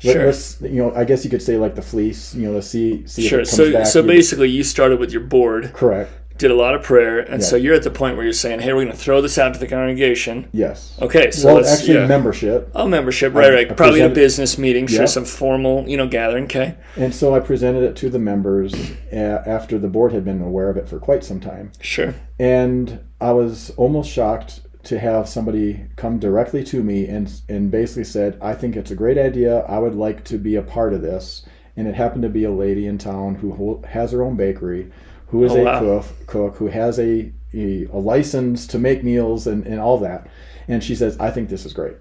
Let, 0.04 0.12
Sure. 0.14 0.28
us 0.28 0.60
you 0.62 0.80
know, 0.82 0.92
I 0.94 1.04
guess 1.04 1.24
you 1.24 1.30
could 1.30 1.42
say 1.42 1.56
like 1.56 1.74
the 1.74 1.82
fleece. 1.82 2.34
You 2.34 2.46
know, 2.48 2.52
let's 2.54 2.66
see 2.68 3.04
see 3.06 3.26
sure. 3.26 3.40
if 3.40 3.48
it 3.48 3.50
comes 3.50 3.56
So, 3.56 3.72
back. 3.72 3.86
so 3.86 4.02
basically, 4.02 4.48
you 4.50 4.62
started 4.62 4.98
with 5.00 5.12
your 5.12 5.22
board, 5.22 5.72
correct. 5.74 6.10
Did 6.42 6.50
a 6.50 6.54
lot 6.54 6.74
of 6.74 6.82
prayer, 6.82 7.20
and 7.20 7.42
so 7.42 7.56
you're 7.56 7.74
at 7.74 7.84
the 7.84 7.90
point 7.90 8.16
where 8.16 8.24
you're 8.24 8.32
saying, 8.32 8.60
"Hey, 8.60 8.72
we're 8.72 8.84
going 8.84 8.96
to 8.96 9.02
throw 9.02 9.20
this 9.22 9.38
out 9.38 9.54
to 9.54 9.60
the 9.60 9.66
congregation." 9.66 10.48
Yes. 10.52 10.98
Okay, 11.00 11.30
so 11.30 11.54
well, 11.54 11.66
actually, 11.66 11.94
yeah. 11.94 12.06
membership. 12.06 12.70
Oh, 12.74 12.86
membership, 12.88 13.32
right, 13.34 13.52
right. 13.52 13.70
I 13.70 13.74
Probably 13.74 14.00
a 14.00 14.08
business 14.08 14.58
meeting, 14.58 14.86
sure, 14.86 15.00
Yeah. 15.00 15.06
some 15.06 15.24
formal, 15.24 15.88
you 15.88 15.96
know, 15.96 16.06
gathering. 16.06 16.44
Okay, 16.44 16.74
And 16.96 17.14
so 17.14 17.34
I 17.34 17.40
presented 17.40 17.82
it 17.84 17.96
to 17.96 18.10
the 18.10 18.18
members 18.18 18.74
after 19.12 19.78
the 19.78 19.88
board 19.88 20.12
had 20.12 20.24
been 20.24 20.42
aware 20.42 20.68
of 20.68 20.76
it 20.76 20.88
for 20.88 20.98
quite 20.98 21.24
some 21.24 21.40
time. 21.40 21.70
sure. 21.80 22.14
And 22.38 22.98
I 23.20 23.32
was 23.32 23.70
almost 23.76 24.10
shocked 24.10 24.60
to 24.84 24.98
have 24.98 25.28
somebody 25.28 25.80
come 25.94 26.18
directly 26.18 26.64
to 26.64 26.82
me 26.82 27.06
and 27.06 27.32
and 27.48 27.70
basically 27.70 28.04
said, 28.04 28.36
"I 28.42 28.54
think 28.54 28.74
it's 28.76 28.90
a 28.90 28.96
great 28.96 29.16
idea. 29.16 29.60
I 29.68 29.78
would 29.78 29.94
like 29.94 30.24
to 30.24 30.38
be 30.38 30.56
a 30.56 30.62
part 30.62 30.92
of 30.92 31.02
this." 31.02 31.44
And 31.76 31.86
it 31.88 31.94
happened 31.94 32.22
to 32.24 32.28
be 32.28 32.44
a 32.44 32.50
lady 32.50 32.84
in 32.86 32.98
town 32.98 33.36
who 33.36 33.80
has 33.88 34.10
her 34.12 34.22
own 34.22 34.36
bakery, 34.36 34.90
who 35.32 35.42
is 35.44 35.50
Oh, 35.52 35.62
a 35.62 35.64
wow. 35.64 35.80
cook, 35.80 36.26
cook, 36.28 36.56
who 36.58 36.68
has 36.68 36.98
a, 37.00 37.32
a 37.52 37.86
a 37.86 37.98
license 37.98 38.66
to 38.68 38.78
make 38.78 39.02
meals 39.02 39.46
and, 39.48 39.66
and 39.66 39.80
all 39.80 39.98
that. 39.98 40.28
And 40.68 40.84
she 40.84 40.94
says, 40.94 41.18
"I 41.18 41.30
think 41.32 41.48
this 41.48 41.66
is 41.66 41.72
great." 41.72 41.96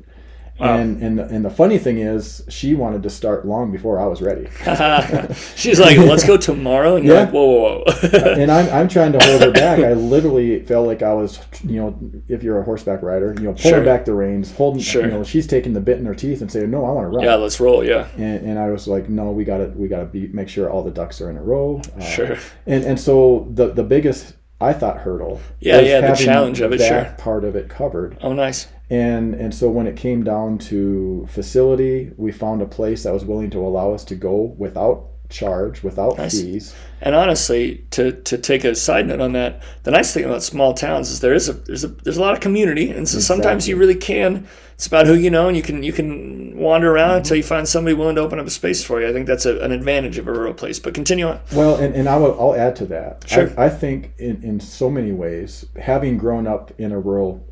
Wow. 0.62 0.76
And 0.78 1.02
and 1.02 1.20
and 1.20 1.44
the 1.44 1.50
funny 1.50 1.78
thing 1.80 1.98
is, 1.98 2.44
she 2.48 2.76
wanted 2.76 3.02
to 3.04 3.10
start 3.10 3.46
long 3.48 3.72
before 3.72 4.00
I 4.00 4.06
was 4.06 4.22
ready. 4.22 4.48
She's 5.56 5.80
like, 5.80 5.98
"Let's 5.98 6.24
go 6.26 6.38
tomorrow," 6.38 6.96
and 6.96 7.06
you're 7.06 7.16
Yeah. 7.16 7.22
like, 7.24 7.32
"Whoa, 7.34 7.46
whoa, 7.46 7.84
whoa!" 7.86 8.34
and 8.38 8.52
I'm, 8.52 8.70
I'm 8.74 8.88
trying 8.88 9.12
to 9.14 9.20
hold 9.26 9.42
her 9.42 9.52
back. 9.52 9.80
I 9.80 9.94
literally 10.16 10.62
felt 10.64 10.86
like 10.88 11.02
I 11.02 11.14
was, 11.14 11.40
you 11.64 11.82
know, 11.82 12.00
if 12.28 12.44
you're 12.44 12.60
a 12.60 12.64
horseback 12.64 13.02
rider, 13.02 13.34
you 13.38 13.46
know, 13.46 13.54
pulling 13.54 13.76
Sure. 13.78 13.84
back 13.84 14.06
the 14.06 14.14
reins, 14.14 14.54
holding, 14.56 14.82
Sure. 14.82 15.02
you 15.04 15.08
know, 15.12 15.24
she's 15.24 15.48
taking 15.48 15.74
the 15.74 15.82
bit 15.82 15.98
in 15.98 16.06
her 16.06 16.16
teeth 16.16 16.42
and 16.42 16.52
saying, 16.52 16.70
"No, 16.70 16.86
I 16.86 16.92
want 16.92 17.06
to 17.06 17.10
run." 17.18 17.26
yeah, 17.26 17.36
let's 17.36 17.60
roll. 17.60 17.84
Yeah, 17.84 18.08
And, 18.16 18.46
and 18.46 18.60
I 18.60 18.70
was 18.70 18.88
like, 18.88 19.10
"No, 19.10 19.32
we 19.32 19.44
got 19.44 19.58
to, 19.58 19.66
we 19.76 19.88
got 19.88 20.00
to 20.00 20.06
be 20.06 20.28
make 20.28 20.50
sure 20.50 20.70
all 20.70 20.84
the 20.84 20.92
ducks 20.92 21.22
are 21.22 21.30
in 21.30 21.38
a 21.38 21.44
row." 21.44 21.82
Uh, 21.98 22.02
sure. 22.04 22.38
And 22.68 22.84
and 22.84 23.00
so 23.00 23.48
the 23.52 23.68
the 23.68 23.84
biggest 23.84 24.34
I 24.60 24.74
thought 24.74 25.00
hurdle, 25.00 25.42
Yeah, 25.60 25.80
yeah, 25.80 26.02
the 26.12 26.16
challenge 26.16 26.62
of 26.62 26.72
it, 26.72 26.78
that 26.78 26.88
sure. 26.88 27.16
part 27.18 27.44
of 27.46 27.56
it 27.56 27.68
covered. 27.68 28.18
Oh, 28.22 28.34
nice. 28.34 28.68
And 28.92 29.34
and 29.34 29.56
so 29.56 29.70
when 29.70 29.88
it 29.88 29.96
came 29.96 30.24
down 30.24 30.58
to 30.70 31.26
facility, 31.30 32.12
we 32.18 32.34
found 32.34 32.62
a 32.62 32.66
place 32.66 33.04
that 33.04 33.14
was 33.14 33.24
willing 33.24 33.50
to 33.52 33.60
allow 33.60 33.94
us 33.94 34.04
to 34.06 34.16
go 34.16 34.54
without 34.58 35.08
charge, 35.30 35.82
without 35.82 36.18
Nice. 36.18 36.42
fees. 36.42 36.76
And 37.02 37.16
honestly, 37.16 37.86
to, 37.92 38.12
to 38.12 38.38
take 38.38 38.64
a 38.64 38.76
side 38.76 39.08
note 39.08 39.22
on 39.22 39.32
that, 39.32 39.64
the 39.84 39.92
nice 39.92 40.14
thing 40.14 40.26
about 40.26 40.44
small 40.44 40.74
towns 40.74 41.10
is 41.10 41.22
there 41.22 41.34
is 41.34 41.48
a 41.48 41.54
there's 41.54 41.86
a 41.86 41.88
there's 41.88 42.18
a 42.18 42.22
lot 42.22 42.34
of 42.34 42.42
community, 42.42 42.92
and 42.92 43.08
so 43.08 43.20
sometimes 43.20 43.68
you 43.68 43.78
really 43.78 43.96
can. 43.96 44.46
It's 44.74 44.88
about 44.88 45.08
who 45.08 45.14
you 45.14 45.32
know, 45.32 45.48
and 45.48 45.56
you 45.56 45.64
can 45.64 45.84
you 45.84 45.94
can 45.94 46.58
wander 46.58 46.94
around 46.94 47.12
mm-hmm. 47.12 47.18
until 47.20 47.38
you 47.38 47.44
find 47.44 47.68
somebody 47.68 47.96
willing 47.96 48.16
to 48.16 48.22
open 48.22 48.40
up 48.40 48.46
a 48.46 48.52
space 48.52 48.84
for 48.84 49.02
you. 49.02 49.08
I 49.08 49.14
think 49.14 49.26
that's 49.26 49.46
a, 49.46 49.58
an 49.62 49.72
advantage 49.72 50.18
of 50.18 50.28
a 50.28 50.32
rural 50.32 50.54
place. 50.54 50.80
But 50.80 50.94
continue 50.94 51.28
on. 51.28 51.40
Well, 51.54 51.78
and, 51.78 51.96
and 51.96 52.10
I 52.10 52.18
will, 52.18 52.40
I'll 52.40 52.56
add 52.56 52.76
to 52.78 52.86
that. 52.88 53.24
Sure. 53.28 53.52
I, 53.58 53.66
I 53.66 53.70
think 53.70 54.14
in, 54.18 54.44
in 54.44 54.60
so 54.60 54.90
many 54.90 55.14
ways, 55.14 55.66
having 55.82 56.18
grown 56.18 56.46
up 56.46 56.72
in 56.78 56.92
a 56.92 57.00
rural 57.00 57.48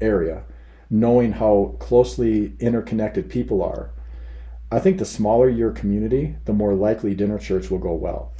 area, 0.00 0.44
knowing 0.94 1.32
how 1.32 1.74
closely 1.80 2.52
interconnected 2.60 3.28
people 3.28 3.62
are, 3.62 3.90
I 4.70 4.78
think 4.78 4.98
the 4.98 5.04
smaller 5.04 5.48
your 5.48 5.72
community, 5.72 6.36
the 6.44 6.52
more 6.52 6.72
likely 6.74 7.14
dinner 7.14 7.38
church 7.38 7.68
will 7.70 7.78
go 7.78 7.92
well. 7.94 8.32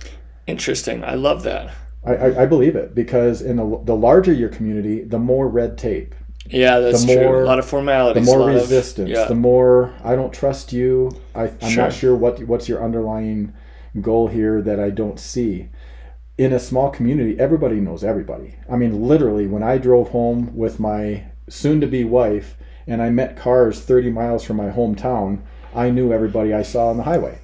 Interesting. 0.47 1.03
I 1.05 1.15
love 1.15 1.43
that. 1.43 1.75
I, 2.07 2.15
I, 2.15 2.43
I 2.43 2.47
believe 2.47 2.77
it 2.77 2.95
because 2.95 3.43
in 3.43 3.57
the, 3.57 3.81
the 3.85 3.97
larger 3.97 4.33
your 4.33 4.51
community, 4.51 5.03
the 5.03 5.19
more 5.19 5.49
red 5.49 5.77
tape, 5.79 6.15
Yeah, 6.49 6.79
that's 6.79 7.05
The 7.05 7.15
true. 7.15 7.25
more- 7.25 7.43
A 7.43 7.47
lot 7.47 7.59
of 7.59 7.67
formalities. 7.67 8.25
the 8.25 8.31
more 8.31 8.41
lot 8.41 8.51
of- 8.51 8.61
resistance, 8.63 9.11
yeah. 9.11 9.25
the 9.27 9.35
more 9.35 9.93
I 10.05 10.15
don't 10.15 10.33
trust 10.33 10.73
you. 10.73 11.11
I, 11.35 11.45
I'm 11.63 11.71
Sure. 11.71 11.83
not 11.85 11.93
sure 11.93 12.15
what 12.15 12.41
what's 12.45 12.69
your 12.69 12.85
underlying 12.85 13.53
goal 14.01 14.29
here 14.29 14.61
that 14.63 14.79
I 14.79 14.91
don't 14.91 15.19
see. 15.19 15.69
In 16.37 16.53
a 16.53 16.59
small 16.59 16.91
community, 16.91 17.39
everybody 17.39 17.77
knows 17.81 18.03
everybody. 18.05 18.57
I 18.71 18.77
mean, 18.77 19.09
literally, 19.09 19.47
when 19.47 19.63
I 19.63 19.79
drove 19.79 20.09
home 20.11 20.55
with 20.57 20.79
my 20.81 21.25
soon-to-be 21.49 22.05
wife 22.05 22.57
and 22.87 23.01
I 23.03 23.11
met 23.11 23.37
cars 23.37 23.81
30 23.81 24.11
miles 24.11 24.45
from 24.45 24.57
my 24.57 24.69
hometown, 24.69 25.41
I 25.75 25.91
knew 25.91 26.13
everybody 26.13 26.53
I 26.53 26.63
saw 26.63 26.89
on 26.89 26.97
the 26.97 27.03
highway. 27.05 27.39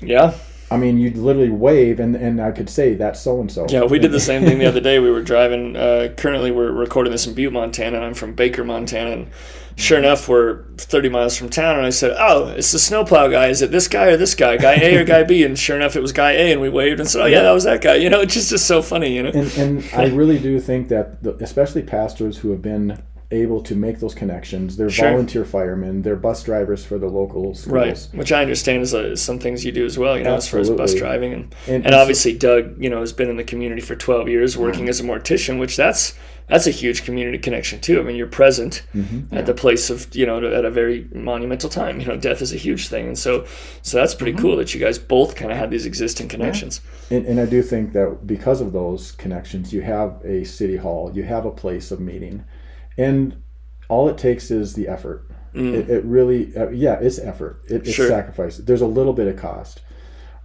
yeah. 0.00 0.34
I 0.70 0.76
mean, 0.76 0.98
you'd 0.98 1.16
literally 1.16 1.48
wave, 1.48 1.98
and, 1.98 2.14
and 2.14 2.42
I 2.42 2.50
could 2.52 2.68
say 2.68 2.94
that's 2.94 3.22
so 3.22 3.40
and 3.40 3.50
so. 3.50 3.64
Yeah, 3.70 3.84
we 3.84 3.98
did 3.98 4.12
the 4.12 4.20
same 4.20 4.44
thing 4.44 4.58
the 4.58 4.66
other 4.68 4.80
day. 4.82 4.98
We 4.98 5.10
were 5.10 5.22
driving. 5.22 5.76
Uh, 5.76 6.12
currently, 6.14 6.50
we're 6.50 6.70
recording 6.70 7.10
this 7.10 7.26
in 7.26 7.32
Butte, 7.32 7.54
Montana, 7.54 7.96
and 7.96 8.04
I'm 8.04 8.12
from 8.12 8.34
Baker, 8.34 8.64
Montana. 8.64 9.12
And 9.12 9.30
sure 9.76 9.98
enough, 9.98 10.28
we're 10.28 10.64
30 10.76 11.08
miles 11.08 11.38
from 11.38 11.48
town. 11.48 11.78
And 11.78 11.86
I 11.86 11.88
said, 11.88 12.14
"Oh, 12.18 12.48
it's 12.48 12.70
the 12.70 12.78
snowplow 12.78 13.28
guy. 13.28 13.46
Is 13.46 13.62
it 13.62 13.70
this 13.70 13.88
guy 13.88 14.08
or 14.08 14.18
this 14.18 14.34
guy? 14.34 14.58
Guy 14.58 14.74
A 14.74 14.96
or 14.96 15.04
guy 15.04 15.22
B?" 15.24 15.42
And 15.42 15.58
sure 15.58 15.74
enough, 15.74 15.96
it 15.96 16.02
was 16.02 16.12
guy 16.12 16.32
A. 16.32 16.52
And 16.52 16.60
we 16.60 16.68
waved 16.68 17.00
and 17.00 17.08
said, 17.08 17.22
"Oh 17.22 17.26
yeah, 17.26 17.40
that 17.40 17.52
was 17.52 17.64
that 17.64 17.80
guy." 17.80 17.94
You 17.94 18.10
know, 18.10 18.20
it's 18.20 18.34
just 18.34 18.50
just 18.50 18.66
so 18.66 18.82
funny. 18.82 19.16
You 19.16 19.22
know. 19.22 19.30
and, 19.30 19.50
and 19.56 19.90
I 19.94 20.08
really 20.14 20.38
do 20.38 20.60
think 20.60 20.88
that, 20.88 21.22
the, 21.22 21.34
especially 21.42 21.80
pastors 21.82 22.36
who 22.36 22.50
have 22.50 22.60
been 22.60 23.02
able 23.30 23.60
to 23.62 23.74
make 23.74 24.00
those 24.00 24.14
connections, 24.14 24.76
they're 24.78 24.88
Sure. 24.88 25.10
volunteer 25.10 25.44
firemen, 25.44 26.00
they're 26.00 26.16
bus 26.16 26.42
drivers 26.42 26.84
for 26.84 26.98
the 26.98 27.08
local 27.08 27.54
schools. 27.54 27.66
Right, 27.72 28.08
which 28.18 28.32
I 28.32 28.40
understand 28.40 28.82
is 28.82 28.94
uh, 28.94 29.16
some 29.16 29.38
things 29.38 29.66
you 29.66 29.72
do 29.72 29.84
as 29.84 29.98
well, 29.98 30.16
you 30.16 30.24
know, 30.24 30.34
as 30.36 30.48
far 30.48 30.60
as 30.60 30.70
bus 30.70 30.94
driving, 30.94 31.34
and, 31.34 31.54
And- 31.66 31.84
and, 31.84 31.94
obviously 31.94 32.32
Doug, 32.32 32.82
you 32.82 32.88
know, 32.88 33.00
has 33.00 33.12
been 33.12 33.28
in 33.28 33.36
the 33.36 33.44
community 33.44 33.82
for 33.82 33.94
twelve 33.96 34.28
years, 34.30 34.56
working 34.56 34.88
as 34.88 35.00
a 35.00 35.02
mortician, 35.02 35.58
which 35.58 35.76
that's 35.76 36.14
that's 36.48 36.66
a 36.66 36.70
huge 36.70 37.04
community 37.04 37.36
connection 37.36 37.78
too. 37.78 38.00
I 38.00 38.02
mean, 38.02 38.16
you're 38.16 38.26
present 38.26 38.82
Mm-hmm. 38.96 39.36
at 39.36 39.44
the 39.44 39.52
place 39.52 39.90
of 39.90 40.08
you 40.16 40.24
know 40.24 40.38
at 40.50 40.64
a 40.64 40.70
very 40.70 41.06
monumental 41.12 41.68
time. 41.68 42.00
You 42.00 42.06
know, 42.06 42.16
death 42.16 42.40
is 42.40 42.54
a 42.54 42.56
huge 42.56 42.88
thing, 42.88 43.08
and 43.08 43.18
so 43.18 43.44
so 43.82 43.98
that's 43.98 44.14
pretty 44.14 44.38
cool 44.38 44.56
that 44.56 44.72
you 44.72 44.80
guys 44.80 44.98
both 44.98 45.36
kind 45.36 45.52
of 45.52 45.58
had 45.58 45.70
these 45.70 45.84
existing 45.84 46.28
connections. 46.28 46.80
And, 47.10 47.26
and 47.26 47.38
I 47.38 47.44
do 47.44 47.60
think 47.60 47.92
that 47.92 48.26
because 48.26 48.62
of 48.62 48.72
those 48.72 49.12
connections, 49.12 49.74
you 49.74 49.82
have 49.82 50.22
a 50.24 50.44
city 50.44 50.76
hall, 50.76 51.12
you 51.14 51.24
have 51.24 51.44
a 51.44 51.50
place 51.50 51.90
of 51.90 52.00
meeting, 52.00 52.44
and 52.98 53.40
all 53.88 54.08
it 54.08 54.18
takes 54.18 54.50
is 54.50 54.74
the 54.74 54.88
effort. 54.88 55.24
It, 55.54 55.88
it 55.90 56.04
really, 56.04 56.54
uh, 56.56 56.68
yeah, 56.68 56.98
it's 57.00 57.18
effort. 57.18 57.62
It, 57.68 57.76
it's 57.76 57.88
Mm. 57.90 57.94
Sure. 57.94 58.08
sacrifice. 58.08 58.58
There's 58.58 58.82
a 58.82 58.86
little 58.86 59.12
bit 59.14 59.26
of 59.26 59.36
cost, 59.36 59.80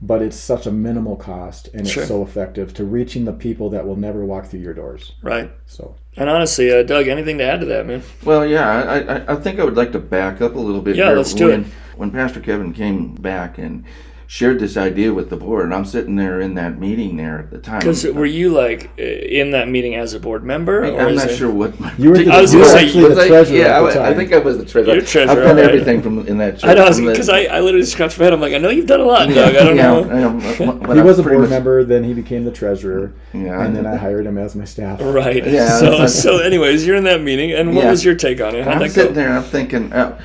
but 0.02 0.22
it's 0.24 0.36
such 0.38 0.66
a 0.66 0.72
minimal 0.72 1.18
cost, 1.18 1.68
and 1.74 1.88
Sure. 1.88 2.02
it's 2.02 2.08
so 2.10 2.24
effective 2.24 2.74
to 2.76 2.84
reaching 2.86 3.26
the 3.26 3.34
people 3.34 3.70
that 3.72 3.86
will 3.86 3.96
never 3.98 4.26
walk 4.26 4.46
through 4.48 4.62
your 4.62 4.74
doors. 4.74 5.12
Right. 5.22 5.52
So, 5.68 5.96
And 6.18 6.30
honestly, 6.30 6.72
uh, 6.72 6.82
Doug, 6.84 7.08
anything 7.10 7.38
to 7.40 7.44
add 7.44 7.60
to 7.60 7.66
that, 7.68 7.86
man? 7.86 8.02
Well, 8.24 8.44
yeah, 8.46 8.68
I, 8.70 9.00
I, 9.18 9.34
I 9.34 9.36
think 9.36 9.60
I 9.60 9.66
would 9.66 9.76
like 9.78 9.92
to 9.92 10.00
back 10.00 10.42
up 10.42 10.56
a 10.56 10.60
little 10.60 10.82
bit. 10.82 10.96
Yeah, 10.96 11.08
here. 11.08 11.18
let's 11.18 11.34
do 11.34 11.50
when, 11.50 11.62
it. 11.66 11.68
When 11.98 12.10
Pastor 12.12 12.40
Kevin 12.40 12.74
came 12.74 13.14
back 13.14 13.60
and 13.60 13.84
shared 14.28 14.60
this 14.60 14.78
idea 14.78 15.14
with 15.14 15.30
the 15.30 15.36
board, 15.38 15.66
and 15.66 15.74
I'm 15.74 15.86
sitting 15.86 16.16
there 16.16 16.40
in 16.42 16.56
that 16.56 16.80
meeting 16.80 17.18
there 17.18 17.40
at 17.40 17.52
the 17.52 17.58
time. 17.60 17.80
Because 17.80 18.06
were 18.06 18.26
you 18.26 18.50
like 18.50 18.98
in 18.98 19.52
that 19.52 19.68
meeting 19.70 19.96
as 19.96 20.14
a 20.14 20.20
board 20.20 20.44
member? 20.44 20.84
or 20.86 21.00
I'm 21.08 21.16
not 21.16 21.30
it- 21.30 21.38
sure 21.38 21.52
what. 21.52 21.80
My 21.80 21.94
you 21.98 22.10
were, 22.10 22.18
the, 22.18 22.30
I 22.32 22.42
was 22.42 22.54
you 22.54 22.60
gonna 22.62 22.74
were 22.74 22.80
say, 22.80 22.86
actually 22.86 23.04
Was 23.04 23.16
the 23.16 23.22
I- 23.24 23.28
treasurer 23.28 23.58
yeah, 23.58 23.64
at 23.78 23.82
the 23.82 23.88
I, 23.90 23.94
time. 23.94 24.06
I 24.06 24.14
think 24.16 24.34
I 24.34 24.38
was 24.40 24.58
the 24.58 24.66
treasurer. 24.66 24.94
You're 24.96 25.04
treasurer, 25.04 25.32
I've 25.42 25.48
done 25.48 25.56
right. 25.58 25.66
everything 25.66 26.02
from 26.02 26.28
in 26.28 26.38
that. 26.38 26.60
Church, 26.60 26.64
I 26.70 26.74
know 26.74 27.12
because 27.12 27.30
I, 27.30 27.44
I 27.44 27.60
literally 27.60 27.86
scratched 27.86 28.18
my 28.18 28.26
head. 28.26 28.34
I'm 28.34 28.42
like, 28.42 28.54
I 28.54 28.58
know 28.58 28.70
you've 28.70 28.88
done 28.88 29.00
a 29.02 29.06
lot, 29.06 29.28
Doug. 29.30 29.56
I 29.56 29.64
don't 29.64 29.76
yeah, 29.76 29.84
know. 29.84 30.04
I 30.04 30.20
know, 30.20 30.40
he 30.40 30.64
I'm 30.66 31.06
was 31.06 31.20
a 31.20 31.24
board 31.24 31.40
much- 31.42 31.50
member, 31.50 31.84
then 31.84 32.04
he 32.04 32.14
became 32.14 32.46
the 32.46 32.52
treasurer, 32.52 33.14
Yeah, 33.34 33.64
and 33.64 33.76
then 33.76 33.86
I 33.86 33.96
hired 33.96 34.26
him 34.26 34.38
as 34.38 34.56
my 34.56 34.66
staff. 34.66 35.00
Right. 35.02 35.46
Yeah, 35.46 35.80
so, 35.80 36.08
so, 36.08 36.38
anyways, 36.40 36.86
you're 36.88 36.96
in 36.96 37.04
that 37.06 37.22
meeting, 37.22 37.52
and 37.52 37.76
what 37.76 37.86
Yeah. 37.86 37.92
was 37.92 38.04
your 38.04 38.16
take 38.16 38.42
on 38.42 38.56
it? 38.56 38.64
How'd 38.66 38.82
I'm 38.82 38.90
sitting 38.90 39.14
go? 39.14 39.22
there 39.22 39.32
I'm 39.34 39.44
thinking, 39.44 39.92
uh, 39.94 40.20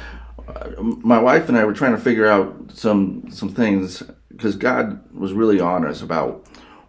my 0.79 1.19
wife 1.19 1.49
and 1.49 1.57
I 1.59 1.65
were 1.65 1.73
trying 1.73 1.93
to 1.93 2.01
figure 2.01 2.27
out 2.27 2.71
some 2.75 3.31
some 3.31 3.49
things 3.51 4.03
because 4.31 4.57
God 4.57 5.01
was 5.15 5.33
really 5.33 5.61
on 5.61 5.85
us 5.85 6.01
about, 6.03 6.47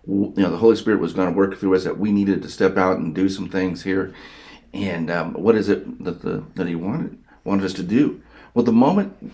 you 0.07 0.33
know, 0.37 0.49
the 0.51 0.57
Holy 0.57 0.75
Spirit 0.75 0.99
was 0.99 1.13
going 1.13 1.31
to 1.31 1.35
work 1.37 1.57
through 1.57 1.75
us 1.75 1.83
that 1.83 1.97
we 1.97 2.11
needed 2.11 2.41
to 2.43 2.49
step 2.49 2.77
out 2.77 2.97
and 2.99 3.15
do 3.15 3.27
some 3.29 3.49
things 3.49 3.83
here, 3.83 4.13
and 4.73 5.09
um, 5.09 5.33
what 5.33 5.55
is 5.55 5.69
it 5.69 6.03
that 6.03 6.21
the 6.21 6.43
that 6.55 6.67
He 6.67 6.75
wanted 6.75 7.17
wanted 7.43 7.65
us 7.65 7.73
to 7.73 7.83
do? 7.83 8.21
Well, 8.53 8.65
the 8.65 8.71
moment 8.71 9.33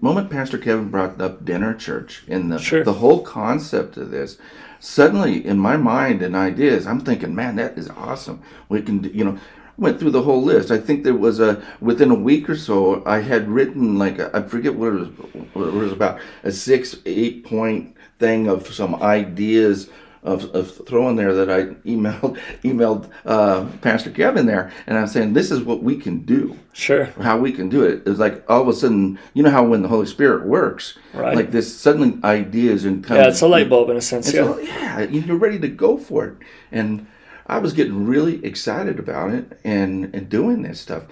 moment 0.00 0.30
Pastor 0.30 0.58
Kevin 0.58 0.90
brought 0.90 1.20
up 1.20 1.44
dinner 1.44 1.74
church 1.74 2.24
and 2.28 2.50
the 2.50 2.58
Sure. 2.58 2.84
the 2.84 2.94
whole 2.94 3.20
concept 3.22 3.96
of 3.96 4.10
this, 4.10 4.38
suddenly 4.80 5.44
in 5.44 5.58
my 5.58 5.76
mind 5.76 6.22
and 6.22 6.34
ideas, 6.34 6.86
I'm 6.86 7.00
thinking, 7.00 7.34
man, 7.34 7.56
that 7.56 7.78
is 7.78 7.88
awesome. 7.90 8.42
We 8.68 8.82
can, 8.82 8.98
do- 8.98 9.10
you 9.10 9.24
know, 9.24 9.38
went 9.76 9.98
through 9.98 10.10
the 10.10 10.22
whole 10.22 10.42
list. 10.42 10.70
I 10.70 10.78
think 10.78 11.04
there 11.04 11.14
was 11.14 11.40
a 11.40 11.62
within 11.80 12.10
a 12.10 12.14
week 12.14 12.48
or 12.48 12.56
so, 12.56 13.02
I 13.06 13.20
had 13.20 13.48
written 13.48 13.98
like 13.98 14.18
a, 14.18 14.30
I 14.36 14.42
forget 14.42 14.74
what 14.74 14.92
it 14.92 15.00
was, 15.00 15.08
what 15.52 15.68
it 15.68 15.74
was 15.74 15.92
about, 15.92 16.20
a 16.44 16.52
six 16.52 16.96
eight 17.06 17.44
point 17.44 17.96
thing 18.18 18.48
of 18.48 18.72
some 18.72 18.94
ideas 19.02 19.88
of, 20.22 20.54
of 20.54 20.86
throwing 20.86 21.16
there 21.16 21.32
that 21.34 21.50
I 21.50 21.64
emailed 21.88 22.38
emailed 22.62 23.10
uh, 23.24 23.66
Pastor 23.80 24.10
Kevin 24.10 24.46
there, 24.46 24.70
and 24.86 24.98
I'm 24.98 25.06
saying 25.06 25.32
this 25.32 25.50
is 25.50 25.62
what 25.62 25.82
we 25.82 25.96
can 25.96 26.20
do. 26.20 26.58
Sure. 26.72 27.06
How 27.20 27.38
we 27.38 27.52
can 27.52 27.68
do 27.68 27.84
it. 27.84 28.02
It's 28.06 28.18
like 28.18 28.44
all 28.48 28.62
of 28.62 28.68
a 28.68 28.72
sudden, 28.72 29.18
you 29.34 29.42
know 29.42 29.50
how 29.50 29.64
when 29.64 29.82
the 29.82 29.88
Holy 29.88 30.06
Spirit 30.06 30.46
works, 30.46 30.98
Right. 31.14 31.34
like 31.34 31.50
this 31.50 31.74
suddenly 31.74 32.18
ideas 32.22 32.84
and. 32.84 33.04
Yeah, 33.08 33.28
it's 33.28 33.40
a 33.40 33.48
light 33.48 33.68
bulb 33.68 33.90
in 33.90 33.96
a 33.96 34.00
sense. 34.02 34.32
Yeah. 34.32 34.58
yeah, 34.60 35.00
you're 35.00 35.36
ready 35.36 35.58
to 35.58 35.68
go 35.68 35.96
for 35.96 36.26
it. 36.26 36.34
And 36.70 37.06
I 37.50 37.58
was 37.58 37.72
getting 37.72 38.06
really 38.06 38.42
excited 38.44 39.00
about 39.00 39.32
it 39.32 39.58
and, 39.64 40.14
and 40.14 40.28
doing 40.28 40.62
this 40.62 40.80
stuff. 40.80 41.02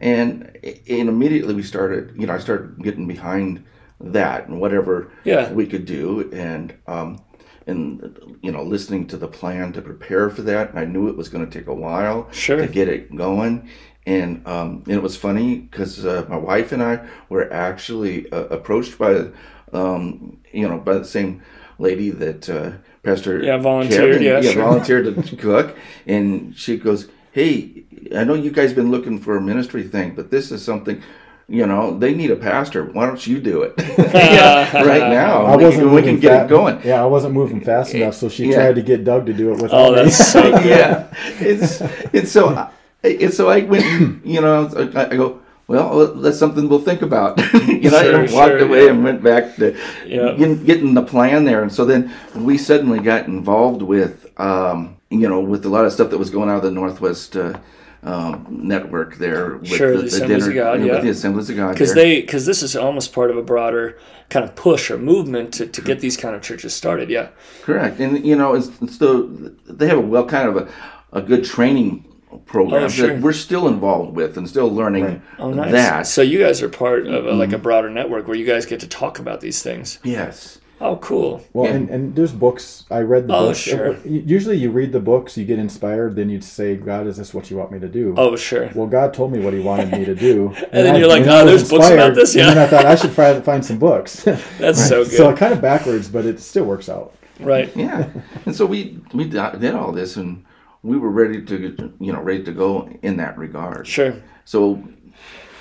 And, 0.00 0.58
and 0.88 1.08
immediately 1.08 1.54
we 1.54 1.62
started, 1.62 2.14
you 2.18 2.26
know, 2.26 2.34
I 2.34 2.38
started 2.38 2.82
getting 2.82 3.06
behind 3.06 3.64
that 4.00 4.48
and 4.48 4.60
whatever 4.60 5.12
Yeah. 5.22 5.52
we 5.52 5.66
could 5.66 5.86
do. 5.86 6.28
And, 6.32 6.74
um, 6.88 7.20
and, 7.68 8.36
you 8.42 8.50
know, 8.50 8.64
listening 8.64 9.06
to 9.06 9.16
the 9.16 9.28
plan 9.28 9.72
to 9.74 9.80
prepare 9.82 10.30
for 10.30 10.42
that. 10.42 10.70
And 10.70 10.80
I 10.80 10.84
knew 10.84 11.06
it 11.08 11.16
was 11.16 11.28
going 11.28 11.48
to 11.48 11.58
take 11.58 11.68
a 11.68 11.74
while 11.74 12.28
Sure. 12.32 12.60
to 12.60 12.66
get 12.66 12.88
it 12.88 13.14
going. 13.14 13.68
And, 14.04 14.46
um, 14.48 14.82
and 14.86 14.94
it 14.96 15.02
was 15.02 15.16
funny 15.16 15.58
because 15.58 16.04
uh, 16.04 16.26
my 16.28 16.36
wife 16.36 16.72
and 16.72 16.82
I 16.82 17.06
were 17.28 17.50
actually 17.52 18.30
uh, 18.32 18.46
approached 18.46 18.98
by, 18.98 19.28
um, 19.72 20.38
you 20.52 20.68
know, 20.68 20.78
by 20.78 20.94
the 20.98 21.04
same 21.04 21.40
lady 21.78 22.10
that 22.10 22.50
uh, 22.50 22.72
Pastor 23.04 23.42
Yeah, 23.42 23.58
volunteered, 23.58 24.22
yeah, 24.22 24.40
sure. 24.40 24.62
volunteered 24.62 25.22
to 25.26 25.36
cook, 25.36 25.76
and 26.06 26.56
she 26.56 26.76
goes, 26.78 27.08
"Hey, 27.32 27.84
I 28.16 28.24
know 28.24 28.34
you 28.34 28.50
guys 28.50 28.72
been 28.72 28.90
looking 28.90 29.18
for 29.18 29.36
a 29.36 29.40
ministry 29.40 29.82
thing, 29.82 30.14
but 30.16 30.30
this 30.30 30.50
is 30.50 30.62
something." 30.64 31.02
You 31.46 31.66
know, 31.66 31.98
they 31.98 32.14
need 32.14 32.30
a 32.30 32.36
pastor. 32.36 32.84
Why 32.86 33.04
don't 33.04 33.26
you 33.26 33.38
do 33.38 33.60
it 33.64 33.74
Yeah, 34.14 34.74
right 34.86 35.10
now? 35.10 35.44
I 35.44 35.56
wasn't 35.56 35.74
can, 35.74 35.84
we 35.84 35.90
moving 35.96 36.04
can 36.14 36.20
get 36.20 36.38
fa- 36.38 36.44
it 36.46 36.48
going. 36.48 36.80
Yeah, 36.82 37.02
I 37.02 37.06
wasn't 37.06 37.34
moving 37.34 37.60
fast 37.60 37.94
eh, 37.94 37.98
enough, 37.98 38.14
so 38.14 38.30
she 38.30 38.46
Yeah. 38.48 38.54
tried 38.56 38.76
to 38.76 38.82
get 38.82 39.04
Doug 39.04 39.26
to 39.26 39.34
do 39.34 39.52
it 39.52 39.60
without 39.60 39.72
Oh, 39.78 39.90
me. 39.90 39.96
that's 40.04 40.16
so 40.32 40.40
good. 40.52 40.64
yeah, 40.64 41.06
it's 41.40 41.82
it's 42.14 42.32
so 42.32 42.48
I- 42.48 42.70
it's 43.02 43.36
so 43.36 43.50
I 43.50 43.60
went, 43.60 44.24
you 44.24 44.40
know, 44.40 44.70
I, 44.74 45.04
I 45.12 45.16
go, 45.16 45.40
well, 45.66 46.14
that's 46.14 46.38
something 46.38 46.68
we'll 46.68 46.80
think 46.80 47.02
about. 47.02 47.38
you 47.54 47.90
know, 47.90 48.02
Sure, 48.02 48.20
and 48.20 48.32
walked 48.32 48.50
sure, 48.50 48.58
away 48.58 48.84
yeah. 48.84 48.90
and 48.90 49.04
went 49.04 49.22
back 49.22 49.56
to 49.56 49.72
getting, 50.06 50.64
getting 50.64 50.94
the 50.94 51.02
plan 51.02 51.44
there, 51.44 51.62
and 51.62 51.72
so 51.72 51.84
then 51.84 52.12
we 52.34 52.58
suddenly 52.58 53.00
got 53.00 53.26
involved 53.26 53.82
with, 53.82 54.38
um, 54.38 54.96
you 55.10 55.28
know, 55.28 55.40
with 55.40 55.64
a 55.64 55.68
lot 55.68 55.84
of 55.84 55.92
stuff 55.92 56.10
that 56.10 56.18
was 56.18 56.30
going 56.30 56.48
on 56.48 56.56
of 56.56 56.62
the 56.62 56.70
Northwest. 56.70 57.36
Uh, 57.36 57.58
um, 58.02 58.46
network 58.50 59.16
there 59.16 59.56
with 59.56 59.68
Sure, 59.68 59.96
the 59.96 60.04
Assemblies 60.04 60.46
of 60.46 60.54
God, 60.54 60.74
you 60.74 60.80
know, 60.80 60.86
yeah. 60.86 60.92
with 60.96 61.04
the 61.04 61.08
Assemblies 61.08 61.48
of 61.48 61.56
God 61.56 61.72
because 61.72 61.94
they 61.94 62.20
because 62.20 62.44
this 62.44 62.62
is 62.62 62.76
almost 62.76 63.14
part 63.14 63.30
of 63.30 63.38
a 63.38 63.42
broader 63.42 63.98
kind 64.28 64.44
of 64.44 64.54
push 64.54 64.90
or 64.90 64.98
movement 64.98 65.54
to, 65.54 65.66
to 65.66 65.80
get 65.80 66.00
these 66.00 66.14
kind 66.14 66.36
of 66.36 66.42
churches 66.42 66.74
started 66.74 67.08
yeah 67.08 67.28
Correct, 67.62 68.00
and 68.00 68.22
you 68.22 68.36
know, 68.36 68.54
it's, 68.54 68.70
it's 68.82 68.98
the 68.98 69.56
they 69.66 69.86
have 69.88 69.96
a 69.96 70.02
well 70.02 70.26
kind 70.26 70.50
of 70.50 70.56
a, 70.56 70.72
a 71.14 71.22
good 71.22 71.46
training 71.46 72.04
program 72.46 72.84
Oh, 72.84 72.88
sure. 72.88 73.08
that 73.08 73.20
we're 73.22 73.32
still 73.32 73.68
involved 73.68 74.14
with 74.16 74.36
and 74.36 74.48
still 74.48 74.70
learning 74.72 75.22
oh 75.38 75.50
nice 75.50 75.72
that. 75.72 76.06
so 76.06 76.22
you 76.22 76.38
guys 76.38 76.62
are 76.62 76.68
part 76.68 77.06
of 77.06 77.26
a, 77.26 77.32
like 77.32 77.48
mm-hmm. 77.48 77.56
a 77.56 77.58
broader 77.58 77.90
network 77.90 78.26
where 78.28 78.36
you 78.36 78.46
guys 78.46 78.66
get 78.66 78.80
to 78.80 78.88
talk 78.88 79.18
about 79.18 79.40
these 79.40 79.62
things 79.62 79.98
yes, 80.02 80.58
oh 80.80 80.96
cool 80.96 81.42
Well, 81.52 81.66
Yeah. 81.66 81.76
and, 81.76 81.88
and 81.90 82.16
there's 82.16 82.32
books. 82.32 82.84
I 82.90 83.00
read 83.00 83.28
the 83.28 83.34
Oh, 83.34 83.46
books. 83.46 83.58
sure. 83.58 83.96
Usually, 84.04 84.56
you 84.56 84.70
read 84.70 84.92
the 84.92 85.00
books, 85.00 85.36
you 85.36 85.44
get 85.44 85.58
inspired, 85.58 86.16
then 86.16 86.28
you'd 86.28 86.44
say, 86.44 86.76
"God, 86.76 87.06
is 87.06 87.16
this 87.16 87.32
what 87.32 87.50
you 87.50 87.56
want 87.56 87.70
me 87.70 87.78
to 87.78 87.88
do?" 87.88 88.14
oh 88.18 88.36
sure 88.36 88.70
Well, 88.74 88.86
God 88.88 89.14
told 89.14 89.32
me 89.32 89.38
what 89.38 89.54
He 89.54 89.60
wanted 89.60 89.92
me 89.92 90.04
to 90.04 90.14
do, 90.14 90.48
and, 90.72 90.84
then 90.86 90.96
you're 90.96 91.08
like, 91.08 91.22
and 91.22 91.30
"Oh, 91.30 91.36
I 91.36 91.44
was 91.44 91.68
there's 91.68 91.70
books 91.70 91.88
about 91.90 92.14
this, 92.14 92.34
yeah." 92.34 92.48
And 92.48 92.56
then 92.56 92.58
I 92.58 92.66
thought 92.66 92.86
I 92.86 92.96
should 92.96 93.14
try 93.20 93.32
to 93.32 93.40
find 93.40 93.64
some 93.64 93.78
books. 93.78 94.24
That's 94.58 94.84
so 94.88 95.04
good. 95.04 95.12
so 95.12 95.34
kind 95.36 95.52
of 95.54 95.60
backwards, 95.62 96.08
but 96.08 96.26
it 96.26 96.40
still 96.40 96.64
works 96.64 96.88
out. 96.88 97.14
right 97.40 97.74
yeah, 97.76 98.08
and 98.46 98.54
so 98.54 98.64
we 98.66 98.98
we 99.12 99.24
did 99.24 99.74
all 99.74 99.90
this 99.92 100.16
and 100.16 100.44
we 100.84 100.98
were 100.98 101.10
ready 101.10 101.42
to 101.42 101.92
you 101.98 102.12
know 102.12 102.20
ready 102.20 102.44
to 102.44 102.52
go 102.52 102.88
in 103.02 103.16
that 103.16 103.36
regard. 103.36 103.88
sure 103.88 104.22
So, 104.44 104.86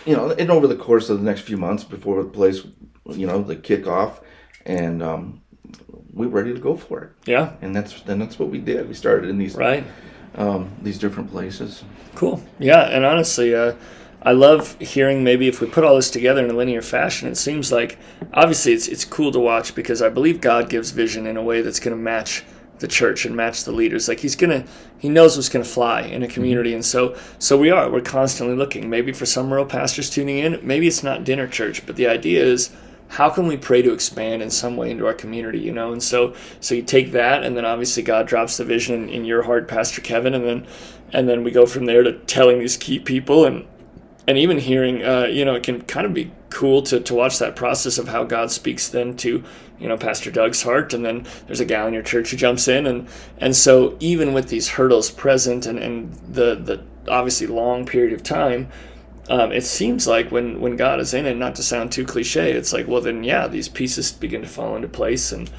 you 0.06 0.16
know, 0.16 0.32
and 0.32 0.52
over 0.52 0.68
the 0.68 0.76
course 0.76 1.10
of 1.10 1.18
the 1.18 1.24
next 1.24 1.42
few 1.42 1.58
months 1.58 1.84
before 1.84 2.22
the 2.22 2.30
place, 2.30 2.64
you 3.10 3.26
know, 3.26 3.42
the 3.42 3.56
kickoff, 3.56 4.20
and 4.66 5.02
um, 5.02 5.42
we 6.14 6.28
were 6.28 6.42
ready 6.42 6.54
to 6.54 6.60
go 6.60 6.76
for 6.76 7.02
it. 7.04 7.12
yeah 7.26 7.54
And 7.62 7.76
that's 7.76 8.02
then 8.02 8.20
that's 8.20 8.38
what 8.38 8.50
we 8.50 8.60
did. 8.60 8.88
We 8.88 8.94
started 8.94 9.30
in 9.30 9.38
these 9.38 9.56
right 9.56 9.86
um, 10.36 10.72
these 10.82 11.00
different 11.00 11.32
places. 11.32 11.84
Cool. 12.16 12.44
Yeah, 12.60 12.82
and 12.82 13.06
honestly, 13.06 13.56
uh, 13.56 13.76
I 14.22 14.32
love 14.32 14.80
hearing 14.80 15.24
maybe 15.24 15.48
if 15.48 15.62
we 15.62 15.68
put 15.68 15.84
all 15.84 15.96
this 15.96 16.10
together 16.10 16.44
in 16.44 16.50
a 16.50 16.54
linear 16.54 16.82
fashion. 16.82 17.28
It 17.30 17.36
seems 17.36 17.72
like 17.72 17.98
obviously 18.34 18.74
it's 18.74 18.88
it's 18.88 19.06
cool 19.06 19.32
to 19.32 19.40
watch 19.40 19.76
because 19.76 20.02
I 20.02 20.10
believe 20.10 20.42
God 20.42 20.70
gives 20.70 20.92
vision 20.92 21.28
in 21.28 21.38
a 21.38 21.44
way 21.44 21.62
that's 21.62 21.80
going 21.80 21.96
to 21.96 22.02
match 22.02 22.44
the 22.80 22.88
church 22.88 23.26
and 23.26 23.36
match 23.36 23.64
the 23.64 23.72
leaders. 23.72 24.08
Like 24.08 24.20
He's 24.20 24.36
gonna 24.36 24.66
He 24.98 25.10
knows 25.10 25.36
what's 25.36 25.50
to 25.50 25.64
fly 25.64 26.02
in 26.02 26.24
a 26.24 26.28
community, 26.28 26.74
and 26.74 26.86
so 26.86 27.16
so 27.40 27.58
we 27.58 27.70
are. 27.70 27.90
We're 27.90 28.02
constantly 28.02 28.56
looking. 28.56 28.90
Maybe 28.90 29.12
for 29.12 29.26
some 29.26 29.50
rural 29.50 29.66
pastors 29.66 30.10
tuning 30.10 30.40
in, 30.40 30.60
maybe 30.64 30.88
it's 30.88 31.04
not 31.04 31.24
dinner 31.24 31.48
church, 31.48 31.86
but 31.86 31.96
the 31.96 32.08
idea 32.08 32.44
is 32.44 32.72
how 33.14 33.30
can 33.30 33.46
we 33.46 33.58
pray 33.58 33.82
to 33.82 33.94
expand 33.94 34.42
in 34.42 34.50
some 34.50 34.76
way 34.76 34.90
into 34.90 35.06
our 35.06 35.14
community 35.14 35.60
you 35.60 35.72
know 35.72 35.92
and 35.92 36.02
so 36.02 36.34
so 36.60 36.74
you 36.74 36.82
take 36.82 37.12
that 37.12 37.44
and 37.44 37.56
then 37.56 37.66
obviously 37.66 38.02
god 38.02 38.28
drops 38.28 38.58
the 38.58 38.66
vision 38.66 39.04
in, 39.04 39.10
in 39.10 39.26
your 39.26 39.44
heart 39.44 39.68
pastor 39.68 40.02
kevin 40.02 40.34
and 40.34 40.44
then 40.46 40.68
and 41.12 41.30
then 41.30 41.44
we 41.44 41.52
go 41.52 41.66
from 41.66 41.86
there 41.86 42.02
to 42.02 42.14
telling 42.20 42.60
these 42.60 42.76
key 42.78 43.00
people 43.00 43.46
and 43.46 43.66
and 44.28 44.38
even 44.38 44.58
hearing 44.58 45.04
uh, 45.04 45.26
you 45.26 45.46
know 45.46 45.54
it 45.54 45.64
can 45.64 45.82
kind 45.84 46.06
of 46.06 46.14
be 46.14 46.32
cool 46.50 46.82
to, 46.82 47.00
to 47.00 47.14
watch 47.14 47.40
that 47.40 47.56
process 47.56 47.98
of 47.98 48.08
how 48.08 48.24
god 48.24 48.50
speaks 48.50 48.90
then 48.90 49.16
to 49.16 49.44
you 49.84 49.89
know 49.89 49.98
pastor 49.98 50.32
doug's 50.32 50.63
heart 50.63 50.93
and 50.93 51.06
then 51.06 51.28
there's 51.46 51.60
a 51.60 51.65
gal 51.65 51.86
in 51.88 51.93
your 51.93 52.02
church 52.02 52.32
who 52.32 52.38
jumps 52.38 52.67
in 52.67 52.88
and 52.88 53.08
and 53.38 53.56
so 53.56 53.98
even 54.00 54.34
with 54.34 54.48
these 54.48 54.69
hurdles 54.69 55.12
present 55.12 55.65
and 55.65 55.78
and 55.78 56.13
the 56.28 56.56
the 56.56 56.82
obviously 57.12 57.46
long 57.46 57.86
period 57.86 58.13
of 58.13 58.24
time 58.24 58.69
um, 59.30 59.52
it 59.54 59.63
seems 59.63 60.06
like 60.06 60.32
when 60.32 60.60
when 60.60 60.76
God 60.76 61.00
is 61.00 61.13
in 61.13 61.26
it, 61.26 61.36
not 61.36 61.56
to 61.56 61.63
sound 61.63 61.91
too 61.91 62.06
cliche, 62.06 62.52
it's 62.52 62.74
like, 62.74 62.88
well, 62.88 63.00
then 63.00 63.24
yeah, 63.24 63.48
these 63.48 63.69
pieces 63.69 64.12
begin 64.12 64.41
to 64.41 64.48
fall 64.48 64.76
into 64.76 64.89
place, 64.89 65.32
and 65.32 65.50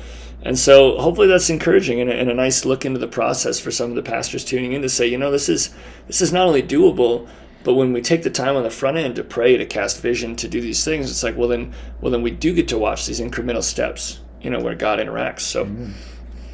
and 0.42 0.58
so 0.58 0.98
hopefully 0.98 1.28
that's 1.28 1.48
encouraging 1.48 1.98
and 2.00 2.10
a, 2.10 2.14
and 2.14 2.30
a 2.30 2.34
nice 2.34 2.66
look 2.66 2.84
into 2.84 3.00
the 3.00 3.08
process 3.08 3.58
for 3.58 3.70
some 3.70 3.88
of 3.88 3.96
the 3.96 4.02
pastors 4.02 4.44
tuning 4.44 4.74
in 4.74 4.82
to 4.82 4.90
say, 4.90 5.06
you 5.06 5.16
know, 5.16 5.30
this 5.30 5.48
is 5.48 5.74
this 6.06 6.20
is 6.20 6.30
not 6.30 6.46
only 6.46 6.62
doable, 6.62 7.26
but 7.64 7.74
when 7.74 7.92
we 7.92 8.00
take 8.00 8.22
the 8.22 8.31
time 8.31 8.57
on 8.57 8.62
the 8.62 8.70
front 8.70 8.96
end 8.96 9.16
to 9.16 9.24
pray, 9.24 9.57
to 9.57 9.66
cast 9.66 10.00
vision, 10.00 10.37
to 10.37 10.48
do 10.48 10.61
these 10.61 10.85
things, 10.85 11.11
it's 11.11 11.22
like, 11.22 11.37
well, 11.37 11.48
then 11.48 11.72
well 12.00 12.12
then 12.12 12.22
we 12.22 12.31
do 12.31 12.55
get 12.55 12.68
to 12.68 12.79
watch 12.79 13.07
these 13.07 13.20
incremental 13.20 13.62
steps, 13.62 14.20
you 14.40 14.50
know, 14.50 14.61
where 14.61 14.74
God 14.74 15.00
interacts. 15.00 15.40
So 15.40 15.64
mm-hmm. 15.64 15.92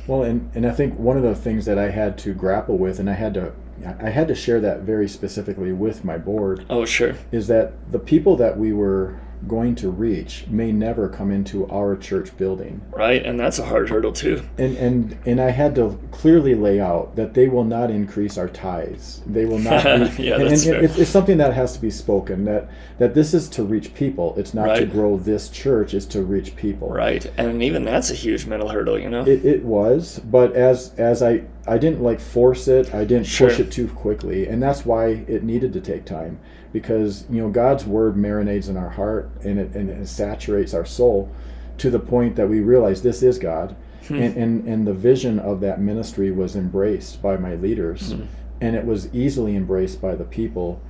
Well, 0.07 0.25
and, 0.25 0.51
and 0.57 0.67
I 0.67 0.73
think 0.73 0.99
one 0.99 1.17
of 1.17 1.23
the 1.23 1.37
things 1.37 1.67
that 1.67 1.79
I 1.79 1.91
had 1.91 2.19
to 2.19 2.35
grapple 2.35 2.77
with, 2.77 2.99
and 2.99 3.09
I 3.09 3.13
had 3.13 3.35
to 3.35 3.53
I 4.01 4.11
had 4.11 4.29
to 4.29 4.35
share 4.35 4.61
that 4.61 4.81
very 4.81 5.09
specifically 5.09 5.73
with 5.73 6.05
my 6.05 6.19
board, 6.19 6.67
oh 6.69 6.85
sure, 6.85 7.15
is 7.31 7.47
that 7.47 7.93
the 7.93 7.99
people 7.99 8.37
that 8.37 8.59
we 8.59 8.73
were 8.73 9.21
going 9.49 9.75
to 9.75 9.91
reach 9.91 10.47
may 10.49 10.71
never 10.71 11.09
come 11.09 11.31
into 11.31 11.67
our 11.71 11.97
church 11.97 12.37
building. 12.37 12.81
right, 12.93 13.25
and 13.25 13.41
that's 13.41 13.59
a 13.59 13.65
hard 13.65 13.89
hurdle 13.89 14.13
too. 14.13 14.43
And 14.59 14.77
and 14.77 15.19
and 15.27 15.41
I 15.41 15.51
had 15.51 15.75
to 15.77 15.99
clearly 16.11 16.55
lay 16.55 16.81
out 16.81 17.17
that 17.17 17.35
they 17.35 17.49
will 17.49 17.65
not 17.65 17.91
increase 17.91 18.37
our 18.37 18.49
tithes. 18.49 19.23
They 19.27 19.45
will 19.45 19.59
not. 19.59 19.81
Yeah, 20.21 20.35
and, 20.35 20.51
that's 20.51 20.67
and 20.67 20.75
fair. 20.75 20.85
it's, 20.85 20.99
it's 20.99 21.11
something 21.11 21.39
that 21.39 21.55
has 21.55 21.73
to 21.75 21.81
be 21.81 21.91
spoken. 21.91 22.45
That 22.45 22.69
that 22.99 23.15
this 23.15 23.33
is 23.33 23.49
to 23.51 23.65
reach 23.65 23.95
people. 23.95 24.35
It's 24.37 24.53
not 24.53 24.77
to 24.77 24.87
grow 24.87 25.17
this 25.17 25.49
church. 25.49 25.95
It's 25.95 26.07
to 26.07 26.23
reach 26.23 26.57
people. 26.57 26.89
Right, 26.91 27.31
and 27.39 27.63
even 27.63 27.85
that's 27.85 28.11
a 28.11 28.15
huge 28.15 28.47
mental 28.47 28.69
hurdle, 28.69 28.99
you 28.99 29.09
know. 29.09 29.23
It, 29.27 29.45
it 29.45 29.65
was, 29.65 30.21
but 30.25 30.53
as 30.53 30.93
as 30.99 31.23
I 31.23 31.45
I 31.67 31.79
didn't 31.79 32.03
like 32.03 32.21
force 32.21 32.69
it. 32.69 32.95
I 32.95 33.05
didn't 33.05 33.27
Sure. 33.27 33.49
push 33.49 33.61
it 33.61 33.71
too 33.71 33.89
quickly, 33.89 34.47
and 34.47 34.63
that's 34.63 34.85
why 34.85 35.25
it 35.29 35.43
needed 35.45 35.73
to 35.75 35.81
take 35.81 36.05
time 36.05 36.39
because 36.73 37.25
you 37.31 37.41
know 37.43 37.49
God's 37.51 37.85
word 37.85 38.17
marinades 38.17 38.69
in 38.69 38.77
our 38.77 38.91
heart 38.91 39.31
and 39.45 39.59
it 39.59 39.75
and 39.75 39.89
it 39.91 40.07
saturates 40.09 40.75
our 40.75 40.85
soul 40.87 41.31
to 41.79 41.91
the 41.91 41.99
point 41.99 42.37
that 42.37 42.49
we 42.49 42.61
realize 42.61 43.03
this 43.03 43.23
is 43.23 43.39
God, 43.39 43.75
and, 44.09 44.37
and 44.37 44.67
and 44.69 44.87
the 44.87 44.95
vision 44.95 45.39
of 45.39 45.61
that 45.61 45.81
ministry 45.81 46.31
was 46.31 46.55
embraced 46.57 47.23
by 47.23 47.37
my 47.37 47.55
leaders, 47.55 48.15
and 48.61 48.77
it 48.77 48.85
was 48.85 49.13
easily 49.15 49.57
embraced 49.57 50.01
by 50.01 50.15
the 50.15 50.25
people. 50.25 50.81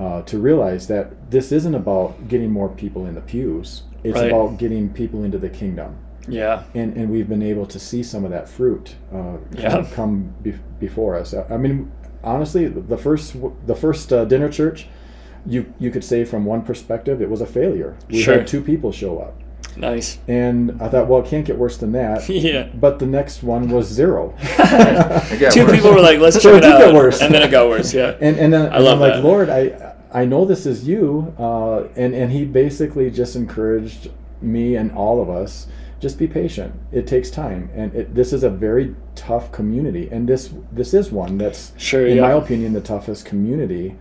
Uh, 0.00 0.22
to 0.22 0.38
realize 0.38 0.88
that 0.88 1.30
this 1.30 1.52
isn't 1.52 1.74
about 1.76 2.26
getting 2.26 2.50
more 2.50 2.68
people 2.68 3.06
in 3.06 3.14
the 3.14 3.20
pews; 3.20 3.82
it's 4.02 4.18
Right. 4.18 4.28
about 4.32 4.58
getting 4.58 4.88
people 4.88 5.22
into 5.22 5.38
the 5.38 5.50
kingdom 5.50 5.96
yeah, 6.28 6.62
and 6.74 6.96
and 6.96 7.10
we've 7.10 7.28
been 7.28 7.42
able 7.42 7.66
to 7.66 7.78
see 7.78 8.02
some 8.02 8.24
of 8.24 8.30
that 8.30 8.48
fruit 8.48 8.94
uh, 9.12 9.36
Yeah. 9.56 9.70
come, 9.70 9.86
come 9.90 10.34
be, 10.42 10.54
before 10.78 11.16
us. 11.16 11.34
I 11.34 11.56
mean, 11.56 11.90
honestly, 12.22 12.68
the 12.68 12.96
first 12.96 13.36
the 13.66 13.74
first 13.74 14.12
uh, 14.12 14.24
dinner 14.24 14.48
church, 14.48 14.86
you 15.46 15.72
you 15.78 15.90
could 15.90 16.04
say 16.04 16.24
from 16.24 16.44
one 16.44 16.62
perspective, 16.62 17.20
it 17.22 17.28
was 17.30 17.40
a 17.40 17.46
failure. 17.46 17.96
We 18.08 18.22
Sure. 18.22 18.38
had 18.38 18.46
two 18.46 18.60
people 18.62 18.92
show 18.92 19.18
up, 19.18 19.34
nice. 19.76 20.18
and 20.28 20.80
I 20.80 20.88
thought, 20.88 21.08
well, 21.08 21.20
it 21.20 21.26
can't 21.26 21.44
get 21.44 21.58
worse 21.58 21.76
than 21.76 21.92
that. 21.92 22.28
Yeah. 22.28 22.68
But 22.74 22.98
the 22.98 23.06
next 23.06 23.42
one 23.42 23.68
was 23.70 23.86
zero, 24.00 24.34
Two 24.46 25.64
worse. 25.64 25.72
people 25.72 25.92
were 25.92 26.00
like, 26.00 26.18
"Let's 26.18 26.36
So 26.36 26.52
check 26.52 26.62
it 26.62 26.66
it 26.66 26.68
did 26.70 26.78
get 26.78 26.88
out," 26.88 26.94
worse. 26.94 27.20
and 27.20 27.34
then 27.34 27.42
it 27.42 27.50
got 27.50 27.68
worse. 27.68 27.92
Yeah. 27.94 28.16
and 28.20 28.38
and 28.38 28.52
then 28.52 28.72
I 28.72 28.76
and 28.76 28.84
love 28.84 28.94
I'm 28.94 29.00
like, 29.00 29.14
that. 29.14 29.24
Lord, 29.24 29.48
I 29.50 29.94
I 30.12 30.24
know 30.24 30.44
this 30.44 30.66
is 30.66 30.86
you, 30.86 31.34
uh, 31.38 31.84
and 31.96 32.14
and 32.14 32.30
he 32.32 32.44
basically 32.44 33.10
just 33.10 33.36
encouraged 33.36 34.10
me 34.40 34.76
and 34.76 34.90
all 34.92 35.20
of 35.22 35.30
us 35.30 35.66
just 36.00 36.18
be 36.18 36.26
patient. 36.26 36.74
It 36.90 37.06
takes 37.06 37.30
time, 37.30 37.70
and 37.74 37.94
it, 37.94 38.14
this 38.14 38.32
is 38.32 38.42
a 38.42 38.50
very 38.50 38.94
tough 39.14 39.52
community, 39.52 40.08
and 40.10 40.28
this 40.28 40.50
this 40.72 40.94
is 40.94 41.12
one 41.12 41.38
that's, 41.38 41.72
Sure, 41.76 42.06
in 42.06 42.16
yeah. 42.16 42.22
my 42.22 42.32
opinion, 42.32 42.72
the 42.72 42.80
toughest 42.80 43.24
community 43.24 43.94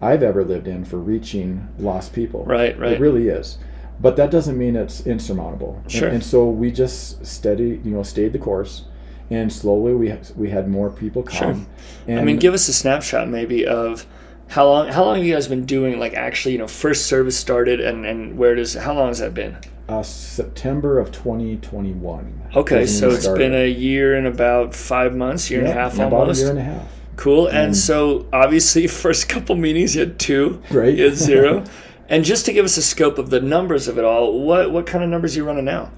I've 0.00 0.22
ever 0.22 0.44
lived 0.44 0.68
in 0.68 0.84
for 0.84 0.96
reaching 0.98 1.68
lost 1.78 2.12
people. 2.12 2.44
Right, 2.44 2.78
right. 2.78 2.92
It 2.92 3.00
really 3.00 3.28
is, 3.28 3.58
but 4.00 4.16
that 4.16 4.30
doesn't 4.30 4.56
mean 4.56 4.76
it's 4.76 5.06
insurmountable. 5.06 5.80
And- 5.82 5.92
Sure. 5.92 6.08
And, 6.08 6.22
so 6.22 6.48
we 6.48 6.70
just 6.70 7.24
steady, 7.26 7.80
you 7.84 7.90
know, 7.90 8.02
stayed 8.02 8.32
the 8.32 8.38
course, 8.38 8.84
and 9.30 9.52
slowly 9.52 9.94
we 9.94 10.14
we 10.36 10.50
had 10.50 10.68
more 10.68 10.90
people 10.90 11.22
come. 11.22 11.66
And 12.06 12.20
I 12.20 12.24
mean, 12.24 12.38
give 12.38 12.54
us 12.54 12.68
a 12.68 12.72
snapshot 12.72 13.28
maybe 13.28 13.66
of 13.66 14.06
how 14.48 14.66
long 14.66 14.88
how 14.88 15.04
long 15.04 15.16
have 15.16 15.24
you 15.26 15.34
guys 15.34 15.48
been 15.48 15.66
doing 15.66 15.98
like 15.98 16.14
actually 16.14 16.52
you 16.52 16.58
know 16.58 16.68
first 16.68 17.06
service 17.06 17.36
started 17.36 17.80
and 17.80 18.06
and 18.06 18.38
where 18.38 18.54
does 18.54 18.74
how 18.74 18.94
long 18.94 19.08
has 19.08 19.18
that 19.18 19.34
been? 19.34 19.58
uh, 19.88 20.02
September 20.02 20.98
of 20.98 21.10
2021. 21.12 22.42
Okay, 22.54 22.86
so 22.86 23.08
it's 23.10 23.22
started. 23.22 23.38
been 23.38 23.54
a 23.54 23.68
year 23.68 24.14
and 24.14 24.26
about 24.26 24.74
five 24.74 25.14
months, 25.16 25.50
year 25.50 25.60
and 25.60 25.68
a 25.68 25.72
half 25.72 25.94
about 25.94 26.12
almost. 26.12 26.40
a 26.40 26.42
year 26.42 26.50
and 26.50 26.58
a 26.58 26.62
half. 26.62 26.97
Cool. 27.18 27.48
And 27.48 27.72
mm. 27.72 27.76
so 27.76 28.26
obviously, 28.32 28.86
first 29.04 29.28
couple 29.28 29.56
meetings 29.56 29.94
you 29.94 30.00
had 30.00 30.18
two, 30.18 30.62
Right. 30.70 30.96
You 30.96 31.04
had 31.04 31.16
zero. 31.16 31.64
and 32.08 32.24
just 32.24 32.46
to 32.46 32.52
give 32.52 32.64
us 32.64 32.76
a 32.76 32.82
scope 32.82 33.18
of 33.18 33.30
the 33.30 33.40
numbers 33.40 33.88
of 33.88 33.98
it 33.98 34.04
all, 34.04 34.40
what 34.40 34.70
what 34.70 34.86
kind 34.86 35.04
of 35.04 35.10
numbers 35.10 35.34
are 35.36 35.40
you 35.40 35.44
running 35.44 35.64
now? 35.64 35.90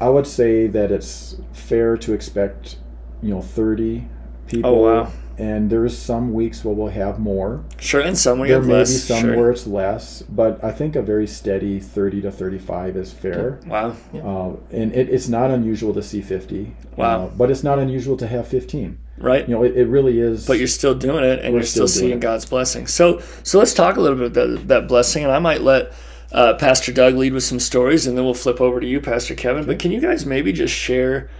I 0.00 0.08
would 0.08 0.26
say 0.26 0.66
that 0.66 0.90
it's 0.90 1.36
fair 1.52 1.96
to 1.98 2.12
expect, 2.12 2.76
you 3.22 3.30
know, 3.30 3.40
30 3.40 4.06
people. 4.48 4.70
Oh, 4.70 4.82
wow. 4.82 5.12
And 5.36 5.68
there's 5.70 5.96
some 5.98 6.32
weeks 6.32 6.64
where 6.64 6.74
we'll 6.74 6.88
have 6.88 7.18
more. 7.18 7.64
Sure, 7.80 8.00
and 8.00 8.16
some 8.16 8.38
where 8.38 8.48
you 8.48 8.54
There 8.54 8.62
may 8.62 8.74
less. 8.74 8.92
be 8.92 8.98
some 8.98 9.20
sure. 9.22 9.36
where 9.36 9.50
it's 9.50 9.66
less, 9.66 10.22
but 10.22 10.62
I 10.62 10.70
think 10.70 10.94
a 10.94 11.02
very 11.02 11.26
steady 11.26 11.80
30 11.80 12.22
to 12.22 12.30
35 12.30 12.96
is 12.96 13.12
fair. 13.12 13.58
Wow. 13.66 13.96
Uh, 14.14 14.56
and 14.74 14.92
it, 14.94 15.08
it's 15.08 15.28
not 15.28 15.50
unusual 15.50 15.92
to 15.94 16.02
see 16.02 16.22
50. 16.22 16.74
Wow. 16.96 17.24
Uh, 17.24 17.28
but 17.30 17.50
it's 17.50 17.64
not 17.64 17.78
unusual 17.78 18.16
to 18.18 18.26
have 18.28 18.46
15. 18.46 18.98
Right. 19.18 19.48
You 19.48 19.54
know, 19.54 19.62
it, 19.64 19.76
it 19.76 19.86
really 19.86 20.18
is. 20.20 20.46
but 20.46 20.58
you're 20.58 20.66
still 20.66 20.94
doing 20.94 21.24
it 21.24 21.40
and 21.44 21.54
you're 21.54 21.62
still, 21.62 21.86
still 21.88 22.00
seeing 22.02 22.18
it. 22.18 22.20
God's 22.20 22.46
blessing. 22.46 22.86
So 22.86 23.20
so 23.44 23.58
let's 23.58 23.72
talk 23.74 23.96
a 23.96 24.00
little 24.00 24.18
bit 24.18 24.26
about 24.36 24.48
that, 24.48 24.68
that 24.68 24.88
blessing 24.88 25.22
and 25.22 25.32
I 25.32 25.38
might 25.38 25.60
let 25.60 25.92
uh, 26.32 26.54
Pastor 26.54 26.92
Doug 26.92 27.14
lead 27.14 27.32
with 27.32 27.44
some 27.44 27.60
stories 27.60 28.06
and 28.08 28.16
then 28.18 28.24
we'll 28.24 28.34
flip 28.34 28.60
over 28.60 28.80
to 28.80 28.86
you 28.86 29.00
Pastor 29.00 29.34
Kevin. 29.36 29.66
But 29.66 29.78
can 29.78 29.92
you 29.92 30.00
guys 30.00 30.26
maybe 30.26 30.52
just 30.52 30.74
share 30.74 31.30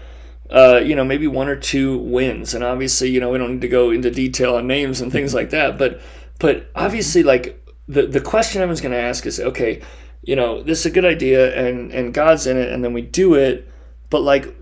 uh, 0.50 0.80
you 0.84 0.94
know 0.94 1.04
maybe 1.04 1.26
one 1.26 1.48
or 1.48 1.56
two 1.56 1.98
wins. 1.98 2.54
And 2.54 2.64
obviously 2.64 3.10
you 3.10 3.20
know 3.20 3.30
we 3.30 3.38
don't 3.38 3.54
need 3.54 3.60
to 3.62 3.68
go 3.68 3.90
into 3.90 4.10
detail 4.10 4.56
on 4.56 4.66
names 4.66 5.00
and 5.00 5.10
things 5.10 5.34
like 5.34 5.50
that 5.50 5.78
but 5.78 6.00
but 6.38 6.70
obviously 6.74 7.22
like 7.22 7.60
the 7.88 8.06
the 8.06 8.20
question 8.20 8.62
I 8.62 8.66
was 8.66 8.80
going 8.80 8.92
to 8.92 8.98
ask 8.98 9.26
is 9.26 9.40
okay 9.40 9.82
you 10.22 10.36
know 10.36 10.62
this 10.62 10.80
is 10.80 10.86
a 10.86 10.90
good 10.90 11.04
idea 11.04 11.54
and 11.54 11.92
and 11.92 12.14
God's 12.14 12.46
in 12.46 12.56
it 12.56 12.72
and 12.72 12.82
then 12.82 12.92
we 12.92 13.02
do 13.02 13.34
it 13.34 13.68
but 14.10 14.22
like 14.22 14.54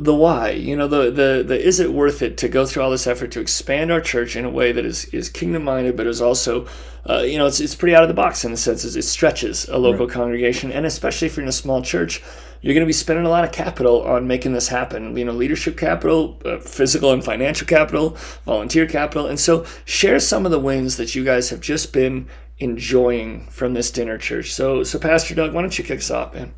the 0.00 0.14
why 0.14 0.50
you 0.50 0.74
know 0.74 0.88
the 0.88 1.10
the 1.10 1.44
the 1.46 1.60
is 1.60 1.78
it 1.78 1.92
worth 1.92 2.22
it 2.22 2.38
to 2.38 2.48
go 2.48 2.64
through 2.64 2.82
all 2.82 2.90
this 2.90 3.06
effort 3.06 3.30
to 3.32 3.40
expand 3.40 3.92
our 3.92 4.00
church 4.00 4.36
in 4.36 4.44
a 4.44 4.50
way 4.50 4.72
that 4.72 4.86
is 4.86 5.04
is 5.06 5.28
kingdom 5.28 5.64
minded 5.64 5.96
but 5.96 6.06
is 6.06 6.20
also 6.20 6.66
uh, 7.08 7.18
you 7.18 7.36
know 7.36 7.46
it's, 7.46 7.60
it's 7.60 7.74
pretty 7.74 7.94
out 7.94 8.02
of 8.02 8.08
the 8.08 8.14
box 8.14 8.44
in 8.44 8.52
the 8.52 8.56
sense. 8.56 8.84
Is 8.84 8.96
it 8.96 9.02
stretches 9.02 9.68
a 9.68 9.76
local 9.76 10.06
congregation 10.06 10.72
and 10.72 10.86
especially 10.86 11.26
if 11.26 11.36
you're 11.36 11.42
in 11.42 11.48
a 11.48 11.52
small 11.52 11.82
church 11.82 12.22
you're 12.62 12.74
going 12.74 12.82
to 12.84 12.86
be 12.86 12.92
spending 12.92 13.26
a 13.26 13.28
lot 13.28 13.42
of 13.44 13.50
capital 13.52 14.02
on 14.02 14.26
making 14.26 14.52
this 14.52 14.68
happen 14.68 15.16
you 15.16 15.24
know 15.24 15.32
leadership 15.32 15.76
capital 15.76 16.40
uh, 16.44 16.58
physical 16.58 17.10
and 17.12 17.24
financial 17.24 17.66
capital 17.66 18.10
volunteer 18.46 18.86
capital 18.86 19.26
and 19.26 19.38
so 19.40 19.64
share 19.84 20.18
some 20.20 20.44
of 20.46 20.52
the 20.52 20.58
wins 20.60 20.96
that 20.96 21.14
you 21.14 21.24
guys 21.24 21.50
have 21.50 21.60
just 21.60 21.92
been 21.92 22.26
enjoying 22.58 23.46
from 23.48 23.74
this 23.74 23.90
dinner 23.90 24.16
church 24.16 24.52
so 24.52 24.82
so 24.84 24.98
pastor 24.98 25.34
doug 25.34 25.52
why 25.52 25.60
don't 25.60 25.76
you 25.78 25.84
kick 25.84 25.98
us 25.98 26.10
off 26.10 26.32
man 26.34 26.52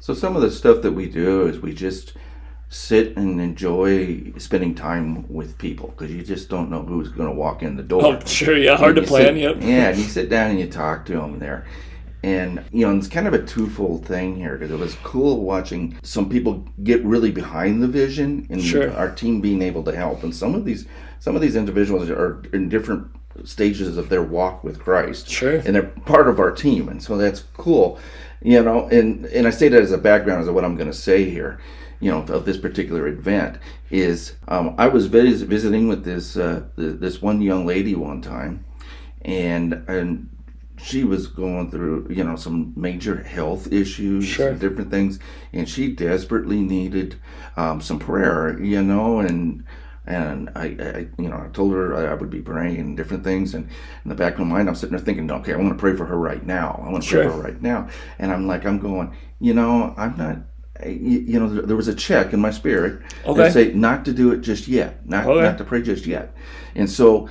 So 0.00 0.14
some 0.14 0.34
of 0.36 0.42
the 0.42 0.50
stuff 0.50 0.82
that 0.82 0.92
we 0.92 1.08
do 1.08 1.46
is 1.46 1.60
we 1.60 1.74
just 1.74 2.14
sit 2.68 3.16
and 3.16 3.40
enjoy 3.40 4.32
spending 4.38 4.74
time 4.74 5.28
with 5.32 5.56
people 5.58 5.88
because 5.88 6.12
you 6.14 6.22
just 6.22 6.48
don't 6.48 6.68
know 6.70 6.82
who's 6.82 7.08
going 7.08 7.28
to 7.28 7.34
walk 7.34 7.62
in 7.62 7.76
the 7.76 7.82
door. 7.82 8.04
oh 8.04 8.20
sure 8.26 8.56
yeah 8.56 8.76
hard 8.76 8.96
to 8.96 9.02
plan 9.02 9.34
sit- 9.34 9.36
yep 9.36 9.56
Yeah, 9.60 9.88
and 9.90 9.98
you 9.98 10.04
sit 10.04 10.28
down 10.30 10.50
and 10.50 10.58
you 10.60 10.66
talk 10.68 11.06
to 11.06 11.12
them 11.12 11.38
there. 11.38 11.64
And, 12.26 12.64
you 12.72 12.84
know, 12.84 12.96
it's 12.96 13.06
kind 13.06 13.28
of 13.28 13.34
a 13.34 13.42
twofold 13.44 14.04
thing 14.04 14.34
here 14.34 14.56
because 14.56 14.72
it 14.72 14.78
was 14.80 14.96
cool 15.04 15.42
watching 15.42 15.96
some 16.02 16.28
people 16.28 16.64
get 16.82 17.04
really 17.04 17.30
behind 17.30 17.80
the 17.84 17.86
vision 17.86 18.48
and 18.50 18.60
Sure. 18.60 18.92
our 18.94 19.12
team 19.14 19.40
being 19.40 19.62
able 19.62 19.84
to 19.84 19.94
help. 19.94 20.24
And 20.24 20.34
some 20.34 20.56
of 20.56 20.64
these, 20.64 20.86
some 21.20 21.36
of 21.36 21.40
these 21.40 21.54
individuals 21.54 22.10
are 22.10 22.42
in 22.52 22.68
different 22.68 23.06
stages 23.44 23.96
of 23.96 24.08
their 24.08 24.24
walk 24.24 24.64
with 24.64 24.80
Christ. 24.80 25.28
Sure. 25.28 25.58
And 25.64 25.76
they're 25.76 25.84
part 25.84 26.26
of 26.26 26.40
our 26.40 26.50
team. 26.50 26.88
And 26.88 27.00
so 27.00 27.16
that's 27.16 27.44
cool, 27.56 27.96
you 28.42 28.60
know, 28.60 28.88
and, 28.88 29.26
and 29.26 29.46
I 29.46 29.50
say 29.50 29.68
that 29.68 29.80
as 29.80 29.92
a 29.92 29.98
background 29.98 30.42
as 30.42 30.50
what 30.50 30.64
I'm 30.64 30.74
going 30.74 30.90
to 30.90 30.96
say 30.96 31.30
here. 31.30 31.60
You 32.00 32.10
know, 32.10 32.20
of 32.34 32.44
this 32.44 32.58
particular 32.58 33.06
event 33.08 33.56
is 33.90 34.34
um, 34.48 34.74
I 34.76 34.88
was 34.88 35.06
vis- 35.06 35.40
visiting 35.40 35.88
with 35.88 36.04
this 36.04 36.36
uh, 36.36 36.64
th- 36.76 37.00
this 37.00 37.22
one 37.22 37.40
young 37.40 37.64
lady 37.64 37.94
one 37.94 38.20
time, 38.20 38.66
and 39.22 39.82
and 39.88 40.28
she 40.78 41.04
was 41.04 41.26
going 41.26 41.70
through 41.70 42.06
you 42.10 42.22
know 42.24 42.36
some 42.36 42.72
major 42.76 43.22
health 43.22 43.72
issues 43.72 44.24
Sure. 44.24 44.52
different 44.54 44.90
things 44.90 45.18
and 45.52 45.68
she 45.68 45.90
desperately 45.92 46.60
needed 46.60 47.16
um, 47.56 47.80
some 47.80 47.98
prayer 47.98 48.58
you 48.62 48.82
know 48.82 49.20
and 49.20 49.64
and 50.06 50.50
I, 50.54 50.64
I 50.66 51.06
you 51.18 51.28
know 51.28 51.36
I 51.44 51.48
told 51.52 51.72
her 51.72 51.94
I, 51.94 52.12
I 52.12 52.14
would 52.14 52.30
be 52.30 52.40
praying 52.42 52.78
and 52.80 52.96
different 52.96 53.24
things 53.24 53.54
and 53.54 53.68
in 54.04 54.08
the 54.08 54.14
back 54.14 54.34
of 54.34 54.40
my 54.40 54.44
mind 54.56 54.68
I'm 54.68 54.74
sitting 54.74 54.96
there 54.96 55.04
thinking 55.04 55.30
okay 55.30 55.54
I 55.54 55.56
want 55.56 55.70
to 55.70 55.74
pray 55.80 55.96
for 55.96 56.04
her 56.06 56.18
right 56.18 56.44
now 56.44 56.82
I 56.86 56.90
want 56.90 57.02
to 57.02 57.08
Sure. 57.08 57.22
pray 57.22 57.30
for 57.30 57.36
her 57.36 57.42
right 57.42 57.62
now 57.62 57.88
and 58.18 58.30
I'm 58.30 58.46
like 58.46 58.64
I'm 58.66 58.78
going 58.78 59.16
you 59.40 59.54
know 59.54 59.94
I'm 59.96 60.16
not 60.16 60.38
you 60.86 61.40
know 61.40 61.48
there 61.48 61.62
there 61.62 61.76
was 61.76 61.88
a 61.88 61.94
check 61.94 62.32
in 62.34 62.40
my 62.40 62.50
spirit 62.50 63.00
Okay. 63.24 63.44
that 63.44 63.52
say 63.52 63.72
not 63.72 64.04
to 64.04 64.12
do 64.12 64.30
it 64.32 64.42
just 64.42 64.68
yet 64.68 65.08
not 65.08 65.26
Okay. 65.26 65.42
not 65.42 65.56
to 65.58 65.64
pray 65.64 65.80
just 65.82 66.06
yet 66.06 66.34
and 66.74 66.88
so 66.90 67.28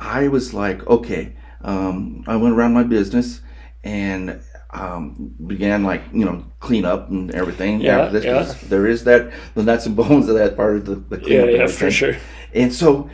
I 0.00 0.28
was 0.28 0.54
like, 0.54 0.86
okay. 0.86 1.34
Um, 1.62 2.24
I 2.26 2.36
went 2.36 2.54
around 2.54 2.72
my 2.74 2.82
business 2.84 3.40
and 3.84 4.40
um, 4.70 5.34
began 5.46 5.82
like 5.84 6.02
you 6.12 6.24
know 6.24 6.44
clean 6.60 6.84
up 6.84 7.08
and 7.10 7.30
everything. 7.34 7.80
Yeah, 7.80 8.00
after 8.02 8.20
this, 8.20 8.24
yeah. 8.24 8.68
There 8.68 8.86
is 8.86 9.04
that 9.04 9.32
the 9.54 9.62
nuts 9.62 9.86
and 9.86 9.96
bones 9.96 10.28
of 10.28 10.36
that 10.36 10.56
part 10.56 10.76
of 10.76 10.84
the, 10.86 10.94
the 10.96 11.28
yeah 11.28 11.44
yeah 11.44 11.66
for 11.66 11.90
sure 11.90 12.16
And 12.54 12.72
so 12.72 13.08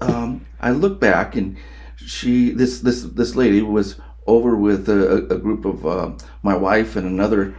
um, 0.00 0.46
I 0.60 0.70
look 0.70 1.00
back 1.00 1.36
and 1.36 1.56
she 1.96 2.50
this 2.50 2.80
this 2.80 3.02
this 3.02 3.34
lady 3.36 3.62
was 3.62 3.96
over 4.26 4.56
with 4.56 4.88
a, 4.88 5.26
a 5.34 5.38
group 5.38 5.64
of 5.64 5.86
uh, 5.86 6.12
my 6.42 6.56
wife 6.56 6.96
and 6.96 7.06
another 7.06 7.54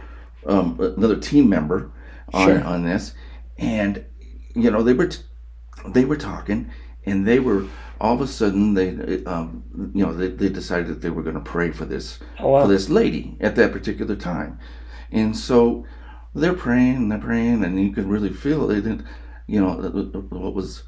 um, 0.46 0.78
another 0.96 1.16
team 1.16 1.48
member 1.48 1.90
on 2.32 2.48
Sure. 2.48 2.64
on 2.64 2.84
this, 2.84 3.14
and 3.58 4.04
you 4.54 4.70
know 4.70 4.82
they 4.82 4.92
were 4.92 5.06
t- 5.08 5.22
they 5.86 6.04
were 6.04 6.16
talking 6.16 6.70
and 7.06 7.26
they 7.26 7.38
were 7.38 7.64
all 8.00 8.14
of 8.14 8.20
a 8.20 8.26
sudden 8.26 8.74
they 8.74 9.24
um, 9.24 9.62
you 9.94 10.04
know 10.04 10.12
they, 10.12 10.28
they 10.28 10.48
decided 10.48 10.88
that 10.88 11.00
they 11.00 11.10
were 11.10 11.22
going 11.22 11.34
to 11.36 11.40
pray 11.40 11.70
for 11.70 11.84
this 11.84 12.18
Oh, 12.40 12.48
wow. 12.50 12.62
for 12.62 12.68
this 12.68 12.88
lady 12.88 13.36
at 13.40 13.56
that 13.56 13.72
particular 13.72 14.16
time 14.16 14.58
and 15.12 15.36
so 15.36 15.84
they're 16.34 16.54
praying 16.54 16.96
and 16.96 17.12
they're 17.12 17.18
praying 17.18 17.62
and 17.64 17.80
you 17.80 17.92
could 17.92 18.06
really 18.06 18.30
feel 18.32 18.66
they 18.66 18.76
didn't 18.80 19.04
you 19.46 19.60
know 19.60 19.74
what 20.30 20.54
was 20.54 20.82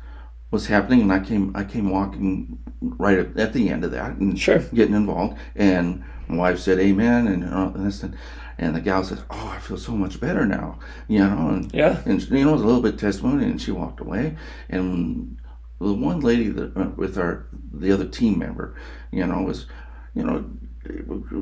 was 0.51 0.67
happening 0.67 1.01
and 1.03 1.13
I 1.13 1.21
came 1.21 1.53
I 1.55 1.65
came 1.65 1.91
walking 1.91 2.59
right 2.81 3.19
at, 3.19 3.37
at 3.39 3.53
the 3.53 3.69
end 3.69 3.85
of 3.85 3.91
that 3.93 4.17
and 4.17 4.39
Sure. 4.39 4.59
getting 4.75 4.95
involved 4.95 5.39
and 5.55 6.03
my 6.29 6.37
wife 6.37 6.59
said 6.59 6.79
amen 6.81 7.29
and, 7.29 7.45
uh, 7.45 7.71
and 7.75 7.87
this 7.87 8.03
and, 8.03 8.17
and 8.59 8.75
the 8.75 8.81
gal 8.81 9.05
says 9.05 9.23
oh 9.31 9.53
I 9.55 9.59
feel 9.61 9.77
so 9.77 9.93
much 9.93 10.19
better 10.21 10.45
now 10.47 10.79
you 11.09 11.19
know 11.21 11.49
and 11.51 11.73
Yeah. 11.75 12.01
and 12.07 12.21
you 12.31 12.45
know 12.45 12.51
it 12.51 12.53
was 12.55 12.63
a 12.63 12.67
little 12.67 12.83
bit 12.83 12.99
testimony 12.99 13.45
and 13.45 13.61
she 13.61 13.71
walked 13.71 14.01
away 14.01 14.37
and 14.69 15.37
the 15.81 15.93
one 15.93 16.21
lady 16.21 16.49
that 16.49 16.77
uh, 16.77 16.89
with 16.97 17.19
our 17.19 17.47
the 17.73 17.93
other 17.93 18.07
team 18.07 18.39
member 18.39 18.75
you 19.11 19.27
know 19.27 19.43
was 19.43 19.67
you 20.15 20.23
know 20.23 20.45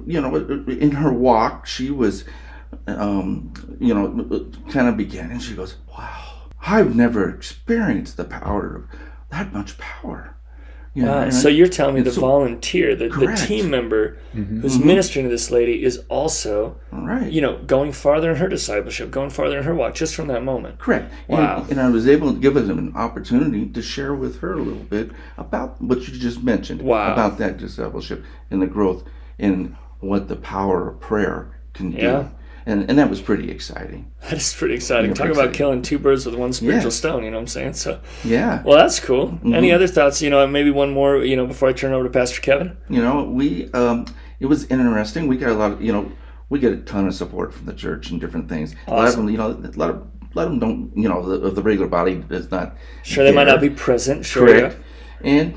you 0.07 0.21
know 0.21 0.35
in 0.69 0.93
her 0.93 1.13
walk 1.13 1.67
she 1.67 1.91
was 1.91 2.25
um 2.87 3.53
you 3.79 3.95
know 3.95 4.51
kind 4.71 4.89
of 4.89 4.97
began 4.97 5.31
and 5.31 5.43
she 5.43 5.55
goes 5.55 5.77
wow 5.97 6.49
i've 6.67 6.97
never 6.97 7.29
experienced 7.29 8.17
the 8.17 8.25
power 8.25 8.77
of 8.77 9.01
that 9.31 9.53
much 9.53 9.79
power 9.79 10.34
you 10.95 11.05
Wow. 11.05 11.15
Ah, 11.15 11.23
and 11.23 11.35
So 11.35 11.49
you're 11.49 11.69
telling 11.69 11.97
me 11.97 12.01
the 12.03 12.13
so- 12.13 12.21
volunteer, 12.21 12.95
the, 12.95 13.09
the 13.09 13.35
team 13.35 13.69
member 13.69 14.17
mm-hmm. 14.35 14.61
who's 14.61 14.79
mm-hmm. 14.79 14.87
ministering 14.87 15.27
to 15.27 15.31
this 15.31 15.51
lady 15.51 15.83
is 15.83 16.03
also, 16.09 16.77
right 16.93 17.31
you 17.31 17.41
know, 17.41 17.59
going 17.65 17.93
farther 17.93 18.31
in 18.31 18.37
her 18.37 18.49
discipleship, 18.49 19.11
going 19.11 19.31
farther 19.31 19.59
in 19.59 19.65
her 19.65 19.75
walk 19.75 19.95
just 19.95 20.15
from 20.15 20.29
that 20.29 20.45
moment. 20.45 20.79
Correct. 20.79 21.13
Wow. 21.27 21.63
And, 21.63 21.73
and 21.73 21.81
I 21.81 21.91
was 21.91 22.07
able 22.07 22.33
to 22.33 22.39
give 22.39 22.55
them 22.55 22.79
an 22.79 22.95
opportunity 22.95 23.67
to 23.67 23.83
share 23.83 24.15
with 24.15 24.41
her 24.41 24.55
a 24.55 24.63
little 24.63 24.85
bit 24.85 25.11
about 25.37 25.83
what 25.83 26.07
you 26.07 26.15
just 26.19 26.43
mentioned. 26.43 26.83
Wow. 26.83 27.13
About 27.13 27.39
that 27.39 27.57
discipleship 27.57 28.25
and 28.51 28.63
the 28.63 28.67
growth 28.67 29.03
and 29.39 29.77
what 30.01 30.29
the 30.29 30.37
power 30.37 30.91
of 30.91 31.01
prayer 31.01 31.51
can 31.73 31.91
do. 31.91 32.31
Yeah. 32.67 32.73
And, 32.73 32.89
and 32.91 32.99
that 32.99 33.11
was 33.11 33.21
pretty 33.21 33.51
exciting. 33.51 34.11
That 34.23 34.35
is 34.35 34.55
pretty 34.55 34.75
exciting. 34.75 35.11
Yeah, 35.11 35.15
Talk 35.15 35.27
about 35.27 35.33
exciting. 35.33 35.53
killing 35.53 35.83
two 35.83 35.99
birds 35.99 36.25
with 36.27 36.35
one 36.35 36.53
spiritual 36.53 36.85
Yeah. 36.85 36.89
stone, 36.91 37.25
you 37.25 37.31
know 37.31 37.37
what 37.37 37.43
I'm 37.43 37.47
saying? 37.49 37.75
So, 37.75 38.01
Yeah. 38.25 38.63
well, 38.65 38.79
that's 38.79 39.01
cool. 39.01 39.29
Mm-hmm. 39.29 39.55
Any 39.55 39.73
other 39.73 39.87
thoughts, 39.87 40.23
you 40.23 40.31
know, 40.31 40.47
maybe 40.47 40.71
one 40.71 40.91
more, 40.91 41.19
you 41.25 41.37
know, 41.37 41.47
before 41.47 41.69
I 41.69 41.73
turn 41.73 41.93
it 41.93 41.97
over 41.97 42.05
to 42.05 42.11
Pastor 42.11 42.41
Kevin? 42.41 42.77
you 42.89 43.03
know, 43.03 43.25
we, 43.25 43.71
um, 43.73 44.07
it 44.41 44.47
was 44.47 44.65
interesting. 44.67 45.27
We 45.27 45.37
got 45.37 45.51
a 45.51 45.55
lot 45.55 45.73
of, 45.73 45.83
you 45.83 45.93
know, 45.93 46.11
we 46.49 46.59
get 46.59 46.73
a 46.73 46.77
ton 46.79 47.07
of 47.07 47.15
support 47.15 47.53
from 47.55 47.67
the 47.67 47.73
church 47.75 48.11
and 48.11 48.21
different 48.21 48.49
things. 48.49 48.75
A 48.87 48.91
lot 48.91 48.99
of 49.01 49.05
Awesome. 49.09 49.27
them, 49.27 49.33
you 49.33 49.39
know, 49.39 49.47
a 49.49 49.79
lot 49.79 49.91
of 49.91 49.97
a 49.97 50.39
lot 50.39 50.47
of 50.47 50.51
them 50.51 50.59
don't, 50.59 50.91
you 50.97 51.09
know, 51.09 51.23
the, 51.39 51.49
the 51.51 51.63
regular 51.63 51.87
body 51.89 52.25
is 52.31 52.51
not. 52.51 52.77
Sure, 53.05 53.23
they 53.23 53.31
might 53.33 53.47
not 53.47 53.61
be 53.61 53.71
present. 53.71 54.27
Sure. 54.27 54.47
Correct. 54.49 54.77
And 55.23 55.55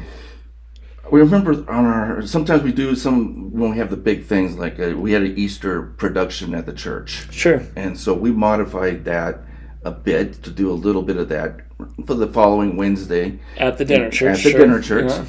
we 1.11 1.19
remember 1.19 1.51
on 1.69 1.85
our 1.85 2.21
sometimes 2.25 2.63
we 2.63 2.71
do 2.71 2.95
some 2.95 3.51
when 3.51 3.71
we 3.71 3.77
have 3.77 3.89
the 3.89 3.97
big 3.97 4.25
things 4.25 4.57
like 4.57 4.79
uh 4.79 4.93
we 4.95 5.11
had 5.11 5.21
an 5.23 5.37
Easter 5.37 5.81
production 5.97 6.53
at 6.53 6.65
the 6.65 6.73
church, 6.73 7.27
Sure. 7.31 7.61
and 7.75 7.97
so 7.97 8.13
we 8.13 8.31
modified 8.31 9.05
that 9.05 9.41
a 9.83 9.91
bit 9.91 10.43
to 10.43 10.49
do 10.51 10.69
a 10.71 10.73
little 10.73 11.01
bit 11.03 11.17
of 11.17 11.29
that 11.29 11.61
for 12.05 12.15
the 12.15 12.27
following 12.27 12.75
Wednesday 12.77 13.39
At 13.57 13.77
the 13.77 13.85
dinner 13.85 14.09
church. 14.09 14.37
at 14.39 14.43
the 14.43 14.49
sure. 14.51 14.59
dinner 14.59 14.81
church, 14.81 15.11
Yeah. 15.11 15.25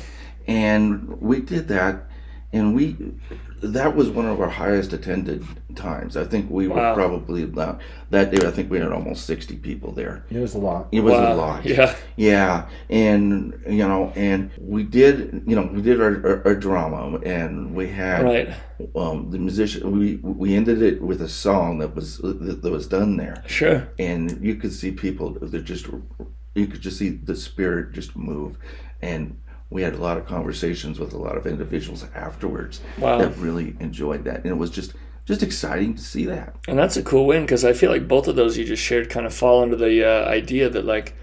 and 0.46 1.20
we 1.20 1.40
did 1.40 1.68
that, 1.68 2.06
and 2.52 2.74
we 2.74 2.96
that 3.60 3.94
was 3.96 4.08
one 4.10 4.26
of 4.26 4.40
our 4.40 4.48
highest 4.48 4.92
attended 4.92 5.44
times. 5.74 6.16
I 6.16 6.24
think 6.24 6.50
we 6.50 6.68
were 6.68 6.94
probably 6.94 7.42
about 7.42 7.80
that 8.10 8.30
day. 8.30 8.46
I 8.46 8.50
think 8.50 8.70
we 8.70 8.78
had 8.78 8.92
almost 8.92 9.26
sixty 9.26 9.56
people 9.56 9.92
there. 9.92 10.24
It 10.30 10.38
was 10.38 10.54
a 10.54 10.58
lot. 10.58 10.88
It 10.92 11.00
was 11.00 11.12
Wow. 11.14 11.32
a 11.32 11.36
lot. 11.36 11.64
Yeah. 11.64 11.94
Yeah, 12.16 12.68
and 12.90 13.60
you 13.68 13.86
know, 13.86 14.12
and 14.16 14.50
we 14.58 14.82
did, 14.82 15.42
you 15.46 15.54
know, 15.56 15.68
we 15.72 15.82
did 15.82 16.00
our, 16.00 16.14
our, 16.26 16.42
our 16.48 16.54
drama, 16.54 17.18
and 17.20 17.74
we 17.74 17.88
had 17.88 18.24
Right. 18.24 18.48
um, 18.96 19.30
the 19.30 19.38
musician. 19.38 19.98
We 19.98 20.16
we 20.16 20.54
ended 20.54 20.82
it 20.82 21.00
with 21.02 21.20
a 21.22 21.28
song 21.28 21.78
that 21.78 21.94
was 21.94 22.18
that, 22.18 22.62
that 22.62 22.70
was 22.72 22.86
done 22.86 23.16
there, 23.16 23.42
Sure. 23.46 23.88
and 23.98 24.44
you 24.44 24.56
could 24.56 24.72
see 24.72 24.90
people 24.90 25.30
that 25.40 25.64
just 25.64 25.86
you 26.54 26.66
could 26.66 26.80
just 26.80 26.98
see 26.98 27.10
the 27.10 27.36
spirit 27.36 27.92
just 27.92 28.16
move, 28.16 28.56
and 29.02 29.36
we 29.70 29.82
had 29.82 29.94
a 29.94 29.98
lot 29.98 30.16
of 30.16 30.26
conversations 30.26 30.98
with 30.98 31.12
a 31.12 31.18
lot 31.18 31.36
of 31.36 31.46
individuals 31.46 32.06
afterwards 32.14 32.80
Wow. 32.98 33.18
that 33.18 33.36
really 33.36 33.76
enjoyed 33.80 34.24
that, 34.24 34.36
and 34.36 34.46
it 34.46 34.56
was 34.56 34.70
just 34.70 34.94
just 35.26 35.42
exciting 35.42 35.94
to 35.94 36.00
see 36.02 36.24
that. 36.24 36.54
And 36.66 36.78
that's 36.78 36.96
a 36.96 37.02
cool 37.02 37.26
win 37.26 37.42
because 37.42 37.62
I 37.62 37.74
feel 37.74 37.90
like 37.90 38.08
both 38.08 38.28
of 38.28 38.36
those 38.36 38.56
you 38.56 38.64
just 38.64 38.82
shared 38.82 39.10
kind 39.10 39.26
of 39.26 39.34
fall 39.34 39.62
under 39.62 39.76
the 39.76 40.02
uh, 40.02 40.24
idea 40.26 40.70
that 40.70 40.86
like, 40.86 41.14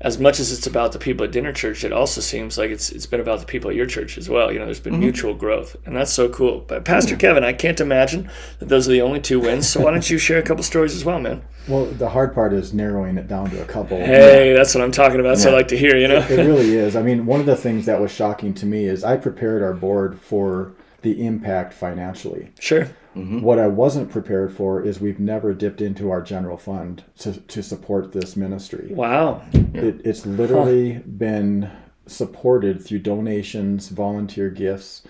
as 0.00 0.18
much 0.18 0.38
as 0.38 0.52
it's 0.52 0.66
about 0.66 0.92
the 0.92 0.98
people 0.98 1.24
at 1.24 1.32
dinner 1.32 1.52
church, 1.52 1.82
it 1.82 1.92
also 1.92 2.20
seems 2.20 2.58
like 2.58 2.70
it's 2.70 2.90
it's 2.90 3.06
been 3.06 3.20
about 3.20 3.40
the 3.40 3.46
people 3.46 3.70
at 3.70 3.76
your 3.76 3.86
church 3.86 4.18
as 4.18 4.28
well. 4.28 4.52
You 4.52 4.58
know, 4.58 4.66
there's 4.66 4.80
been 4.80 4.94
mm-hmm. 4.94 5.02
mutual 5.02 5.34
growth, 5.34 5.74
and 5.86 5.96
that's 5.96 6.12
so 6.12 6.28
cool. 6.28 6.60
But 6.60 6.84
Pastor 6.84 7.16
Kevin, 7.16 7.44
I 7.44 7.54
can't 7.54 7.80
imagine 7.80 8.30
that 8.58 8.68
those 8.68 8.86
are 8.88 8.92
the 8.92 9.00
only 9.00 9.20
two 9.20 9.40
wins. 9.40 9.68
So 9.68 9.80
why 9.80 9.92
don't 9.92 10.08
you 10.10 10.18
share 10.18 10.38
a 10.38 10.42
couple 10.42 10.62
stories 10.62 10.94
as 10.94 11.04
well, 11.04 11.18
man? 11.18 11.42
Well, 11.66 11.86
the 11.86 12.10
hard 12.10 12.34
part 12.34 12.52
is 12.52 12.74
narrowing 12.74 13.16
it 13.16 13.26
down 13.26 13.50
to 13.50 13.62
a 13.62 13.64
couple. 13.64 13.96
Hey, 13.96 14.52
that's 14.54 14.74
what 14.74 14.84
I'm 14.84 14.92
talking 14.92 15.18
about. 15.18 15.38
So 15.38 15.48
I 15.48 15.52
Yeah. 15.52 15.56
like 15.56 15.68
to 15.68 15.78
hear. 15.78 15.96
You 15.96 16.08
know. 16.08 16.18
It 16.18 16.46
really 16.46 16.76
is. 16.76 16.94
I 16.94 17.02
mean, 17.02 17.24
one 17.24 17.40
of 17.40 17.46
the 17.46 17.56
things 17.56 17.86
that 17.86 18.00
was 18.00 18.10
shocking 18.10 18.52
to 18.54 18.66
me 18.66 18.84
is 18.84 19.02
I 19.02 19.16
prepared 19.16 19.62
our 19.62 19.72
board 19.72 20.20
for 20.20 20.72
the 21.00 21.24
impact 21.24 21.72
financially. 21.72 22.50
Sure. 22.60 22.88
What 23.16 23.58
I 23.58 23.66
wasn't 23.66 24.10
prepared 24.10 24.52
for 24.52 24.82
is 24.82 25.00
we've 25.00 25.18
never 25.18 25.54
dipped 25.54 25.80
into 25.80 26.10
our 26.10 26.20
general 26.20 26.56
fund 26.58 27.04
to, 27.18 27.40
to 27.40 27.62
support 27.62 28.12
this 28.12 28.36
ministry. 28.36 28.88
Wow. 28.92 29.42
It, 29.52 30.02
it's 30.04 30.26
literally 30.26 30.98
been 30.98 31.70
supported 32.06 32.84
through 32.84 33.00
donations, 33.00 33.88
volunteer 33.88 34.50
gifts. 34.50 35.02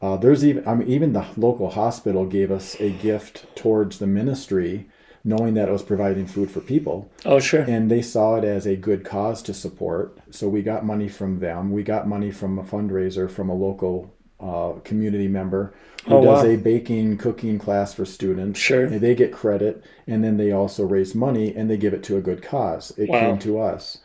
Uh, 0.00 0.16
there's 0.16 0.44
even, 0.44 0.66
I 0.68 0.74
mean, 0.74 0.88
even 0.88 1.12
the 1.12 1.26
local 1.36 1.70
hospital 1.70 2.24
gave 2.26 2.52
us 2.52 2.76
a 2.80 2.90
gift 2.90 3.46
towards 3.56 3.98
the 3.98 4.06
ministry, 4.06 4.88
knowing 5.24 5.54
that 5.54 5.68
it 5.68 5.72
was 5.72 5.82
providing 5.82 6.26
food 6.26 6.50
for 6.50 6.60
people. 6.60 7.10
Oh, 7.24 7.40
sure. 7.40 7.62
and 7.62 7.90
they 7.90 8.02
saw 8.02 8.36
it 8.36 8.44
as 8.44 8.66
a 8.66 8.76
good 8.76 9.04
cause 9.04 9.42
to 9.42 9.52
support. 9.52 10.16
So 10.30 10.48
we 10.48 10.62
got 10.62 10.86
money 10.86 11.08
from 11.08 11.40
them. 11.40 11.72
We 11.72 11.82
got 11.82 12.06
money 12.06 12.30
from 12.30 12.58
a 12.58 12.62
fundraiser 12.62 13.28
from 13.28 13.50
a 13.50 13.54
local 13.54 14.14
uh, 14.40 14.72
community 14.84 15.28
member 15.28 15.74
who 16.06 16.16
Oh, 16.16 16.20
does 16.20 16.42
wow. 16.42 16.44
a 16.44 16.56
baking 16.56 17.18
cooking 17.18 17.58
class 17.58 17.92
for 17.94 18.04
students. 18.04 18.58
Sure. 18.58 18.84
And 18.86 19.00
they 19.00 19.14
get 19.14 19.32
credit, 19.32 19.84
and 20.06 20.24
then 20.24 20.36
they 20.36 20.52
also 20.52 20.84
raise 20.84 21.14
money 21.14 21.54
and 21.54 21.68
they 21.70 21.76
give 21.76 21.92
it 21.94 22.02
to 22.04 22.16
a 22.16 22.20
good 22.22 22.42
cause. 22.42 22.92
It 22.98 23.08
Wow. 23.08 23.20
came 23.20 23.38
to 23.40 23.58
us, 23.60 23.98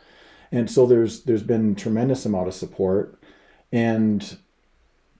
and 0.52 0.70
so 0.70 0.86
there's 0.86 1.22
there's 1.24 1.42
been 1.42 1.74
tremendous 1.74 2.26
amount 2.26 2.48
of 2.48 2.54
support, 2.54 3.18
and 3.72 4.36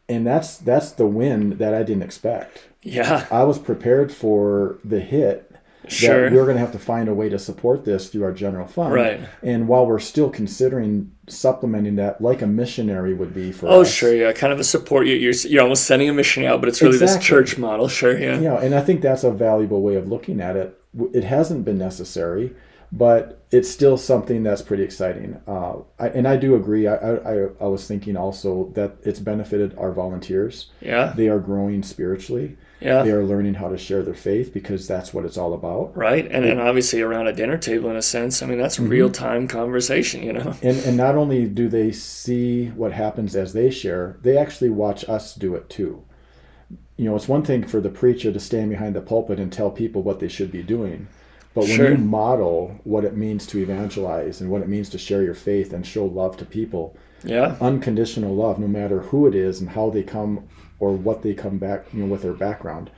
and 0.08 0.26
that's 0.26 0.58
that's 0.58 0.92
the 0.92 1.06
win 1.06 1.58
that 1.58 1.74
I 1.74 1.82
didn't 1.82 2.02
expect. 2.02 2.68
Yeah. 2.82 3.26
I 3.30 3.44
was 3.44 3.58
prepared 3.58 4.12
for 4.12 4.78
the 4.84 5.00
hit 5.00 5.43
Sure. 5.88 6.30
that 6.30 6.34
we're 6.36 6.44
going 6.44 6.56
to 6.56 6.60
have 6.60 6.72
to 6.72 6.78
find 6.78 7.08
a 7.08 7.14
way 7.14 7.28
to 7.28 7.38
support 7.38 7.84
this 7.84 8.08
through 8.08 8.24
our 8.24 8.32
general 8.32 8.66
fund. 8.66 8.94
Right. 8.94 9.20
And 9.42 9.68
while 9.68 9.86
we're 9.86 9.98
still 9.98 10.30
considering 10.30 11.12
supplementing 11.28 11.96
that, 11.96 12.20
like 12.20 12.42
a 12.42 12.46
missionary 12.46 13.14
would 13.14 13.34
be 13.34 13.52
for 13.52 13.66
Oh, 13.68 13.80
us. 13.82 13.90
sure. 13.92 14.14
Yeah. 14.14 14.32
Kind 14.32 14.52
of 14.52 14.60
a 14.60 14.64
support. 14.64 15.06
You- 15.06 15.14
You're 15.16 15.32
you're 15.48 15.62
almost 15.62 15.84
sending 15.84 16.08
a 16.08 16.12
missionary 16.14 16.52
out, 16.52 16.60
but 16.60 16.68
it's 16.68 16.80
really 16.82 16.98
this 16.98 17.18
church 17.18 17.58
model. 17.58 17.88
Sure. 17.88 18.16
Yeah. 18.18 18.36
You 18.36 18.42
know, 18.44 18.56
and 18.56 18.74
I 18.74 18.80
think 18.80 19.00
that's 19.02 19.24
a 19.24 19.30
valuable 19.30 19.82
way 19.82 19.96
of 19.96 20.08
looking 20.08 20.40
at 20.40 20.56
it. 20.56 20.78
It 21.12 21.24
hasn't 21.24 21.64
been 21.64 21.78
necessary, 21.78 22.54
but 22.92 23.40
it's 23.50 23.68
still 23.70 23.96
something 23.96 24.42
that's 24.44 24.62
pretty 24.62 24.82
exciting. 24.84 25.40
Uh, 25.46 25.74
I, 25.98 26.08
and 26.08 26.28
I 26.28 26.36
do 26.36 26.54
agree. 26.54 26.86
I, 26.86 26.94
I, 26.94 27.10
I- 27.44 27.48
I 27.60 27.66
was 27.66 27.86
thinking 27.86 28.16
also 28.16 28.70
that 28.74 28.96
it's 29.02 29.20
benefited 29.20 29.74
our 29.78 29.92
volunteers. 29.92 30.70
Yeah. 30.80 31.12
They 31.16 31.28
are 31.28 31.38
growing 31.40 31.82
spiritually. 31.82 32.56
Yeah. 32.80 33.02
They 33.02 33.12
are 33.12 33.24
learning 33.24 33.54
how 33.54 33.68
to 33.68 33.78
share 33.78 34.02
their 34.02 34.14
faith 34.14 34.52
because 34.52 34.86
that's 34.86 35.14
what 35.14 35.24
it's 35.24 35.38
all 35.38 35.54
about. 35.54 35.96
Right. 35.96 36.26
And, 36.30 36.44
and 36.44 36.60
obviously 36.60 37.00
around 37.00 37.28
a 37.28 37.32
dinner 37.32 37.56
table, 37.56 37.88
in 37.88 37.96
a 37.96 38.02
sense, 38.02 38.42
I 38.42 38.46
mean, 38.46 38.58
that's 38.58 38.76
Mm-hmm. 38.76 38.88
real 38.88 39.10
time 39.10 39.48
conversation, 39.48 40.22
you 40.22 40.32
know? 40.34 40.54
And, 40.62 40.78
and 40.84 40.96
not 40.96 41.14
only 41.14 41.46
do 41.46 41.68
they 41.68 41.92
see 41.92 42.66
what 42.68 42.92
happens 42.92 43.34
as 43.36 43.52
they 43.52 43.70
share, 43.70 44.16
they 44.22 44.36
actually 44.36 44.70
watch 44.70 45.08
us 45.08 45.34
do 45.34 45.54
it 45.54 45.70
too. 45.70 46.04
You 46.96 47.06
know, 47.06 47.16
it's 47.16 47.28
one 47.28 47.42
thing 47.42 47.66
for 47.66 47.80
the 47.80 47.88
preacher 47.88 48.32
to 48.32 48.38
stand 48.40 48.70
behind 48.70 48.94
the 48.94 49.00
pulpit 49.00 49.40
and 49.40 49.52
tell 49.52 49.70
people 49.70 50.02
what 50.02 50.20
they 50.20 50.28
should 50.28 50.52
be 50.52 50.62
doing. 50.62 51.08
But 51.54 51.64
when 51.64 51.76
Sure. 51.76 51.90
you 51.92 51.98
model 51.98 52.72
what 52.84 53.04
it 53.04 53.16
means 53.16 53.46
to 53.46 53.58
evangelize 53.58 54.40
and 54.40 54.50
what 54.50 54.60
it 54.62 54.68
means 54.68 54.88
to 54.90 54.98
share 54.98 55.22
your 55.22 55.34
faith 55.34 55.72
and 55.72 55.86
show 55.86 56.04
love 56.04 56.36
to 56.38 56.44
people, 56.44 56.96
Yeah. 57.24 57.54
unconditional 57.60 58.34
love, 58.34 58.58
no 58.58 58.66
matter 58.68 59.00
who 59.00 59.26
it 59.26 59.34
is 59.34 59.60
and 59.60 59.70
how 59.70 59.88
they 59.90 60.02
come 60.02 60.40
or 60.80 60.92
what 60.92 61.22
they 61.22 61.32
come 61.32 61.58
back, 61.58 61.86
you 61.94 62.00
know, 62.00 62.06
with 62.10 62.22
their 62.22 62.32
background, 62.32 62.90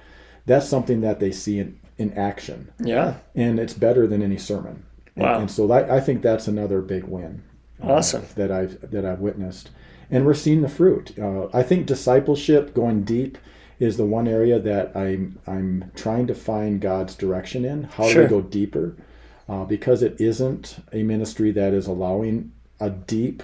that's 0.46 0.66
something 0.68 1.00
that 1.02 1.20
they 1.20 1.30
see 1.30 1.58
in, 1.58 1.76
in 1.98 2.12
action. 2.14 2.68
Yeah. 2.82 3.14
And 3.34 3.60
it's 3.60 3.74
better 3.74 4.06
than 4.06 4.22
any 4.22 4.38
sermon. 4.38 4.84
And, 5.14 5.24
Wow. 5.24 5.40
and 5.40 5.50
so 5.50 5.66
that, 5.68 5.90
I 5.90 6.00
think 6.00 6.22
that's 6.22 6.48
another 6.48 6.80
big 6.80 7.04
win 7.04 7.42
uh, 7.82 7.92
Awesome. 7.92 8.22
that 8.36 8.50
I've 8.50 8.90
that 8.90 9.04
I've 9.04 9.20
witnessed, 9.20 9.70
and 10.10 10.24
we're 10.24 10.34
seeing 10.34 10.62
the 10.62 10.68
fruit. 10.68 11.12
Uh, 11.18 11.46
I 11.52 11.62
think 11.62 11.84
discipleship, 11.86 12.72
going 12.74 13.02
deep, 13.02 13.36
is 13.78 13.96
the 13.96 14.06
one 14.06 14.26
area 14.28 14.58
that 14.58 14.96
I'm 14.96 15.38
I'm 15.46 15.90
trying 15.94 16.26
to 16.28 16.34
find 16.34 16.80
God's 16.80 17.14
direction 17.14 17.64
in. 17.64 17.84
How 17.84 18.08
Sure. 18.08 18.26
do 18.26 18.34
we 18.36 18.42
go 18.42 18.48
deeper? 18.48 18.94
Uh, 19.48 19.64
because 19.64 20.02
it 20.02 20.20
isn't 20.20 20.76
a 20.92 21.02
ministry 21.02 21.50
that 21.52 21.72
is 21.72 21.86
allowing 21.86 22.50
a 22.80 22.90
deep. 22.90 23.42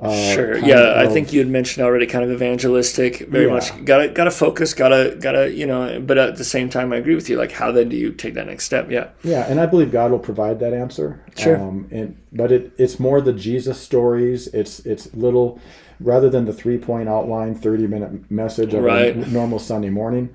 Uh, 0.00 0.10
Sure. 0.34 0.58
Yeah, 0.58 0.94
I 0.96 1.06
think 1.06 1.32
you 1.32 1.38
had 1.38 1.48
mentioned 1.48 1.86
already 1.86 2.06
kind 2.06 2.24
of 2.24 2.30
evangelistic, 2.32 3.20
very 3.28 3.46
Yeah. 3.46 3.52
much 3.52 3.84
gotta 3.84 4.08
gotta 4.08 4.32
focus, 4.32 4.74
gotta 4.74 5.16
gotta 5.20 5.52
you 5.52 5.64
know. 5.64 6.02
But 6.04 6.18
at 6.18 6.36
the 6.36 6.44
same 6.44 6.68
time, 6.68 6.92
I 6.92 6.96
agree 6.96 7.14
with 7.14 7.30
you. 7.30 7.36
Like, 7.38 7.52
how 7.52 7.70
then 7.70 7.88
do 7.88 7.96
you 7.96 8.10
take 8.10 8.34
that 8.34 8.46
next 8.48 8.64
step? 8.64 8.90
Yeah. 8.90 9.08
Yeah, 9.22 9.46
and 9.48 9.60
I 9.60 9.66
believe 9.66 9.92
God 9.92 10.10
will 10.10 10.18
provide 10.18 10.58
that 10.58 10.72
answer. 10.74 11.20
Sure. 11.36 11.56
Um, 11.56 11.86
and 11.92 12.16
but 12.32 12.50
it 12.50 12.72
it's 12.78 12.98
more 12.98 13.20
the 13.20 13.32
Jesus 13.32 13.78
stories. 13.78 14.48
It's 14.48 14.80
it's 14.80 15.14
little 15.14 15.60
rather 16.02 16.28
than 16.30 16.44
the 16.44 16.52
three 16.52 16.78
point 16.78 17.08
outline, 17.08 17.54
thirty 17.54 17.86
minute 17.86 18.30
message 18.30 18.74
of 18.74 18.82
Right. 18.84 19.14
a 19.16 19.30
normal 19.30 19.58
Sunday 19.58 19.90
morning. 19.90 20.30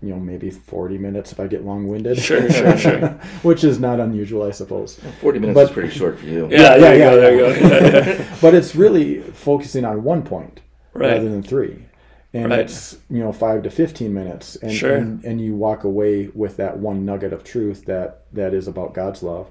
You 0.00 0.10
know, 0.10 0.20
maybe 0.20 0.48
forty 0.50 0.96
minutes 0.96 1.32
if 1.32 1.40
I 1.40 1.48
get 1.48 1.64
long 1.64 1.88
winded. 1.88 2.18
Sure, 2.18 2.48
sure, 2.50 2.76
sure. 2.78 3.08
Which 3.42 3.64
is 3.64 3.80
not 3.80 3.98
unusual, 3.98 4.44
I 4.44 4.52
suppose. 4.52 4.98
Forty 5.20 5.38
minutes 5.40 5.54
But- 5.56 5.64
is 5.64 5.70
pretty 5.70 5.90
short 5.90 6.18
for 6.20 6.26
you. 6.26 6.46
Yeah, 6.50 6.76
yeah, 6.76 6.78
there 6.78 6.94
you 6.94 7.00
yeah, 7.00 7.10
go, 7.10 7.20
there 7.20 7.34
you 7.34 7.40
go. 7.40 7.68
Yeah, 7.68 8.06
yeah. 8.18 8.24
But 8.40 8.54
it's 8.54 8.76
really 8.76 9.20
focusing 9.20 9.84
on 9.84 10.04
one 10.04 10.22
point 10.22 10.60
Right. 10.94 11.12
rather 11.14 11.28
than 11.28 11.42
three. 11.42 11.84
And 12.32 12.50
Right. 12.50 12.60
it's 12.60 12.96
you 13.10 13.18
know 13.20 13.32
five 13.32 13.62
to 13.64 13.70
fifteen 13.70 14.12
minutes, 14.14 14.54
and, 14.56 14.70
Sure. 14.70 14.94
and 14.94 15.24
and 15.24 15.40
you 15.40 15.56
walk 15.56 15.82
away 15.82 16.28
with 16.34 16.58
that 16.58 16.78
one 16.78 17.04
nugget 17.04 17.32
of 17.32 17.42
truth 17.42 17.86
that 17.86 18.20
that 18.34 18.52
is 18.54 18.68
about 18.68 18.92
God's 18.94 19.22
love, 19.22 19.48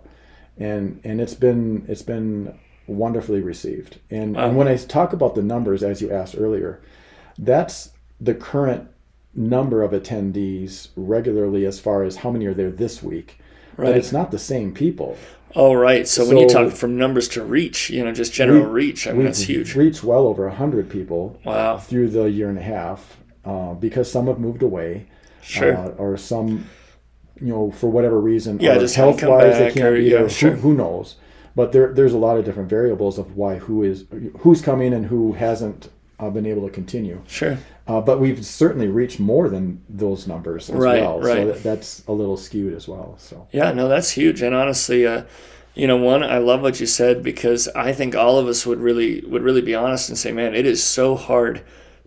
and 0.58 1.00
and 1.04 1.20
it's 1.20 1.34
been 1.34 1.84
it's 1.88 2.04
been 2.04 2.54
wonderfully 2.88 3.42
received. 3.42 3.98
And, 4.10 4.36
Wow. 4.36 4.48
and 4.48 4.58
when 4.58 4.68
I 4.68 4.76
talk 4.78 5.14
about 5.14 5.36
the 5.36 5.44
numbers, 5.44 5.84
as 5.84 6.02
you 6.02 6.12
asked 6.12 6.36
earlier, 6.38 6.80
that's 7.38 7.92
the 8.20 8.34
current 8.34 8.88
number 9.36 9.84
of 9.84 9.92
attendees 9.92 10.88
regularly 10.96 11.66
as 11.66 11.80
far 11.80 12.04
as 12.04 12.18
how 12.18 12.32
many 12.32 12.46
are 12.48 12.54
there 12.54 12.72
this 12.72 13.04
week. 13.04 13.38
Right. 13.76 13.88
But 13.88 13.98
it's 13.98 14.12
not 14.12 14.32
the 14.32 14.40
same 14.40 14.74
people. 14.74 15.18
Oh, 15.56 15.74
right. 15.74 16.08
So, 16.08 16.26
when 16.28 16.38
you 16.38 16.50
talk 16.50 16.74
from 16.74 16.98
numbers 16.98 17.28
to 17.30 17.44
reach, 17.44 17.90
you 17.90 18.04
know, 18.04 18.12
just 18.12 18.34
general 18.34 18.64
We- 18.64 18.70
reach, 18.70 19.08
I 19.08 19.14
mean, 19.14 19.26
that's 19.26 19.42
huge. 19.44 19.76
reached 19.76 20.04
well 20.04 20.26
over 20.26 20.48
100 20.48 20.90
people 20.90 21.40
Wow. 21.46 21.78
through 21.78 22.10
the 22.10 22.26
year 22.26 22.50
and 22.50 22.58
a 22.58 22.62
half 22.64 23.18
uh, 23.46 23.74
because 23.76 24.12
some 24.12 24.28
have 24.28 24.40
moved 24.40 24.62
away 24.64 25.06
Sure. 25.42 25.76
uh, 25.78 25.88
or 25.98 26.18
some 26.18 26.66
you 27.40 27.48
know 27.54 27.70
for 27.72 27.88
whatever 27.90 28.20
reason 28.20 28.58
Yeah, 28.60 28.80
just 28.80 28.96
health 28.96 29.22
wise 29.24 29.58
they 29.60 29.72
can't 29.72 29.86
or- 29.86 29.96
be 29.98 30.04
yeah, 30.06 30.18
there 30.20 30.30
sure. 30.30 30.52
who, 30.52 30.70
who 30.72 30.74
knows 30.74 31.16
but 31.58 31.72
there, 31.72 31.92
there's 31.92 32.14
a 32.14 32.18
lot 32.20 32.38
of 32.38 32.46
different 32.46 32.70
variables 32.70 33.18
of 33.18 33.36
why 33.36 33.58
who 33.58 33.82
is 33.82 34.06
who's 34.42 34.62
coming 34.62 34.94
and 34.94 35.08
who 35.08 35.34
hasn't 35.34 35.90
uh, 36.20 36.30
been 36.30 36.46
able 36.46 36.64
to 36.68 36.72
continue. 36.74 37.20
Sure. 37.28 37.58
Uh, 37.88 38.00
but 38.00 38.20
we've 38.20 38.46
certainly 38.46 38.88
reached 38.88 39.20
more 39.20 39.50
than 39.50 39.82
those 39.90 40.28
numbers 40.28 40.70
as 40.70 40.76
Right, 40.76 41.02
well. 41.02 41.20
right. 41.20 41.38
So 41.38 41.46
that, 41.48 41.64
that's 41.64 42.04
a 42.08 42.12
little 42.12 42.38
skewed 42.38 42.74
as 42.76 42.88
well. 42.88 43.16
So 43.18 43.48
Yeah, 43.52 43.72
no, 43.74 43.88
that's 43.88 44.12
huge. 44.12 44.42
And 44.44 44.54
honestly, 44.54 45.08
uh, 45.08 45.24
you 45.74 45.88
know, 45.88 45.98
one, 45.98 46.24
I 46.24 46.38
love 46.38 46.62
what 46.62 46.80
you 46.80 46.86
said 46.86 47.24
because 47.24 47.68
I 47.70 47.92
think 47.92 48.16
all 48.16 48.38
of 48.38 48.48
us 48.48 48.66
would 48.68 48.80
really 48.80 49.22
would 49.28 49.42
really 49.42 49.62
be 49.62 49.74
honest 49.74 50.10
and 50.10 50.18
say, 50.18 50.32
man, 50.32 50.54
it 50.54 50.66
is 50.68 50.84
so 50.84 51.16
hard 51.16 51.64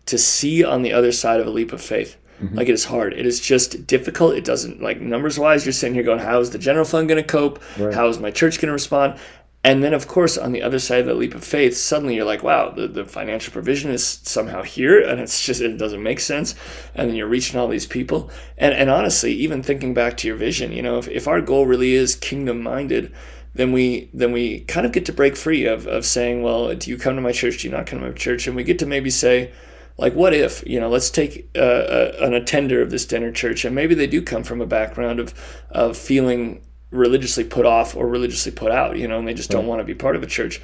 to 0.07 0.17
see 0.17 0.63
on 0.65 0.83
the 0.83 0.93
other 0.93 1.13
side 1.13 1.41
of 1.41 1.47
a 1.49 1.51
leap 1.51 1.73
of 1.73 1.83
faith. 1.83 2.17
Like 2.55 2.71
it 2.71 2.73
is 2.73 2.87
hard. 2.87 3.13
It 3.13 3.27
is 3.27 3.39
just 3.39 3.87
difficult. 3.87 4.35
It 4.35 4.45
doesn't 4.47 4.81
like 4.81 4.99
numbers 4.99 5.39
wise. 5.39 5.67
You're 5.67 5.75
sitting 5.75 5.93
here 5.95 6.03
going, 6.03 6.21
"How 6.21 6.41
is 6.41 6.49
the 6.51 6.59
general 6.59 6.87
fund 6.87 7.07
going 7.07 7.23
to 7.23 7.29
cope? 7.29 7.61
Right. 7.79 7.93
How 7.93 8.09
is 8.09 8.19
my 8.19 8.31
church 8.31 8.57
going 8.59 8.69
to 8.69 8.73
respond?" 8.73 9.19
And 9.63 9.85
then, 9.85 9.93
of 9.93 10.09
course, 10.09 10.39
on 10.39 10.53
the 10.53 10.63
other 10.63 10.79
side 10.79 11.01
of 11.01 11.07
the 11.07 11.15
leap 11.15 11.35
of 11.35 11.45
faith, 11.45 11.77
suddenly 11.77 12.15
you're 12.17 12.25
like, 12.25 12.43
"Wow, 12.43 12.71
the, 12.71 12.89
the 12.89 13.05
financial 13.05 13.53
provision 13.53 13.91
is 13.91 14.21
somehow 14.23 14.63
here, 14.63 14.99
and 14.99 15.21
it's 15.21 15.45
just 15.45 15.61
it 15.61 15.77
doesn't 15.77 16.03
make 16.03 16.21
sense." 16.21 16.55
And 16.95 17.09
then 17.09 17.17
you're 17.17 17.29
reaching 17.29 17.61
all 17.61 17.69
these 17.69 17.87
people. 17.87 18.31
And 18.57 18.73
and 18.73 18.89
honestly, 18.89 19.33
even 19.35 19.63
thinking 19.63 19.93
back 19.93 20.17
to 20.19 20.29
your 20.29 20.37
vision, 20.37 20.73
you 20.73 20.81
know, 20.81 20.97
if, 20.99 21.09
if 21.09 21.29
our 21.29 21.43
goal 21.43 21.67
really 21.67 21.93
is 21.93 22.17
kingdom 22.17 22.63
minded, 22.63 23.13
then 23.55 23.73
we 23.73 24.09
then 24.15 24.33
we 24.33 24.61
kind 24.61 24.87
of 24.87 24.93
get 24.93 25.05
to 25.07 25.13
break 25.13 25.37
free 25.37 25.67
of, 25.67 25.87
of 25.87 26.07
saying, 26.07 26.43
well, 26.43 26.75
do 26.75 26.91
you 26.91 26.97
come 26.97 27.17
to 27.17 27.21
my 27.21 27.33
church? 27.33 27.59
Do 27.59 27.69
you 27.69 27.75
not 27.75 27.87
come 27.87 28.01
to 28.01 28.07
my 28.07 28.13
church? 28.13 28.47
And 28.47 28.57
we 28.57 28.65
get 28.65 28.79
to 28.79 28.87
maybe 28.87 29.11
say, 29.11 29.53
like, 29.99 30.15
what 30.15 30.33
if 30.33 30.65
you 30.67 30.81
know? 30.81 30.89
Let's 30.89 31.11
take 31.11 31.51
uh, 31.55 31.61
a, 31.61 32.25
an 32.25 32.33
attender 32.33 32.81
of 32.81 32.91
this 32.91 33.05
dinner 33.05 33.31
church, 33.31 33.67
and 33.67 33.75
maybe 33.75 33.95
they 33.95 34.07
do 34.07 34.23
come 34.23 34.43
from 34.43 34.63
a 34.63 34.67
background 34.67 35.21
of 35.21 35.35
of 35.71 35.99
feeling 35.99 36.63
religiously 36.91 37.45
put 37.45 37.67
off 37.67 37.97
or 37.97 38.09
religiously 38.09 38.53
put 38.53 38.73
out, 38.73 38.97
you 38.97 39.07
know, 39.07 39.19
and 39.19 39.29
they 39.29 39.35
just 39.35 39.51
don't 39.51 39.67
want 39.67 39.81
to 39.81 39.85
be 39.85 39.95
part 39.95 40.17
of 40.17 40.23
a 40.23 40.27
church. 40.27 40.61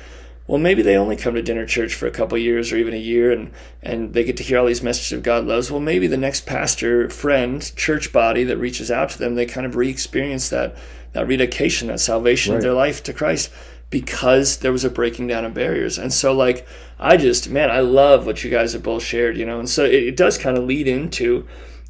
Well, 0.47 0.59
maybe 0.59 0.83
they 0.83 0.97
only 0.97 1.17
come 1.17 1.35
to 1.35 1.43
dinner 1.43 1.67
church 1.67 1.95
for 1.95 2.07
a 2.07 2.11
couple 2.13 2.39
years 2.39 2.73
or 2.73 2.77
even 2.77 2.95
a 2.95 2.99
year, 2.99 3.33
and 3.33 3.51
and 3.83 4.15
they 4.15 4.23
get 4.23 4.37
to 4.37 4.45
hear 4.45 4.59
all 4.59 4.67
these 4.67 4.83
messages 4.83 5.13
of 5.13 5.25
God 5.25 5.45
loves. 5.45 5.71
Well, 5.71 5.81
maybe 5.81 6.07
the 6.07 6.17
next 6.17 6.47
pastor, 6.47 7.11
friend, 7.11 7.75
church 7.77 8.13
body 8.13 8.45
that 8.45 8.57
reaches 8.57 8.91
out 8.91 9.11
to 9.11 9.19
them, 9.19 9.35
they 9.35 9.47
kind 9.47 9.67
of 9.67 9.75
re-experience 9.75 10.49
that 10.51 10.77
that 11.15 11.27
rededication, 11.27 11.89
that 11.89 11.99
salvation 11.99 12.55
of 12.55 12.63
their 12.63 12.75
life 12.75 13.03
to 13.05 13.13
Christ 13.13 13.51
because 13.91 14.59
there 14.59 14.73
was 14.73 14.85
a 14.85 14.91
breaking 14.91 15.27
down 15.27 15.45
of 15.45 15.55
barriers. 15.55 15.99
And 15.99 16.13
so, 16.13 16.33
like, 16.33 16.67
I 16.99 17.17
just, 17.17 17.49
man, 17.49 17.71
I 17.71 17.81
love 17.81 18.27
what 18.27 18.43
you 18.43 18.51
guys 18.51 18.73
have 18.73 18.83
both 18.83 19.03
shared, 19.03 19.37
you 19.37 19.47
know. 19.47 19.59
And 19.59 19.69
so 19.69 19.85
it, 19.85 19.95
it 19.95 20.17
does 20.17 20.39
kind 20.39 20.59
of 20.59 20.65
lead 20.65 20.89
into 20.89 21.47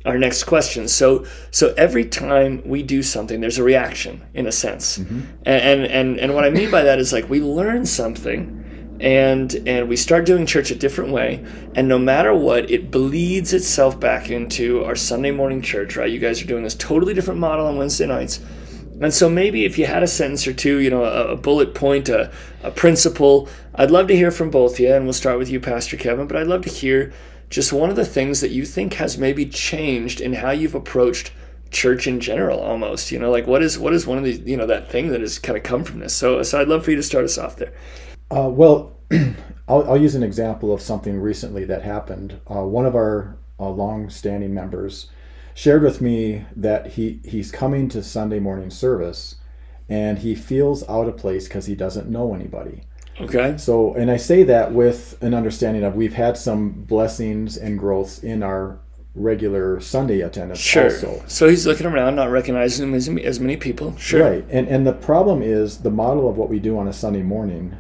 our 0.07 0.19
next 0.19 0.45
question. 0.45 0.89
So, 0.89 1.27
so 1.51 1.75
every 1.77 2.05
time 2.05 2.63
we 2.65 2.83
do 2.83 3.03
something, 3.03 3.41
there's 3.41 3.59
a 3.59 3.65
reaction 3.65 4.23
in 4.35 4.47
a 4.47 4.53
sense, 4.53 4.99
mm-hmm. 4.99 5.21
and, 5.45 5.63
and 5.63 5.85
and 5.85 6.21
and 6.21 6.35
what 6.35 6.45
I 6.45 6.51
mean 6.51 6.71
by 6.71 6.83
that 6.85 6.99
is 6.99 7.13
like 7.13 7.29
we 7.29 7.41
learn 7.41 7.87
something. 7.87 8.63
And 8.99 9.55
and 9.67 9.91
we 9.91 9.97
start 9.97 10.25
doing 10.25 10.47
church 10.47 10.71
a 10.71 10.75
different 10.75 11.13
way, 11.13 11.45
and 11.75 11.87
no 11.87 11.99
matter 11.99 12.33
what, 12.35 12.71
it 12.71 12.91
bleeds 12.91 13.53
itself 13.53 14.01
back 14.01 14.31
into 14.31 14.83
our 14.85 14.97
Sunday 14.97 15.33
morning 15.33 15.61
church. 15.61 15.99
Right? 15.99 16.11
You 16.11 16.19
guys 16.19 16.41
are 16.41 16.47
doing 16.47 16.63
this 16.63 16.75
totally 16.75 17.13
different 17.13 17.39
model 17.39 17.67
on 17.67 17.77
Wednesday 17.77 18.07
nights, 18.07 18.41
and 19.01 19.13
so 19.13 19.29
maybe 19.29 19.65
if 19.65 19.79
you 19.79 19.85
had 19.87 20.03
a 20.03 20.07
sentence 20.07 20.47
or 20.47 20.55
two, 20.55 20.79
you 20.79 20.89
know, 20.89 21.05
a, 21.05 21.33
a 21.33 21.37
bullet 21.37 21.75
point, 21.75 22.09
a, 22.09 22.33
a 22.63 22.71
principle, 22.71 23.49
I'd 23.75 23.91
love 23.91 24.09
to 24.09 24.17
hear 24.17 24.31
from 24.31 24.51
both 24.51 24.75
of 24.75 24.81
you. 24.81 24.95
And 24.95 25.05
we'll 25.05 25.13
start 25.13 25.39
with 25.39 25.51
you, 25.51 25.61
Pastor 25.61 25.97
Kevin. 25.97 26.27
But 26.27 26.37
I'd 26.37 26.47
love 26.47 26.63
to 26.63 26.71
hear 26.71 27.13
just 27.51 27.73
one 27.73 27.91
of 27.91 27.97
the 27.97 28.05
things 28.05 28.41
that 28.41 28.51
you 28.51 28.65
think 28.65 28.95
has 28.95 29.17
maybe 29.19 29.47
changed 29.47 30.21
in 30.21 30.35
how 30.35 30.51
you've 30.51 30.75
approached 30.75 31.33
church 31.71 32.07
in 32.07 32.21
general 32.21 32.61
almost 32.61 33.11
you 33.11 33.19
know 33.19 33.31
like 33.31 33.47
what 33.47 33.61
is 33.63 33.77
what 33.79 33.93
is 33.93 34.07
one 34.07 34.19
of 34.19 34.25
the 34.25 34.33
you 34.33 34.57
know 34.57 34.67
that 34.67 34.89
thing 34.91 35.09
that 35.09 35.21
has 35.21 35.39
kind 35.39 35.57
of 35.57 35.65
come 35.65 35.83
from 35.83 35.99
this 35.99 36.15
so 36.15 36.41
so 36.43 36.61
i'd 36.61 36.69
love 36.69 36.85
for 36.85 36.91
you 36.93 36.97
to 36.97 37.03
start 37.03 37.25
us 37.25 37.37
off 37.39 37.57
there 37.57 37.73
Uh, 38.31 38.49
well, 38.51 38.97
I'll, 39.69 39.89
I'll 39.91 39.97
use 39.97 40.15
an 40.15 40.23
example 40.23 40.73
of 40.75 40.81
something 40.81 41.21
recently 41.21 41.65
that 41.65 41.83
happened. 41.83 42.41
Uh, 42.51 42.63
one 42.65 42.87
of 42.87 42.95
our 42.95 43.37
uh, 43.59 43.69
long-standing 43.71 44.53
members 44.53 45.09
shared 45.55 45.83
with 45.83 46.01
me 46.01 46.45
that 46.55 46.89
he 46.89 47.21
he's 47.25 47.51
coming 47.53 47.89
to 47.91 48.03
Sunday 48.03 48.41
morning 48.41 48.71
service, 48.71 49.37
and 49.89 50.19
he 50.19 50.35
feels 50.35 50.83
out 50.89 51.07
of 51.09 51.17
place 51.17 51.47
because 51.47 51.67
he 51.67 51.75
doesn't 51.77 52.09
know 52.11 52.35
anybody. 52.35 52.83
Okay 53.21 53.57
So, 53.57 53.95
and 53.95 54.11
I 54.11 54.17
say 54.17 54.43
that 54.45 54.73
with 54.73 55.17
an 55.23 55.35
understanding 55.35 55.85
of 55.85 55.95
we've 55.95 56.15
had 56.15 56.37
some 56.37 56.71
blessings 56.71 57.57
and 57.57 57.79
growths 57.79 58.19
in 58.23 58.43
our 58.43 58.79
regular 59.15 59.81
Sunday 59.81 60.21
attendance 60.21 60.59
sure 60.61 60.85
also. 60.85 61.23
so 61.27 61.49
he's 61.49 61.67
looking 61.67 61.87
around 61.87 62.17
not 62.17 62.31
recognizing 62.31 62.93
as, 62.95 63.09
as 63.09 63.41
many 63.41 63.57
people 63.57 63.97
sure 63.97 64.23
Right. 64.31 64.45
And 64.51 64.69
and 64.69 64.87
the 64.87 64.93
problem 64.93 65.41
is 65.43 65.79
the 65.79 65.91
model 65.91 66.29
of 66.29 66.37
what 66.37 66.51
we 66.51 66.59
do 66.59 66.77
on 66.79 66.87
a 66.87 66.93
Sunday 66.93 67.23
morning 67.23 67.75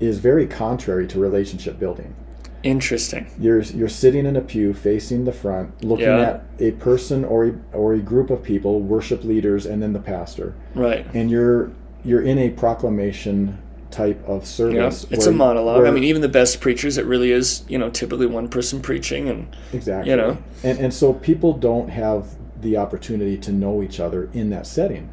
is 0.00 0.18
very 0.18 0.46
contrary 0.46 1.06
to 1.08 1.18
relationship 1.18 1.78
building. 1.78 2.14
interesting 2.62 3.26
You're 3.38 3.60
you're 3.60 3.88
sitting 3.90 4.24
in 4.24 4.34
a 4.36 4.40
pew 4.40 4.72
facing 4.72 5.26
the 5.26 5.32
front, 5.32 5.84
looking 5.84 6.06
Yeah. 6.06 6.20
at 6.30 6.44
a 6.58 6.70
person 6.72 7.22
or 7.24 7.44
a, 7.48 7.52
or 7.72 7.92
a 7.92 7.98
group 7.98 8.30
of 8.30 8.42
people, 8.42 8.80
worship 8.80 9.22
leaders, 9.24 9.66
and 9.66 9.82
then 9.82 9.92
the 9.92 10.00
pastor, 10.00 10.54
right 10.74 11.04
and 11.12 11.30
you're 11.30 11.70
you're 12.04 12.22
in 12.22 12.38
a 12.38 12.48
proclamation 12.50 13.58
type 13.90 14.22
of 14.26 14.42
yeah 14.42 14.46
service. 14.46 15.06
it's 15.10 15.24
a 15.24 15.30
where- 15.30 15.38
monologue 15.38 15.86
i 15.86 15.90
mean 15.90 16.04
even 16.04 16.20
the 16.20 16.28
best 16.28 16.60
preachers 16.60 16.98
it 16.98 17.06
really 17.06 17.32
is 17.32 17.64
you 17.68 17.78
know 17.78 17.88
typically 17.88 18.26
one 18.26 18.46
person 18.46 18.82
preaching 18.82 19.28
and 19.28 19.56
exactly. 19.72 20.10
you 20.10 20.16
know. 20.16 20.36
and 20.62 20.78
and 20.78 20.92
so 20.92 21.14
people 21.14 21.54
don't 21.54 21.88
have 21.88 22.26
the 22.60 22.76
opportunity 22.76 23.36
to 23.38 23.52
know 23.52 23.82
each 23.82 24.00
other 24.00 24.28
in 24.32 24.50
that 24.50 24.66
setting. 24.66 25.10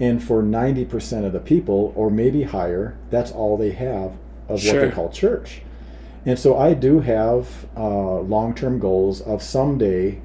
And 0.00 0.22
for 0.22 0.42
90% 0.42 1.24
of 1.24 1.32
the 1.32 1.40
people, 1.40 1.92
or 1.94 2.10
maybe 2.10 2.42
higher, 2.42 2.96
that's 3.10 3.30
all 3.30 3.56
they 3.56 3.72
have 3.72 4.12
of 4.48 4.64
what 4.64 4.80
they 4.80 4.90
call 4.90 5.10
church. 5.10 5.62
And 6.24 6.38
so 6.38 6.56
I 6.56 6.74
do 6.74 7.00
have 7.00 7.66
uh, 7.76 8.20
long 8.20 8.54
term 8.54 8.78
goals 8.78 9.20
of 9.20 9.42
someday 9.42 10.20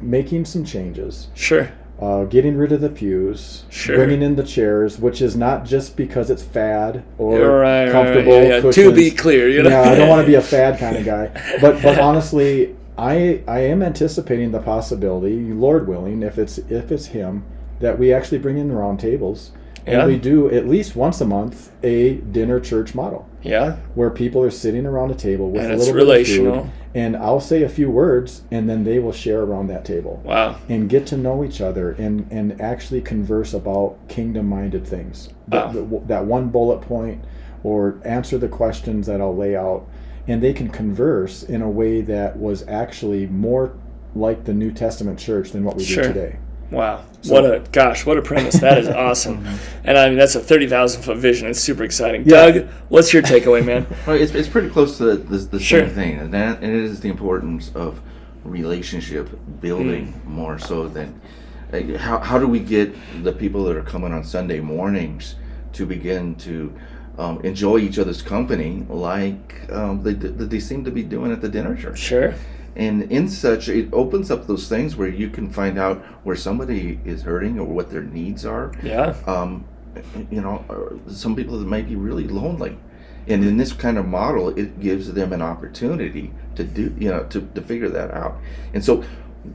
making 0.00 0.44
some 0.44 0.64
changes, 0.64 1.28
sure 1.34 1.70
uh, 2.02 2.24
getting 2.24 2.56
rid 2.56 2.72
of 2.72 2.80
the 2.80 2.88
pews, 2.88 3.62
Sure. 3.70 3.96
bringing 3.96 4.22
in 4.22 4.34
the 4.34 4.42
chairs, 4.42 4.98
which 4.98 5.22
is 5.22 5.36
not 5.36 5.64
just 5.64 5.96
because 5.96 6.30
it's 6.30 6.42
fad 6.42 7.04
or 7.16 7.38
Right, 7.38 7.44
right, 7.46 7.84
right, 7.84 7.92
comfortable. 7.92 8.42
yeah, 8.42 8.56
yeah. 8.64 8.70
To 8.72 8.92
be 8.92 9.10
clear, 9.12 9.48
you 9.48 9.62
know? 9.62 9.70
Yeah, 9.70 9.82
I 9.82 9.94
don't 9.94 10.08
want 10.08 10.20
to 10.20 10.26
be 10.26 10.34
a 10.34 10.42
fad 10.54 10.78
kind 10.80 10.96
of 10.96 11.04
guy. 11.04 11.30
But 11.60 11.80
but 11.82 11.98
honestly, 12.00 12.74
I 12.98 13.40
I 13.46 13.60
am 13.60 13.82
anticipating 13.82 14.50
the 14.50 14.58
possibility, 14.60 15.38
Lord 15.52 15.86
willing, 15.86 16.22
if 16.24 16.38
it's 16.38 16.58
if 16.58 16.90
it's 16.90 17.06
him, 17.06 17.44
that 17.80 17.98
we 18.00 18.12
actually 18.12 18.38
bring 18.38 18.58
in 18.58 18.68
the 18.68 18.74
round 18.74 18.98
tables 18.98 19.52
and 19.86 19.96
Yeah. 19.98 20.06
we 20.06 20.16
do 20.18 20.50
at 20.50 20.68
least 20.68 20.94
once 20.96 21.20
a 21.20 21.24
month 21.24 21.70
a 21.82 22.14
dinner 22.14 22.60
church 22.60 22.94
model. 22.94 23.26
Yeah. 23.42 23.76
Where 23.94 24.10
people 24.10 24.42
are 24.42 24.50
sitting 24.50 24.86
around 24.86 25.10
a 25.10 25.14
table 25.14 25.50
with 25.50 25.62
And 25.62 25.72
a 25.72 25.74
it's 25.74 25.86
little 25.86 26.04
bit 26.06 26.20
of 26.20 26.26
food, 26.26 26.70
and 26.94 27.16
I'll 27.16 27.40
say 27.40 27.62
a 27.62 27.68
few 27.68 27.90
words, 27.90 28.42
and 28.52 28.68
then 28.70 28.84
they 28.84 28.98
will 29.00 29.12
share 29.12 29.40
around 29.42 29.66
that 29.68 29.84
table. 29.84 30.20
Wow. 30.24 30.56
And 30.68 30.88
get 30.88 31.06
to 31.06 31.16
know 31.16 31.42
each 31.44 31.60
other 31.60 31.92
and 31.98 32.26
and 32.30 32.60
actually 32.60 33.00
converse 33.00 33.52
about 33.54 33.96
kingdom 34.08 34.46
minded 34.48 34.86
things. 34.86 35.28
That, 35.48 35.66
Wow. 35.66 35.72
that, 35.72 36.08
that 36.08 36.26
one 36.26 36.48
bullet 36.48 36.80
point 36.82 37.20
or 37.64 37.96
answer 38.04 38.38
the 38.38 38.48
questions 38.48 39.06
that 39.06 39.20
I'll 39.20 39.36
lay 39.36 39.56
out. 39.56 39.86
And 40.28 40.40
they 40.40 40.52
can 40.52 40.68
converse 40.68 41.42
in 41.42 41.62
a 41.62 41.68
way 41.70 42.00
that 42.02 42.38
was 42.38 42.64
actually 42.68 43.26
more 43.26 43.72
like 44.14 44.44
the 44.44 44.52
New 44.54 44.70
Testament 44.70 45.18
church 45.18 45.50
than 45.50 45.64
what 45.64 45.76
we 45.76 45.82
Sure. 45.82 46.04
do 46.04 46.12
today 46.12 46.36
Wow. 46.72 47.04
what 47.26 47.44
a 47.44 47.62
gosh, 47.70 48.04
what 48.06 48.18
a 48.18 48.22
premise. 48.22 48.54
That 48.60 48.78
is 48.78 48.88
awesome. 48.88 49.46
and 49.84 49.96
I 49.98 50.08
mean 50.08 50.18
that's 50.18 50.34
a 50.34 50.40
30,000 50.40 51.02
foot 51.02 51.18
vision. 51.18 51.48
It's 51.48 51.60
super 51.60 51.84
exciting. 51.84 52.24
Yeah. 52.26 52.50
Doug, 52.50 52.68
what's 52.88 53.12
your 53.12 53.22
takeaway, 53.22 53.64
man? 53.64 53.86
Well, 54.06 54.16
it's, 54.16 54.32
it's 54.34 54.48
pretty 54.48 54.70
close 54.70 54.98
to 54.98 55.04
the, 55.04 55.16
the, 55.16 55.36
the 55.36 55.60
Sure. 55.60 55.86
same 55.86 55.94
thing, 55.94 56.18
and 56.18 56.32
that 56.34 56.62
and 56.62 56.72
it 56.74 56.82
is 56.82 57.00
the 57.00 57.08
importance 57.10 57.70
of 57.74 58.00
relationship 58.44 59.28
building 59.60 60.12
Hmm. 60.12 60.32
more 60.32 60.58
so 60.58 60.88
than 60.88 61.20
like, 61.72 61.94
how 61.96 62.18
how 62.18 62.38
do 62.38 62.46
we 62.48 62.58
get 62.58 62.92
the 63.22 63.32
people 63.32 63.64
that 63.64 63.76
are 63.76 63.82
coming 63.82 64.12
on 64.12 64.24
Sunday 64.24 64.60
mornings 64.60 65.36
to 65.74 65.86
begin 65.86 66.34
to 66.36 66.72
um, 67.18 67.40
enjoy 67.44 67.78
each 67.78 67.98
other's 67.98 68.22
company 68.22 68.84
like 68.88 69.66
um, 69.70 70.02
they, 70.02 70.14
that 70.14 70.50
they 70.50 70.60
seem 70.60 70.84
to 70.84 70.90
be 70.90 71.02
doing 71.02 71.30
at 71.32 71.40
the 71.40 71.48
dinner 71.48 71.76
church. 71.76 71.98
Sure. 71.98 72.34
And 72.74 73.10
in 73.12 73.28
such, 73.28 73.68
it 73.68 73.88
opens 73.92 74.30
up 74.30 74.46
those 74.46 74.68
things 74.68 74.96
where 74.96 75.08
you 75.08 75.28
can 75.28 75.50
find 75.50 75.78
out 75.78 75.98
where 76.24 76.36
somebody 76.36 77.00
is 77.04 77.22
hurting 77.22 77.58
or 77.58 77.66
what 77.66 77.90
their 77.90 78.02
needs 78.02 78.46
are 78.46 78.72
Yeah. 78.82 79.14
um, 79.26 79.64
you 80.30 80.40
know, 80.40 80.64
some 81.08 81.36
people 81.36 81.58
that 81.58 81.66
might 81.66 81.86
be 81.86 81.96
really 81.96 82.26
lonely. 82.26 82.78
And 83.28 83.44
in 83.44 83.56
this 83.58 83.72
kind 83.72 83.98
of 83.98 84.06
model, 84.06 84.48
it 84.58 84.80
gives 84.80 85.12
them 85.12 85.32
an 85.32 85.42
opportunity 85.42 86.32
to 86.56 86.64
do, 86.64 86.94
you 86.98 87.10
know, 87.10 87.24
to, 87.24 87.42
to 87.54 87.60
figure 87.60 87.88
that 87.90 88.10
out. 88.10 88.38
And 88.72 88.82
so 88.82 89.04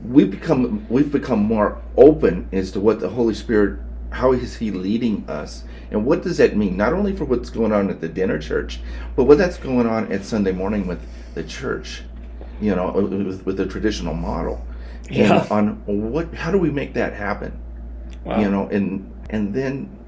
we 0.06 0.24
become, 0.24 0.86
we've 0.88 1.10
become 1.10 1.40
more 1.40 1.82
open 1.96 2.48
as 2.52 2.70
to 2.72 2.80
what 2.80 3.00
the 3.00 3.08
Holy 3.10 3.34
Spirit, 3.34 3.80
how 4.10 4.32
is 4.32 4.56
He 4.56 4.70
leading 4.70 5.28
us, 5.28 5.64
and 5.90 6.06
what 6.06 6.22
does 6.22 6.36
that 6.38 6.56
mean? 6.56 6.76
Not 6.76 6.92
only 6.92 7.14
for 7.14 7.24
what's 7.24 7.50
going 7.50 7.72
on 7.72 7.90
at 7.90 8.00
the 8.00 8.08
dinner 8.08 8.38
church, 8.38 8.80
but 9.16 9.24
what 9.24 9.38
that's 9.38 9.56
going 9.58 9.86
on 9.86 10.10
at 10.12 10.24
Sunday 10.24 10.52
morning 10.52 10.86
with 10.86 11.00
the 11.34 11.42
church, 11.42 12.04
you 12.60 12.74
know, 12.74 12.90
with, 12.92 13.44
with 13.44 13.56
the 13.56 13.66
traditional 13.66 14.14
model. 14.14 14.64
Yeah. 15.10 15.42
And 15.42 15.52
on 15.52 16.10
what, 16.10 16.34
how 16.34 16.50
do 16.50 16.58
we 16.58 16.70
make 16.70 16.94
that 16.94 17.14
happen? 17.14 17.58
Wow. 18.24 18.40
you 18.40 18.50
know 18.50 18.68
and 18.68 19.14
and 19.30 19.54
then 19.54 19.98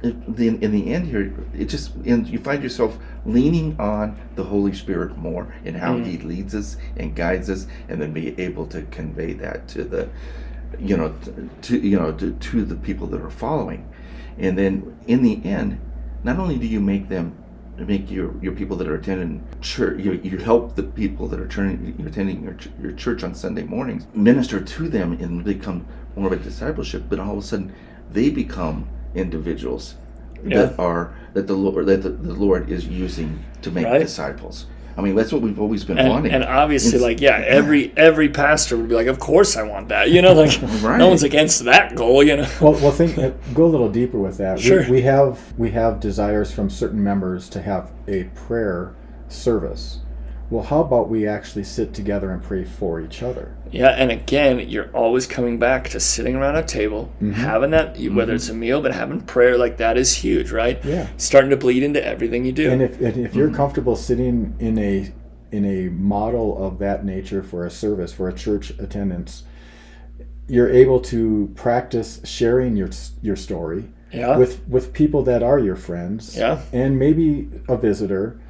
the, 0.00 0.46
in 0.48 0.70
the 0.70 0.94
end 0.94 1.08
here, 1.08 1.34
it 1.52 1.64
just 1.64 1.94
and 2.06 2.26
you 2.26 2.38
find 2.38 2.62
yourself 2.62 2.96
leaning 3.26 3.78
on 3.80 4.16
the 4.36 4.44
Holy 4.44 4.72
Spirit 4.72 5.16
more 5.16 5.52
in 5.64 5.74
how 5.74 5.94
Mm. 5.94 6.06
He 6.06 6.18
leads 6.18 6.54
us 6.54 6.76
and 6.96 7.16
guides 7.16 7.50
us, 7.50 7.66
and 7.88 8.00
then 8.00 8.12
be 8.12 8.38
able 8.40 8.66
to 8.66 8.82
convey 8.82 9.32
that 9.34 9.66
to 9.68 9.82
the, 9.82 10.08
you 10.78 10.96
know, 10.96 11.14
t- 11.24 11.32
to 11.62 11.78
you 11.80 11.98
know 11.98 12.12
to, 12.12 12.32
to 12.32 12.64
the 12.64 12.76
people 12.76 13.08
that 13.08 13.20
are 13.20 13.30
following, 13.30 13.88
and 14.38 14.56
then 14.56 14.96
in 15.08 15.22
the 15.22 15.44
end, 15.44 15.80
not 16.22 16.38
only 16.38 16.58
do 16.58 16.66
you 16.66 16.80
make 16.80 17.08
them 17.08 17.36
make 17.86 18.10
your, 18.10 18.34
your 18.42 18.52
people 18.52 18.76
that 18.76 18.88
are 18.88 18.94
attending 18.96 19.44
church 19.60 20.00
you, 20.00 20.12
you 20.22 20.38
help 20.38 20.74
the 20.74 20.82
people 20.82 21.28
that 21.28 21.38
are 21.40 21.48
turning, 21.48 21.94
you're 21.98 22.08
attending 22.08 22.42
your, 22.42 22.56
your 22.82 22.92
church 22.92 23.22
on 23.22 23.34
sunday 23.34 23.62
mornings 23.62 24.06
minister 24.14 24.60
to 24.60 24.88
them 24.88 25.12
and 25.12 25.44
become 25.44 25.86
more 26.16 26.26
of 26.26 26.32
a 26.32 26.36
discipleship 26.42 27.04
but 27.08 27.18
all 27.20 27.32
of 27.38 27.38
a 27.38 27.42
sudden 27.46 27.72
they 28.10 28.30
become 28.30 28.88
individuals 29.14 29.94
Yeah. 30.44 30.66
that 30.66 30.78
are 30.78 31.14
that 31.34 31.46
the 31.46 31.54
lord 31.54 31.86
that 31.86 32.02
the, 32.02 32.10
the 32.10 32.34
lord 32.34 32.70
is 32.70 32.86
using 32.86 33.44
to 33.62 33.70
make 33.70 33.86
Right. 33.86 34.00
disciples 34.00 34.66
i 34.98 35.00
mean 35.00 35.14
that's 35.14 35.32
what 35.32 35.40
we've 35.40 35.60
always 35.60 35.84
been 35.84 35.96
and, 35.96 36.08
wanting 36.08 36.32
and 36.32 36.44
obviously 36.44 36.88
It's- 36.96 37.02
like 37.02 37.20
yeah 37.20 37.42
every 37.46 37.92
every 37.96 38.28
pastor 38.28 38.76
would 38.76 38.88
be 38.88 38.94
like 38.94 39.06
of 39.06 39.18
course 39.18 39.56
i 39.56 39.62
want 39.62 39.88
that 39.88 40.10
you 40.10 40.20
know 40.20 40.32
like 40.34 40.60
Right. 40.82 40.98
no 40.98 41.08
one's 41.08 41.22
against 41.22 41.64
that 41.64 41.94
goal 41.94 42.22
you 42.22 42.36
know 42.36 42.48
Well, 42.60 42.72
well, 42.74 42.90
think 42.90 43.16
go 43.54 43.64
a 43.64 43.72
little 43.74 43.88
deeper 43.88 44.18
with 44.18 44.36
that. 44.38 44.58
Sure. 44.60 44.82
We, 44.84 44.90
we 44.90 45.02
have 45.02 45.54
we 45.56 45.70
have 45.70 46.00
desires 46.00 46.50
from 46.52 46.68
certain 46.68 47.02
members 47.02 47.48
to 47.50 47.62
have 47.62 47.90
a 48.08 48.24
prayer 48.34 48.94
service. 49.28 50.00
Well, 50.50 50.64
how 50.64 50.80
about 50.80 51.08
we 51.10 51.26
actually 51.26 51.64
sit 51.64 51.92
together 51.92 52.30
and 52.30 52.42
pray 52.42 52.64
for 52.64 53.00
each 53.00 53.22
other? 53.22 53.54
yeah 53.70 53.88
and 53.90 54.10
again 54.10 54.66
you're 54.66 54.88
always 54.96 55.26
coming 55.26 55.58
back 55.58 55.90
to 55.90 56.00
sitting 56.00 56.34
around 56.34 56.56
a 56.56 56.62
table 56.62 57.12
Mm-hmm. 57.20 57.32
having 57.32 57.70
that 57.72 57.98
whether 57.98 58.32
it's 58.34 58.48
a 58.48 58.54
meal 58.54 58.80
but 58.80 58.94
having 58.94 59.20
prayer 59.20 59.58
like 59.58 59.76
that 59.76 59.98
is 59.98 60.14
huge 60.14 60.50
right 60.50 60.82
Yeah. 60.82 61.06
starting 61.18 61.50
to 61.50 61.56
bleed 61.58 61.82
into 61.82 62.02
everything 62.02 62.46
you 62.46 62.52
do 62.52 62.70
And 62.70 62.80
if 62.80 62.98
and 62.98 63.26
if 63.26 63.34
you're 63.34 63.50
comfortable 63.52 63.94
sitting 63.94 64.54
in 64.58 64.78
a 64.78 65.12
in 65.52 65.66
a 65.66 65.90
model 65.90 66.56
of 66.66 66.78
that 66.78 67.04
nature 67.04 67.42
for 67.42 67.66
a 67.66 67.70
service 67.70 68.10
for 68.10 68.26
a 68.28 68.32
church 68.32 68.70
attendance, 68.78 69.42
you're 70.48 70.70
able 70.70 71.00
to 71.00 71.52
practice 71.54 72.20
sharing 72.24 72.74
your 72.74 72.88
your 73.20 73.36
story 73.36 73.84
yeah 74.12 74.36
with 74.38 74.66
with 74.66 74.94
people 74.94 75.22
that 75.24 75.42
are 75.42 75.58
your 75.58 75.76
friends. 75.76 76.36
Yeah. 76.38 76.62
And 76.72 76.98
maybe 76.98 77.50
a 77.68 77.76
visitor, 77.76 78.40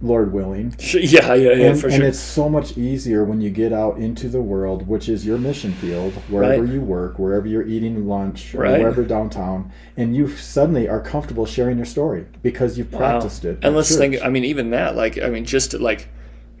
Lord 0.00 0.32
willing. 0.32 0.76
Yeah 0.94 1.34
yeah 1.34 1.52
yeah 1.52 1.66
and, 1.70 1.80
for 1.80 1.88
and 1.88 2.04
it's 2.04 2.18
so 2.20 2.48
much 2.48 2.78
easier 2.78 3.24
when 3.24 3.40
you 3.40 3.50
get 3.50 3.72
out 3.72 3.98
into 3.98 4.28
the 4.28 4.40
world, 4.40 4.86
which 4.86 5.08
is 5.08 5.26
your 5.26 5.38
mission 5.38 5.72
field, 5.72 6.14
wherever 6.28 6.62
Right. 6.62 6.72
you 6.72 6.80
work, 6.80 7.18
wherever 7.18 7.46
you're 7.48 7.66
eating 7.66 8.06
lunch, 8.06 8.54
Right. 8.54 8.78
wherever 8.80 9.02
downtown, 9.02 9.72
and 9.96 10.14
you 10.14 10.28
suddenly 10.28 10.88
are 10.88 11.00
comfortable 11.00 11.46
sharing 11.46 11.76
your 11.78 11.86
story 11.86 12.26
because 12.42 12.78
you've 12.78 12.92
Wow. 12.92 12.98
practiced 13.00 13.44
it. 13.44 13.58
And 13.62 13.74
let's 13.74 13.88
church. 13.88 13.98
think. 13.98 14.24
I 14.24 14.28
mean, 14.28 14.44
even 14.44 14.70
that. 14.70 14.94
Like, 14.94 15.20
I 15.20 15.28
mean, 15.30 15.44
just 15.44 15.74
like, 15.74 16.08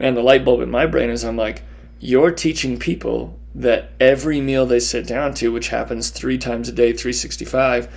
man, 0.00 0.14
the 0.14 0.22
light 0.22 0.44
bulb 0.44 0.60
in 0.60 0.70
my 0.70 0.86
brain 0.86 1.08
is 1.10 1.24
I'm 1.24 1.36
like, 1.36 1.62
you're 2.00 2.30
teaching 2.32 2.78
people 2.78 3.38
that 3.54 3.90
every 4.00 4.40
meal 4.40 4.66
they 4.66 4.78
sit 4.80 5.06
down 5.06 5.34
to, 5.34 5.50
which 5.52 5.68
happens 5.68 6.10
three 6.10 6.38
times 6.38 6.68
a 6.68 6.72
day, 6.72 6.92
365, 6.92 7.88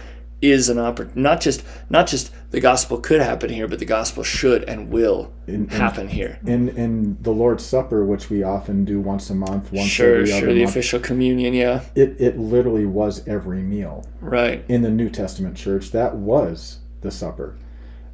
is 0.41 0.69
an 0.69 0.77
oppor- 0.77 1.15
Not 1.15 1.39
just 1.41 1.63
not 1.89 2.07
just 2.07 2.31
the 2.51 2.59
gospel 2.59 2.97
could 2.97 3.21
happen 3.21 3.49
here, 3.49 3.67
but 3.67 3.79
the 3.79 3.85
gospel 3.85 4.23
should 4.23 4.63
and 4.65 4.89
will 4.89 5.31
and- 5.47 5.71
happen 5.71 6.07
here. 6.09 6.39
in 6.45 6.69
in 6.69 7.17
the 7.21 7.31
Lord's 7.31 7.63
Supper, 7.63 8.03
which 8.05 8.29
we 8.29 8.43
often 8.43 8.83
do 8.85 8.99
once 8.99 9.29
a 9.29 9.35
month, 9.35 9.71
once 9.71 9.87
Sure, 9.89 10.15
every 10.15 10.27
sure. 10.27 10.37
other 10.37 10.47
The 10.53 10.59
month, 10.61 10.69
official 10.71 10.99
communion, 10.99 11.53
yeah, 11.53 11.81
it 11.95 12.15
it 12.19 12.37
literally 12.39 12.85
was 12.85 13.25
every 13.27 13.61
meal 13.61 14.05
right. 14.19 14.63
in 14.67 14.81
the 14.81 14.89
New 14.89 15.09
Testament 15.09 15.55
church. 15.55 15.91
That 15.91 16.15
was 16.15 16.79
the 17.01 17.11
supper, 17.11 17.55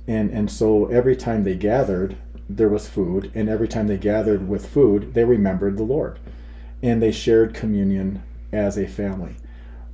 and 0.08 0.30
and 0.32 0.52
so 0.52 0.86
every 0.88 1.16
time 1.16 1.44
they 1.44 1.56
gathered, 1.56 2.16
there 2.50 2.70
was 2.70 2.88
food, 2.88 3.32
and 3.36 3.50
every 3.50 3.68
time 3.68 3.88
they 3.88 3.98
gathered 3.98 4.48
with 4.48 4.66
food, 4.66 5.14
they 5.14 5.24
remembered 5.26 5.78
the 5.78 5.84
Lord, 5.84 6.20
and 6.84 7.02
they 7.02 7.12
shared 7.12 7.54
communion 7.54 8.22
as 8.52 8.78
a 8.78 8.88
family. 8.88 9.36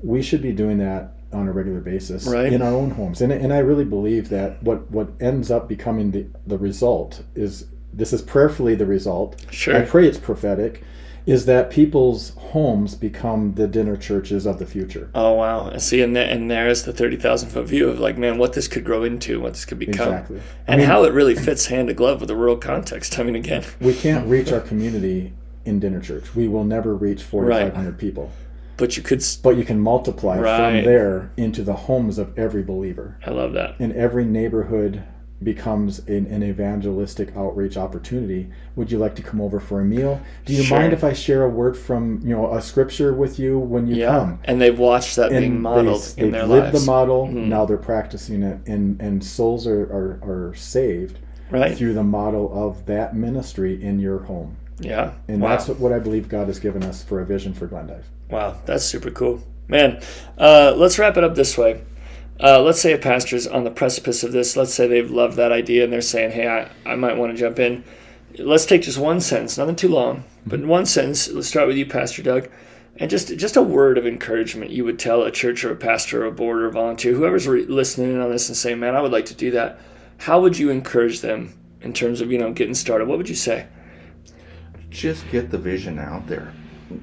We 0.01 0.21
should 0.21 0.41
be 0.41 0.51
doing 0.51 0.77
that 0.79 1.13
on 1.33 1.47
a 1.47 1.51
regular 1.51 1.79
basis 1.81 2.25
Right. 2.27 2.51
in 2.53 2.61
our 2.61 2.73
own 2.73 2.91
homes, 2.91 3.21
and 3.21 3.31
and 3.31 3.51
I 3.53 3.59
really 3.59 3.85
believe 3.85 4.29
that 4.29 4.61
what 4.63 4.89
what 4.91 5.09
ends 5.19 5.49
up 5.51 5.67
becoming 5.67 6.11
the 6.11 6.25
the 6.47 6.57
result 6.57 7.23
is 7.35 7.65
this 7.93 8.13
is 8.13 8.21
prayerfully 8.21 8.75
the 8.75 8.85
result. 8.85 9.43
Sure. 9.51 9.75
I 9.77 9.81
pray 9.81 10.07
it's 10.07 10.17
prophetic. 10.17 10.83
Is 11.25 11.45
that 11.45 11.69
people's 11.69 12.31
homes 12.35 12.95
become 12.95 13.53
the 13.53 13.65
dinner 13.65 13.95
churches 13.95 14.45
of 14.45 14.59
the 14.59 14.65
future? 14.65 15.09
Oh 15.15 15.33
wow! 15.33 15.67
And 15.67 15.81
See, 15.81 16.01
and, 16.01 16.13
there, 16.13 16.27
and 16.29 16.51
there's 16.51 16.83
the 16.83 16.91
thirty 16.91 17.15
thousand 17.15 17.47
foot 17.49 17.65
view 17.65 17.87
of 17.89 17.97
like, 17.99 18.17
man, 18.17 18.37
what 18.37 18.51
this 18.53 18.67
could 18.67 18.83
grow 18.83 19.03
into, 19.03 19.39
what 19.39 19.53
this 19.53 19.63
could 19.63 19.79
become, 19.79 20.09
Exactly. 20.11 20.41
and 20.67 20.81
how 20.81 21.05
it 21.05 21.13
really 21.13 21.35
fits 21.35 21.67
hand 21.67 21.87
to 21.87 21.93
glove 21.93 22.19
with 22.19 22.27
the 22.27 22.35
rural 22.35 22.57
context. 22.57 23.17
I 23.19 23.23
mean, 23.23 23.35
again, 23.35 23.63
We 23.79 23.93
can't 23.93 24.27
reach 24.27 24.51
our 24.51 24.59
community 24.59 25.31
in 25.63 25.79
dinner 25.79 26.01
church. 26.01 26.35
We 26.35 26.49
will 26.49 26.65
never 26.65 26.93
reach 26.93 27.23
4,500 27.23 27.97
people. 27.97 28.29
But 28.83 28.97
you 28.97 29.01
could. 29.03 29.23
But 29.41 29.55
you 29.55 29.63
can 29.63 29.79
multiply 29.79 30.37
Right. 30.37 30.57
from 30.81 30.83
there 30.91 31.31
into 31.37 31.63
the 31.63 31.73
homes 31.73 32.17
of 32.17 32.37
every 32.37 32.63
believer. 32.63 33.15
I 33.25 33.29
love 33.31 33.53
that. 33.53 33.75
And 33.79 33.93
every 33.93 34.25
neighborhood 34.25 35.03
becomes 35.41 35.99
an, 36.07 36.25
an 36.27 36.43
evangelistic 36.43 37.33
outreach 37.37 37.77
opportunity. 37.77 38.49
Would 38.75 38.91
you 38.91 38.97
like 38.97 39.15
to 39.15 39.21
come 39.21 39.39
over 39.39 39.61
for 39.61 39.79
a 39.79 39.85
meal? 39.85 40.19
Do 40.45 40.53
you 40.53 40.63
Sure. 40.63 40.77
mind 40.79 40.91
if 40.91 41.01
I 41.01 41.13
share 41.13 41.43
a 41.43 41.49
word 41.49 41.77
from, 41.77 42.19
you 42.25 42.35
know, 42.35 42.53
a 42.53 42.61
scripture 42.61 43.13
with 43.13 43.39
you 43.39 43.57
when 43.57 43.87
you 43.87 43.95
Yeah, 43.95 44.07
come? 44.19 44.39
and 44.43 44.59
they've 44.59 44.77
watched 44.77 45.15
that 45.15 45.29
being 45.29 45.43
and 45.43 45.61
modeled 45.61 46.01
they, 46.17 46.23
in 46.23 46.31
they've 46.31 46.41
their 46.41 46.45
lived 46.49 46.65
lives. 46.73 46.77
Mm-hmm. 46.77 46.85
the 46.85 46.91
model 46.91 47.27
now 47.27 47.63
they're 47.65 47.77
practicing 47.77 48.43
it 48.43 48.59
and 48.67 49.01
and 49.01 49.23
souls 49.23 49.65
are, 49.65 49.83
are, 49.83 50.19
are 50.23 50.53
saved 50.55 51.19
right? 51.51 51.77
through 51.77 51.93
the 51.93 52.03
model 52.03 52.51
of 52.53 52.85
that 52.87 53.15
ministry 53.15 53.81
in 53.81 53.99
your 53.99 54.19
home 54.19 54.57
Yeah. 54.79 55.13
and 55.27 55.41
wow. 55.41 55.49
that's 55.49 55.67
what 55.67 55.91
i 55.91 55.99
believe 55.99 56.27
god 56.27 56.47
has 56.47 56.59
given 56.59 56.83
us 56.83 57.03
for 57.03 57.21
a 57.21 57.25
vision 57.25 57.53
for 57.53 57.67
glendive 57.67 58.05
Wow, 58.33 58.55
that's 58.65 58.83
super 58.83 59.11
cool. 59.11 59.43
Man, 59.67 60.01
uh, 60.39 60.73
let's 60.75 60.97
wrap 60.97 61.17
it 61.17 61.23
up 61.23 61.35
this 61.35 61.55
way. 61.55 61.83
Uh, 62.39 62.59
let's 62.61 62.81
say 62.81 62.93
a 62.93 62.97
pastor's 62.97 63.45
on 63.45 63.63
the 63.63 63.69
precipice 63.69 64.23
of 64.23 64.31
this. 64.31 64.57
Let's 64.57 64.73
say 64.73 64.87
they've 64.87 65.09
loved 65.09 65.37
that 65.37 65.51
idea 65.51 65.83
and 65.83 65.93
they're 65.93 66.01
saying, 66.01 66.31
hey, 66.31 66.47
I, 66.47 66.91
I 66.91 66.95
might 66.95 67.15
want 67.15 67.31
to 67.31 67.37
jump 67.37 67.59
in. 67.59 67.83
Let's 68.39 68.65
take 68.65 68.81
just 68.81 68.97
one 68.97 69.21
sentence, 69.21 69.55
nothing 69.55 69.75
too 69.75 69.87
long, 69.87 70.23
but 70.47 70.59
in 70.59 70.67
one 70.67 70.87
sentence. 70.87 71.29
Let's 71.29 71.47
start 71.47 71.67
with 71.67 71.77
you, 71.77 71.85
Pastor 71.85 72.23
Doug. 72.23 72.49
And 72.97 73.09
just 73.09 73.35
just 73.37 73.55
a 73.55 73.61
word 73.61 73.99
of 73.99 74.07
encouragement 74.07 74.71
you 74.71 74.83
would 74.83 74.97
tell 74.99 75.21
a 75.21 75.31
church 75.31 75.63
or 75.63 75.71
a 75.71 75.75
pastor 75.75 76.23
or 76.23 76.27
a 76.27 76.31
board 76.31 76.61
or 76.61 76.67
a 76.67 76.71
volunteer, 76.71 77.13
whoever's 77.13 77.47
re- 77.47 77.65
listening 77.65 78.13
in 78.13 78.19
on 78.19 78.31
this 78.31 78.49
and 78.49 78.57
saying, 78.57 78.79
man, 78.79 78.95
I 78.95 79.01
would 79.01 79.11
like 79.11 79.25
to 79.27 79.35
do 79.35 79.51
that. 79.51 79.79
How 80.17 80.41
would 80.41 80.57
you 80.57 80.69
encourage 80.69 81.21
them 81.21 81.53
in 81.81 81.93
terms 81.93 82.19
of, 82.19 82.31
you 82.31 82.37
know, 82.39 82.51
getting 82.51 82.75
started? 82.75 83.07
What 83.07 83.17
would 83.19 83.29
you 83.29 83.35
say? 83.35 83.67
Just 84.93 85.29
get 85.31 85.49
the 85.51 85.57
vision 85.57 85.99
out 85.99 86.27
there 86.27 86.53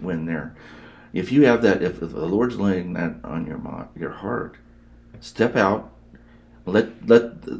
when 0.01 0.25
they're 0.27 0.55
if 1.13 1.33
you 1.33 1.45
have 1.45 1.61
that 1.63 1.83
if 1.83 1.99
the 2.01 2.07
lord's 2.07 2.57
laying 2.59 2.93
that 2.93 3.15
on 3.25 3.47
your 3.47 3.59
mo- 3.59 3.89
your 3.99 4.11
heart 4.11 4.57
step 5.21 5.57
out 5.57 5.91
let 6.67 6.87
let 7.09 7.43
the 7.43 7.53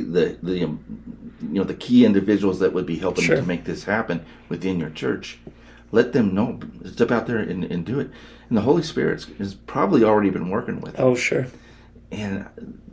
the 0.00 0.36
the 0.42 0.58
you 0.60 0.78
know 1.40 1.64
the 1.64 1.74
key 1.74 2.04
individuals 2.04 2.60
that 2.60 2.72
would 2.72 2.86
be 2.86 2.96
helping 2.96 3.24
Sure. 3.24 3.36
to 3.36 3.42
make 3.42 3.64
this 3.64 3.84
happen 3.84 4.24
within 4.48 4.78
your 4.78 4.90
church 4.90 5.38
let 5.92 6.12
them 6.12 6.34
know 6.34 6.60
step 6.84 7.10
out 7.10 7.26
there 7.26 7.38
and, 7.38 7.64
and 7.64 7.84
do 7.84 7.98
it 8.00 8.10
and 8.48 8.56
the 8.56 8.62
holy 8.62 8.82
spirit 8.82 9.24
has 9.38 9.54
probably 9.54 10.04
already 10.04 10.30
been 10.30 10.48
working 10.50 10.80
with 10.80 10.94
them 10.94 11.04
Oh, 11.04 11.14
sure. 11.16 11.46
and 12.12 12.46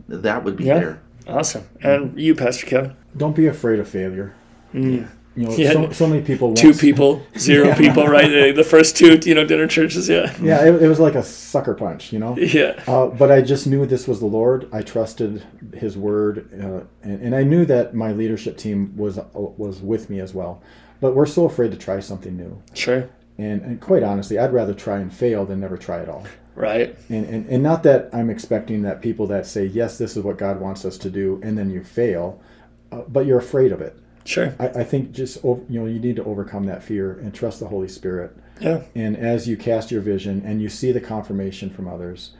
that 0.08 0.42
would 0.44 0.56
be 0.56 0.64
Yeah. 0.64 0.78
there 0.80 1.00
Awesome. 1.24 1.62
And 1.80 2.18
you, 2.20 2.34
Pastor 2.34 2.66
Kevin? 2.66 2.96
don't 3.16 3.36
be 3.36 3.46
afraid 3.46 3.78
of 3.78 3.88
failure 3.88 4.34
mm. 4.74 5.08
You 5.36 5.44
know 5.48 5.54
Yeah. 5.56 5.72
so, 5.72 5.90
so 5.92 6.06
many 6.06 6.22
people 6.22 6.54
two 6.54 6.74
people, 6.74 7.22
zero 7.38 7.74
people, 7.74 8.06
right? 8.06 8.28
The- 8.28 8.52
The 8.52 8.64
first 8.64 8.96
two, 8.96 9.18
you 9.24 9.34
know, 9.34 9.44
dinner 9.44 9.66
churches, 9.66 10.08
yeah. 10.08 10.34
yeah 10.42 10.64
it, 10.66 10.82
it 10.82 10.88
was 10.88 11.00
like 11.00 11.14
a 11.14 11.22
sucker 11.22 11.74
punch 11.74 12.12
you 12.12 12.18
know 12.18 12.36
Yeah. 12.36 12.82
Uh, 12.86 13.06
but 13.06 13.30
I 13.32 13.40
just 13.42 13.66
knew 13.66 13.86
this 13.86 14.06
was 14.08 14.18
the 14.20 14.26
Lord. 14.26 14.68
I 14.72 14.82
trusted 14.82 15.42
His 15.74 15.96
word, 15.96 16.48
uh, 16.52 16.80
and, 17.02 17.20
and 17.22 17.34
I 17.34 17.42
knew 17.44 17.64
that 17.66 17.94
my 17.94 18.12
leadership 18.12 18.56
team 18.58 18.94
was 18.96 19.18
uh, 19.18 19.24
was 19.34 19.80
with 19.80 20.10
me 20.10 20.20
as 20.20 20.34
well. 20.34 20.60
But 21.00 21.14
we're 21.16 21.26
so 21.26 21.46
afraid 21.46 21.70
to 21.72 21.76
try 21.78 21.98
something 22.00 22.36
new, 22.36 22.62
Sure. 22.74 23.08
and, 23.38 23.60
and 23.62 23.80
quite 23.80 24.02
honestly, 24.04 24.38
I'd 24.38 24.52
rather 24.52 24.74
try 24.74 24.98
and 25.00 25.12
fail 25.12 25.44
than 25.46 25.58
never 25.60 25.76
try 25.76 26.00
at 26.00 26.08
all. 26.08 26.24
Right. 26.54 26.94
And, 27.08 27.24
and 27.26 27.46
and 27.48 27.62
not 27.62 27.82
that 27.84 28.10
I'm 28.12 28.28
expecting 28.30 28.82
that 28.82 29.00
people 29.00 29.26
that 29.28 29.46
say 29.46 29.64
yes, 29.64 29.96
this 29.98 30.16
is 30.16 30.22
what 30.22 30.36
God 30.36 30.60
wants 30.60 30.84
us 30.84 30.98
to 30.98 31.10
do, 31.10 31.40
and 31.42 31.56
then 31.58 31.70
you 31.70 31.82
fail, 31.82 32.38
uh, 32.92 33.02
but 33.08 33.24
you're 33.26 33.38
afraid 33.38 33.72
of 33.72 33.80
it. 33.80 33.96
Sure. 34.24 34.54
I, 34.58 34.68
I 34.68 34.84
think 34.84 35.12
just 35.12 35.42
you 35.42 35.64
know 35.68 35.86
you 35.86 35.98
need 35.98 36.16
to 36.16 36.24
overcome 36.24 36.64
that 36.64 36.82
fear 36.82 37.12
and 37.12 37.34
trust 37.34 37.60
the 37.60 37.68
Holy 37.68 37.88
Spirit. 37.88 38.36
Yeah. 38.60 38.82
And 38.94 39.16
as 39.16 39.48
you 39.48 39.56
cast 39.56 39.90
your 39.90 40.00
vision 40.00 40.42
and 40.44 40.62
you 40.62 40.68
see 40.68 40.92
the 40.92 41.00
confirmation 41.00 41.70
from 41.70 41.88
others, 41.88 42.32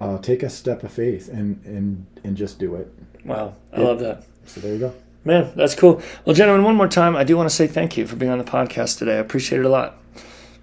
uh, 0.00 0.18
take 0.18 0.42
a 0.42 0.50
step 0.50 0.82
of 0.82 0.92
faith 0.92 1.28
and, 1.28 1.64
and, 1.64 2.06
and 2.24 2.36
just 2.36 2.58
do 2.58 2.74
it. 2.74 2.92
Wow. 3.24 3.54
I 3.72 3.80
love 3.80 4.00
that. 4.00 4.24
So 4.46 4.60
there 4.60 4.72
you 4.72 4.80
go. 4.80 4.94
Man, 5.24 5.52
that's 5.54 5.74
cool. 5.74 6.02
Well, 6.24 6.34
gentlemen, 6.34 6.64
one 6.64 6.74
more 6.74 6.88
time, 6.88 7.14
I 7.14 7.24
do 7.24 7.36
want 7.36 7.48
to 7.48 7.54
say 7.54 7.66
thank 7.66 7.96
you 7.96 8.06
for 8.06 8.16
being 8.16 8.30
on 8.30 8.38
the 8.38 8.44
podcast 8.44 8.98
today. 8.98 9.16
I 9.16 9.18
appreciate 9.18 9.60
it 9.60 9.66
a 9.66 9.68
lot. 9.68 9.98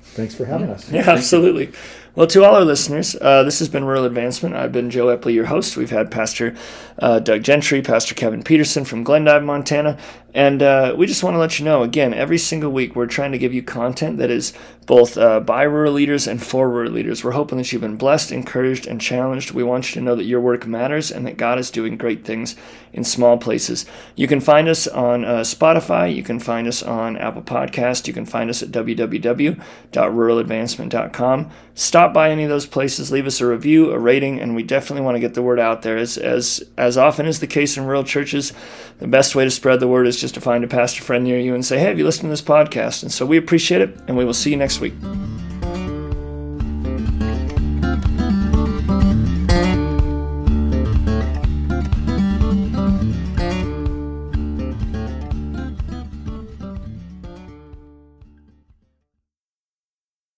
Thanks 0.01 0.33
for 0.33 0.45
having 0.45 0.69
us. 0.69 0.89
Yeah, 0.91 1.09
absolutely. 1.09 1.71
Well, 2.15 2.27
to 2.27 2.45
all 2.45 2.55
our 2.55 2.63
listeners, 2.63 3.17
uh, 3.19 3.43
this 3.43 3.59
has 3.59 3.67
been 3.67 3.83
Rural 3.83 4.05
Advancement. 4.05 4.55
I've 4.55 4.71
been 4.71 4.89
Joe 4.89 5.07
Epley, 5.07 5.33
your 5.33 5.47
host. 5.47 5.75
We've 5.75 5.89
had 5.89 6.09
Pastor 6.09 6.55
uh, 6.97 7.19
Doug 7.19 7.43
Gentry, 7.43 7.81
Pastor 7.81 8.15
Kevin 8.15 8.41
Peterson 8.41 8.85
from 8.85 9.03
Glendive, 9.03 9.43
Montana, 9.43 9.97
and 10.35 10.61
uh, 10.61 10.93
we 10.97 11.07
just 11.07 11.23
want 11.23 11.35
to 11.35 11.39
let 11.39 11.59
you 11.59 11.65
know 11.65 11.81
again, 11.81 12.13
every 12.13 12.37
single 12.37 12.69
week 12.69 12.93
we're 12.93 13.05
trying 13.05 13.31
to 13.31 13.37
give 13.37 13.53
you 13.53 13.63
content 13.63 14.17
that 14.17 14.29
is 14.29 14.51
both 14.85 15.17
uh, 15.17 15.39
by 15.39 15.63
rural 15.63 15.93
leaders 15.93 16.27
and 16.27 16.43
for 16.43 16.69
rural 16.69 16.91
leaders. 16.91 17.23
We're 17.23 17.31
hoping 17.31 17.57
that 17.57 17.71
you've 17.71 17.81
been 17.81 17.95
blessed, 17.95 18.33
encouraged, 18.33 18.85
and 18.85 18.99
challenged. 18.99 19.51
We 19.51 19.63
want 19.63 19.87
you 19.89 20.01
to 20.01 20.05
know 20.05 20.15
that 20.15 20.25
your 20.25 20.41
work 20.41 20.67
matters 20.67 21.09
and 21.09 21.25
that 21.25 21.37
God 21.37 21.57
is 21.57 21.71
doing 21.71 21.95
great 21.95 22.25
things 22.25 22.57
in 22.91 23.05
small 23.05 23.37
places. 23.37 23.85
You 24.15 24.27
can 24.27 24.41
find 24.41 24.67
us 24.67 24.87
on 24.87 25.23
uh, 25.23 25.39
Spotify, 25.39 26.13
you 26.13 26.21
can 26.21 26.41
find 26.41 26.67
us 26.67 26.83
on 26.83 27.15
Apple 27.15 27.41
Podcast, 27.41 28.05
you 28.05 28.13
can 28.13 28.25
find 28.25 28.49
us 28.49 28.61
at 28.61 28.71
www.ruraladvancement.com. 28.71 31.51
Stop 32.05 32.13
by 32.13 32.29
any 32.29 32.43
of 32.43 32.49
those 32.49 32.67
places, 32.67 33.11
leave 33.11 33.25
us 33.25 33.41
a 33.41 33.47
review, 33.47 33.89
a 33.89 33.97
rating, 33.97 34.39
and 34.39 34.55
we 34.55 34.61
definitely 34.61 35.01
want 35.01 35.15
to 35.15 35.19
get 35.19 35.33
the 35.33 35.41
word 35.41 35.59
out 35.59 35.81
there. 35.81 35.97
As, 35.97 36.19
as, 36.19 36.63
as 36.77 36.99
often 36.99 37.25
is 37.25 37.39
the 37.39 37.47
case 37.47 37.77
in 37.77 37.85
rural 37.85 38.03
churches, 38.03 38.53
the 38.99 39.07
best 39.07 39.33
way 39.33 39.43
to 39.43 39.49
spread 39.49 39.79
the 39.79 39.87
word 39.87 40.05
is 40.05 40.21
just 40.21 40.35
to 40.35 40.39
find 40.39 40.63
a 40.63 40.67
pastor 40.67 41.01
friend 41.01 41.23
near 41.23 41.39
you 41.39 41.55
and 41.55 41.65
say, 41.65 41.79
hey, 41.79 41.85
have 41.85 41.97
you 41.97 42.05
listened 42.05 42.25
to 42.25 42.29
this 42.29 42.43
podcast? 42.43 43.01
And 43.01 43.11
so 43.11 43.25
we 43.25 43.37
appreciate 43.37 43.81
it, 43.81 43.97
and 44.07 44.15
we 44.15 44.23
will 44.23 44.35
see 44.35 44.51
you 44.51 44.55
next 44.55 44.81
week. 44.81 44.93